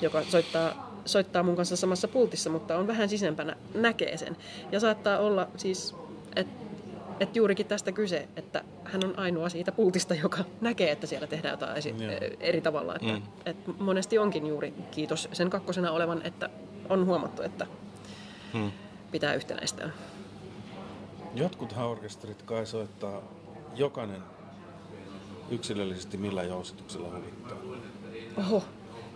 [0.00, 4.36] joka soittaa, soittaa mun kanssa samassa pultissa, mutta on vähän sisempänä, näkee sen.
[4.72, 5.94] Ja saattaa olla siis,
[6.36, 6.62] että
[7.20, 11.52] että juurikin tästä kyse, että hän on ainoa siitä pultista, joka näkee, että siellä tehdään
[11.52, 11.94] jotain esi-
[12.40, 12.94] eri tavalla.
[12.94, 13.22] Että, mm.
[13.46, 16.50] että monesti onkin juuri kiitos sen kakkosena olevan, että
[16.88, 17.66] on huomattu, että
[18.54, 18.72] mm.
[19.10, 19.90] pitää yhtenäistää.
[21.34, 23.22] Jotkuthan orkesterit kai soittaa
[23.74, 24.22] jokainen
[25.50, 27.58] yksilöllisesti millä jousituksella huvittaa.
[28.38, 28.62] Oho.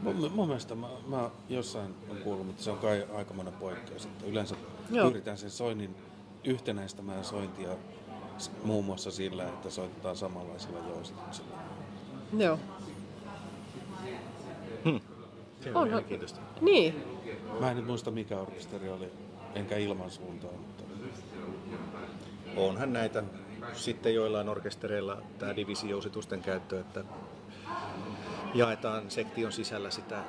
[0.02, 4.04] Mun, mun mielestä mä, mä jossain on kuullut, mutta se on kai aikamoinen poikkeus.
[4.04, 4.54] Että yleensä
[4.90, 5.08] Joo.
[5.08, 5.96] pyritään sen soinnin
[6.46, 7.70] yhtenäistämään sointia
[8.64, 11.56] muun muassa sillä, että soitetaan samanlaisilla jousituksilla.
[12.38, 12.58] Joo.
[14.84, 15.00] Hmm.
[15.60, 16.04] Se on, on
[16.60, 17.04] Niin.
[17.60, 19.12] Mä en nyt muista mikä orkesteri oli,
[19.54, 20.82] enkä ilman suuntaan, mutta...
[22.56, 23.22] Onhan näitä
[23.72, 27.04] sitten joillain orkestereilla tämä divisiousitusten käyttö, että
[28.54, 30.24] jaetaan sektion sisällä sitä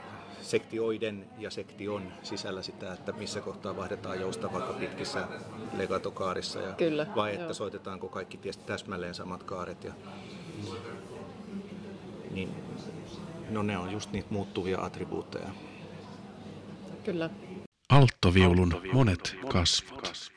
[0.47, 5.27] sektioiden ja sektion sisällä sitä, että missä kohtaa vaihdetaan jousta vaikka pitkissä
[5.77, 7.53] legatokaarissa ja Kyllä, vai että joo.
[7.53, 9.83] soitetaanko kaikki täsmälleen samat kaaret.
[9.83, 9.93] Ja,
[12.31, 12.49] niin,
[13.49, 15.49] no ne on just niitä muuttuvia attribuutteja.
[17.03, 17.29] Kyllä.
[17.89, 20.31] Alttoviulun monet kasvot.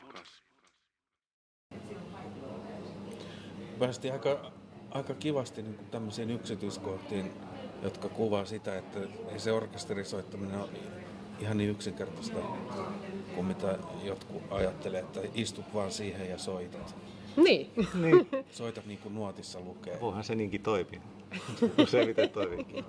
[3.79, 4.53] Päästiin aika,
[4.91, 7.33] aika kivasti niin tämmöisiin yksityiskohtiin
[7.83, 8.99] jotka kuvaa sitä, että
[9.33, 10.69] ei se orkesterisoittaminen ole
[11.41, 12.39] ihan niin yksinkertaista
[13.35, 16.95] kuin mitä jotkut ajattelee, että istut vaan siihen ja soitat.
[17.37, 17.71] Niin.
[17.95, 18.29] niin.
[18.51, 20.01] Soitat niin kuin nuotissa lukee.
[20.01, 21.01] Voihan se niinkin toimia.
[22.07, 22.85] miten toimii.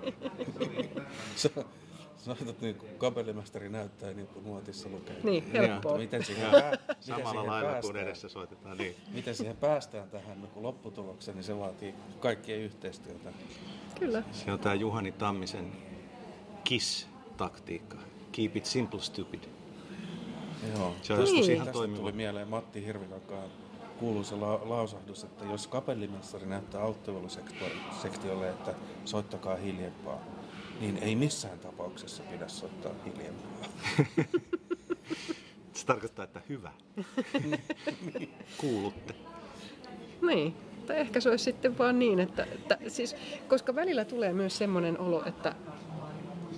[2.16, 5.16] soitat niin kuin kapellimestari näyttää niin kuin nuotissa lukee.
[5.22, 5.98] Niin, helppoa.
[5.98, 8.78] Miten siihen, pää, Samalla siihen lailla päästään, kuin edessä soitetaan.
[8.78, 8.96] Niin.
[9.14, 13.32] Miten siihen päästään tähän niin lopputulokseen, niin se vaatii kaikkien yhteistyötä.
[13.98, 14.22] Kyllä.
[14.32, 15.72] Se on tämä Juhani Tammisen
[16.64, 17.96] KISS-taktiikka.
[18.32, 19.40] Keep it simple, stupid.
[20.76, 20.94] Joo.
[21.02, 21.28] Se on niin.
[21.28, 22.00] joskus ihan toimiva.
[22.00, 23.48] tuli mieleen Matti Hirvikakaan
[23.98, 28.74] kuuluisa la- lausahdus, että jos kapellimestari näyttää alttivolusektiolle, että
[29.04, 30.20] soittakaa hiljempaa,
[30.80, 33.68] niin ei missään tapauksessa pidä soittaa hiljempaa.
[35.72, 36.72] Se tarkoittaa, että hyvä.
[38.60, 39.14] Kuulutte.
[40.22, 40.54] Niin.
[40.92, 43.16] Tai ehkä se olisi sitten vaan niin, että, että siis,
[43.48, 45.54] koska välillä tulee myös semmoinen olo, että,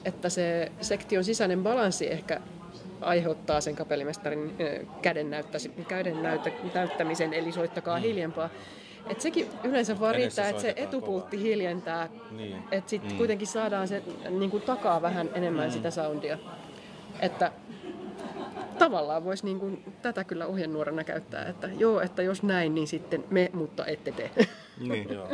[0.04, 2.40] että se sektion sisäinen balanssi ehkä
[3.00, 4.56] aiheuttaa sen kapellimestarin
[5.02, 8.02] käden, näyttäisi, käden näyttä, näyttämisen, eli soittakaa mm.
[8.02, 8.50] hiljempaa.
[9.08, 11.48] Et sekin yleensä vaan riittää, että se etupultti kova.
[11.48, 12.56] hiljentää, niin.
[12.70, 13.18] että sitten mm.
[13.18, 15.72] kuitenkin saadaan se niin kuin takaa vähän enemmän mm.
[15.72, 16.38] sitä soundia.
[17.20, 17.52] Että
[18.78, 23.24] tavallaan voisi niin kuin, tätä kyllä ohjenuorana käyttää, että joo, että jos näin, niin sitten
[23.30, 24.30] me, mutta ette te.
[24.78, 25.28] Niin, Joo.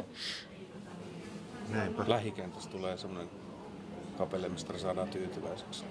[1.68, 2.04] näinpä.
[2.06, 3.30] Lähikentässä tulee semmoinen
[4.18, 5.84] kapelle, mistä saadaan tyytyväiseksi.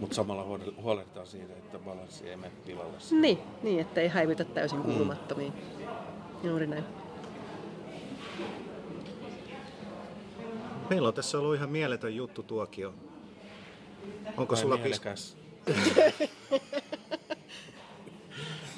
[0.00, 2.92] Mutta samalla huole- huolehditaan siitä, että balanssi ei mene pilalle.
[3.20, 5.52] niin, niin, ettei häivytä täysin kuulumattomiin.
[6.42, 6.84] Juuri näin.
[10.90, 12.94] Meillä on tässä ollut ihan mieletön juttu tuokio.
[14.36, 15.36] Onko Tai sulla pis...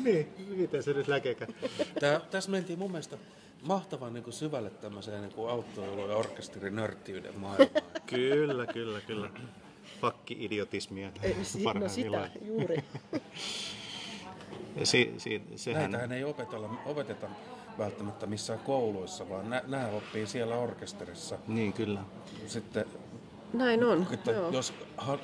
[0.05, 1.47] Niin, miten se nyt läkekä?
[2.01, 3.17] Tää, tässä mentiin mun mielestä
[3.63, 6.75] mahtavan niin kuin syvälle tämmöiseen niin kuin autoilu- ja orkesterin
[7.37, 7.83] maailmaan.
[8.07, 9.31] Kyllä, kyllä, kyllä.
[10.01, 12.31] Fakki-idiotismia Ei, si- no parhaimmillaan.
[12.33, 12.85] sitä, juuri.
[14.85, 15.83] Si, si, sehän...
[15.83, 17.27] Näitähän ei opetella, opeteta
[17.79, 21.39] välttämättä missään kouluissa, vaan nä, nämä oppii siellä orkesterissa.
[21.47, 22.01] Niin, kyllä.
[22.47, 22.85] Sitten,
[23.53, 24.51] Näin on, että joo.
[24.51, 25.19] jos ha,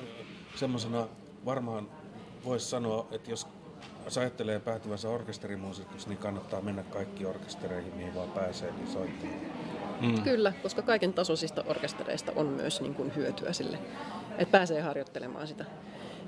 [0.55, 1.07] semmoisena
[1.45, 1.89] varmaan
[2.45, 3.47] voisi sanoa, että jos
[4.05, 9.39] jos ajattelee päätyvänsä orkesterimuusikoksi, niin kannattaa mennä kaikki orkestereihin, mihin vaan pääsee, niin soittamaan.
[10.01, 10.23] Mm.
[10.23, 13.79] Kyllä, koska kaiken tasoisista orkestereista on myös niin kuin hyötyä sille,
[14.37, 15.65] että pääsee harjoittelemaan sitä,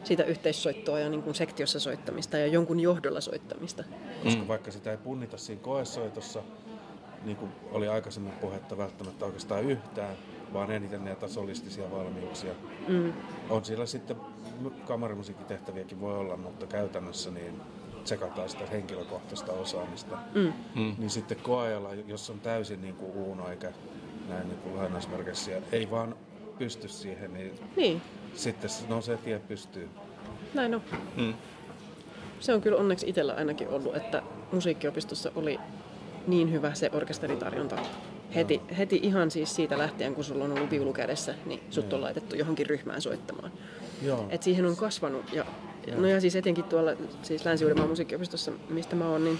[0.03, 3.83] sitä yhteissoittoa ja niin kuin sektiossa soittamista ja jonkun johdolla soittamista.
[4.23, 4.47] Koska mm.
[4.47, 6.43] vaikka sitä ei punnita siinä koesoitossa,
[7.23, 10.15] niin kuin oli aikaisemmin puhetta välttämättä oikeastaan yhtään,
[10.53, 12.53] vaan eniten näitä tasolistisia valmiuksia.
[12.87, 13.13] Mm.
[13.49, 14.17] On siellä sitten
[14.87, 17.61] kamarimusiikkitehtäviäkin voi olla, mutta käytännössä niin
[18.03, 20.17] tsekataan sitä henkilökohtaista osaamista.
[20.35, 20.53] Mm.
[20.75, 20.95] Mm.
[20.97, 23.71] Niin sitten koeajalla, jos on täysin niin kuin uuno eikä
[24.29, 26.15] näin niin kuin lainausmerkeissä, ja ei vaan
[26.57, 28.01] pysty siihen, niin Niin,
[28.35, 29.89] sitten se nousee tie pystyy.
[30.53, 30.81] näin on.
[31.17, 31.33] Mm.
[32.39, 34.21] Se on kyllä onneksi itsellä ainakin ollut, että
[34.51, 35.59] musiikkiopistossa oli
[36.27, 37.75] niin hyvä se orkesteritarjonta.
[38.35, 42.01] Heti, heti ihan siis siitä lähtien, kun sulla on ollut viulu kädessä, niin sut on
[42.01, 43.51] laitettu johonkin ryhmään soittamaan.
[44.01, 44.25] Joo.
[44.29, 45.33] Et siihen on kasvanut.
[45.33, 45.45] Ja,
[45.95, 46.91] no ja siis etenkin tuolla
[47.21, 49.39] siis Länsi-Uudenmaan musiikkiopistossa, mistä mä oon, niin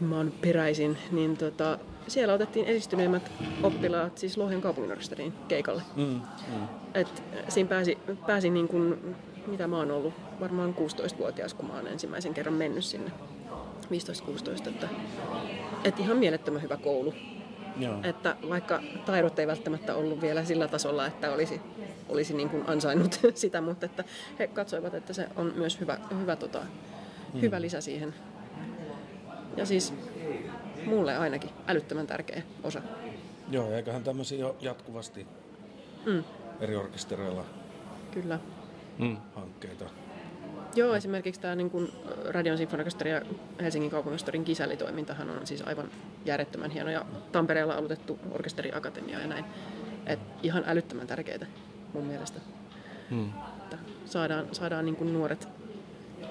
[0.00, 1.78] mä oon peräisin, niin tota,
[2.08, 3.30] siellä otettiin edistyneimmät
[3.62, 5.82] oppilaat siis Lohjan kaupunginorkesteriin keikalle.
[5.96, 6.68] Mm, mm.
[6.94, 9.16] Et siinä pääsi, pääsi niin kuin,
[9.46, 13.10] mitä mä oon ollut, varmaan 16-vuotias, kun mä oon ensimmäisen kerran mennyt sinne.
[13.82, 14.88] 15-16, että,
[15.84, 17.14] että ihan mielettömän hyvä koulu.
[17.76, 17.98] Joo.
[18.02, 21.60] Että vaikka taidot ei välttämättä ollut vielä sillä tasolla, että olisi,
[22.08, 24.04] olisi niin kuin ansainnut sitä, mutta että
[24.38, 26.62] he katsoivat, että se on myös hyvä, hyvä, tota,
[27.42, 28.14] hyvä lisä siihen.
[29.56, 29.94] Ja siis
[30.84, 32.82] mulle ainakin älyttömän tärkeä osa.
[33.50, 35.26] Joo, ja eiköhän tämmöisiä jo jatkuvasti
[36.06, 36.24] Mm,
[36.60, 37.44] eri orkestereilla
[38.10, 38.38] kyllä.
[38.98, 39.16] Mm.
[39.34, 39.84] hankkeita.
[40.74, 41.92] Joo, esimerkiksi tämä niin kuin
[42.28, 43.22] Radion sinfoniorkesteri ja
[43.60, 45.88] Helsingin kaupunginorkesterin kisälitoimintahan on siis aivan
[46.24, 49.44] järjettömän hieno ja Tampereella aloitettu orkesteriakatemia ja näin.
[50.06, 51.46] Et ihan älyttömän tärkeitä
[51.92, 52.40] mun mielestä.
[53.10, 53.30] Mm.
[53.62, 55.48] Että saadaan, saadaan niin kuin nuoret,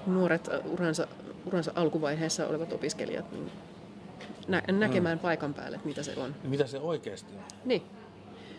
[0.08, 1.08] nuoret äh, uransa,
[1.46, 3.52] uransa alkuvaiheessa olevat opiskelijat niin
[4.48, 6.36] nä- näkemään paikan päälle, että mitä se on.
[6.44, 7.44] Mitä se oikeasti on?
[7.66, 7.84] Niin,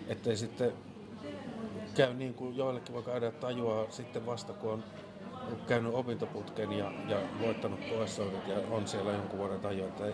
[0.09, 0.73] Ettei sitten
[1.95, 4.85] käy niin kuin joillekin voi käydä tajua sitten vasta, kun on
[5.67, 10.05] käynyt opintoputken ja, ja voittanut koesoitot ja on siellä jonkun vuoden tajua, että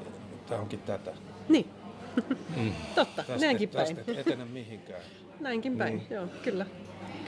[0.47, 1.15] tämä onkin tätä.
[1.49, 1.71] niin.
[2.95, 3.97] Totta, Tästä, näinkin päin.
[3.97, 5.03] tästä et etene mihinkään.
[5.41, 6.67] Näinkin päin, joo, kyllä.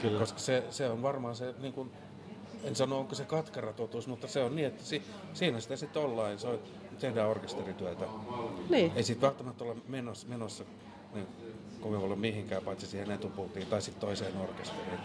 [0.01, 0.19] Kyllä.
[0.19, 1.91] Koska se, se on varmaan se, niin kuin,
[2.63, 5.01] en sano onko se katkara totuus, mutta se on niin, että si,
[5.33, 6.59] siinä sitä sitten ollaan, se on,
[6.99, 8.05] tehdään orkesterityötä.
[8.69, 8.91] Niin.
[8.95, 10.63] Ei siitä välttämättä olla menossa, menossa
[11.13, 11.27] niin,
[11.81, 14.99] kovin paljon mihinkään, paitsi siihen etupultiin tai sitten toiseen orkesteriin.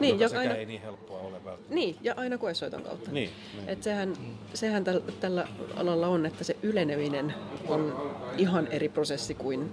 [0.00, 1.74] Niin, joka aina- ei niin helppoa ole välttämättä.
[1.74, 3.10] Niin, ja aina koesoiton kautta.
[3.10, 3.68] Niin, niin.
[3.68, 4.12] Et sehän
[4.54, 7.34] sehän täl, tällä alalla on, että se yleneminen
[7.68, 9.70] on ihan eri prosessi kuin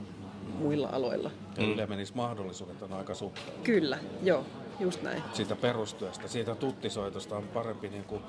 [0.59, 1.31] muilla aloilla.
[1.57, 3.53] Ja ylemenismahdollisuudet on aika suppeat.
[3.63, 4.45] Kyllä, joo,
[4.79, 5.23] just näin.
[5.34, 8.21] Siitä perustyöstä, siitä tuttisoitosta on parempi niin kuin,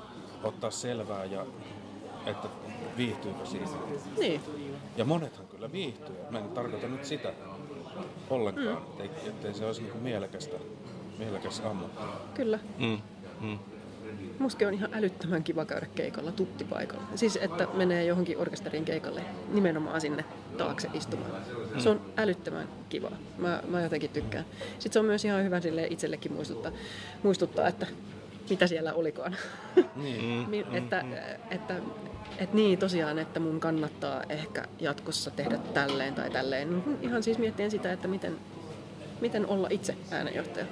[0.43, 1.45] ottaa selvää ja
[2.25, 2.47] että
[2.97, 3.67] viihtyykö siinä.
[4.17, 4.41] Niin,
[4.97, 6.15] Ja monethan kyllä viihtyy.
[6.29, 7.33] Mä en tarkoita nyt sitä
[8.29, 9.03] ollenkaan, mm.
[9.05, 10.55] ettei, ettei se olisi niin kuin mielekästä,
[11.17, 12.03] mielekäs ammatti.
[12.33, 12.59] kyllä.
[12.77, 12.97] Mm.
[13.41, 13.59] Mm.
[14.39, 17.03] Musta on ihan älyttömän kiva käydä keikalla tuttipaikalla.
[17.15, 19.21] Siis, että menee johonkin orkesterin keikalle
[19.51, 20.25] nimenomaan sinne
[20.57, 21.31] taakse istumaan.
[21.77, 23.11] Se on älyttömän kiva.
[23.37, 24.45] Mä, mä jotenkin tykkään.
[24.69, 26.71] Sitten se on myös ihan hyvä sille itsellekin muistuttaa,
[27.23, 27.87] muistuttaa että
[28.49, 29.35] mitä siellä olikaan.
[29.95, 30.49] Niin.
[30.49, 31.05] Mi- että,
[31.51, 31.75] että,
[32.37, 36.83] että niin tosiaan, että mun kannattaa ehkä jatkossa tehdä tälleen tai tälleen.
[37.01, 38.37] Ihan siis miettien sitä, että miten,
[39.21, 40.65] miten olla itse äänenjohtaja.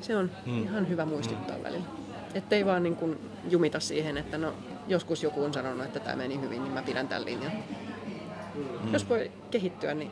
[0.00, 0.62] Se on hmm.
[0.62, 1.64] ihan hyvä muistuttaa hmm.
[1.64, 1.84] välillä.
[2.34, 3.18] Että ei vaan niin kuin
[3.50, 4.54] jumita siihen, että no
[4.88, 7.52] joskus joku on sanonut, että tämä meni hyvin, niin mä pidän tämän linjan.
[8.54, 8.92] Hmm.
[8.92, 10.10] Jos voi kehittyä, niin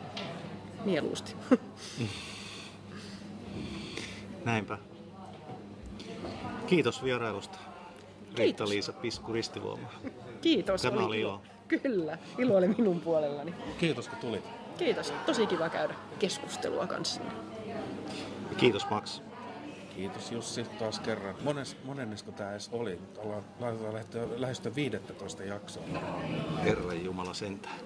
[0.85, 1.35] mieluusti.
[4.45, 4.78] Näinpä.
[6.70, 7.59] Kiitos vierailusta.
[8.36, 9.88] Riitta-Liisa Pisku Ristiluoma.
[10.40, 10.82] Kiitos.
[10.82, 11.42] Tämä oli ilo.
[11.68, 13.55] Kyllä, ilo oli minun puolellani.
[13.78, 14.44] Kiitos kun tulit.
[14.78, 15.12] Kiitos.
[15.26, 17.32] Tosi kiva käydä keskustelua kanssanne.
[18.56, 19.20] Kiitos Max.
[19.97, 21.34] Kiitos Jussi taas kerran.
[21.44, 22.90] Mones, monennesko tämä edes oli?
[22.90, 25.84] Nyt ollaan laitetaan lähestyä, lähestyä 15 jaksoa.
[26.64, 27.80] Herran Jumala sentään.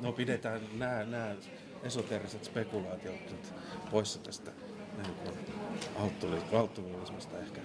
[0.00, 1.34] No pidetään nämä, nämä
[1.82, 3.54] esoteriset spekulaatiot nyt
[3.90, 4.50] poissa tästä
[4.96, 5.14] niin
[7.38, 7.60] ehkä.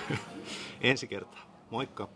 [0.80, 1.40] Ensi kertaa.
[1.70, 2.08] Moikka.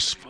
[0.00, 0.29] Alttoviulun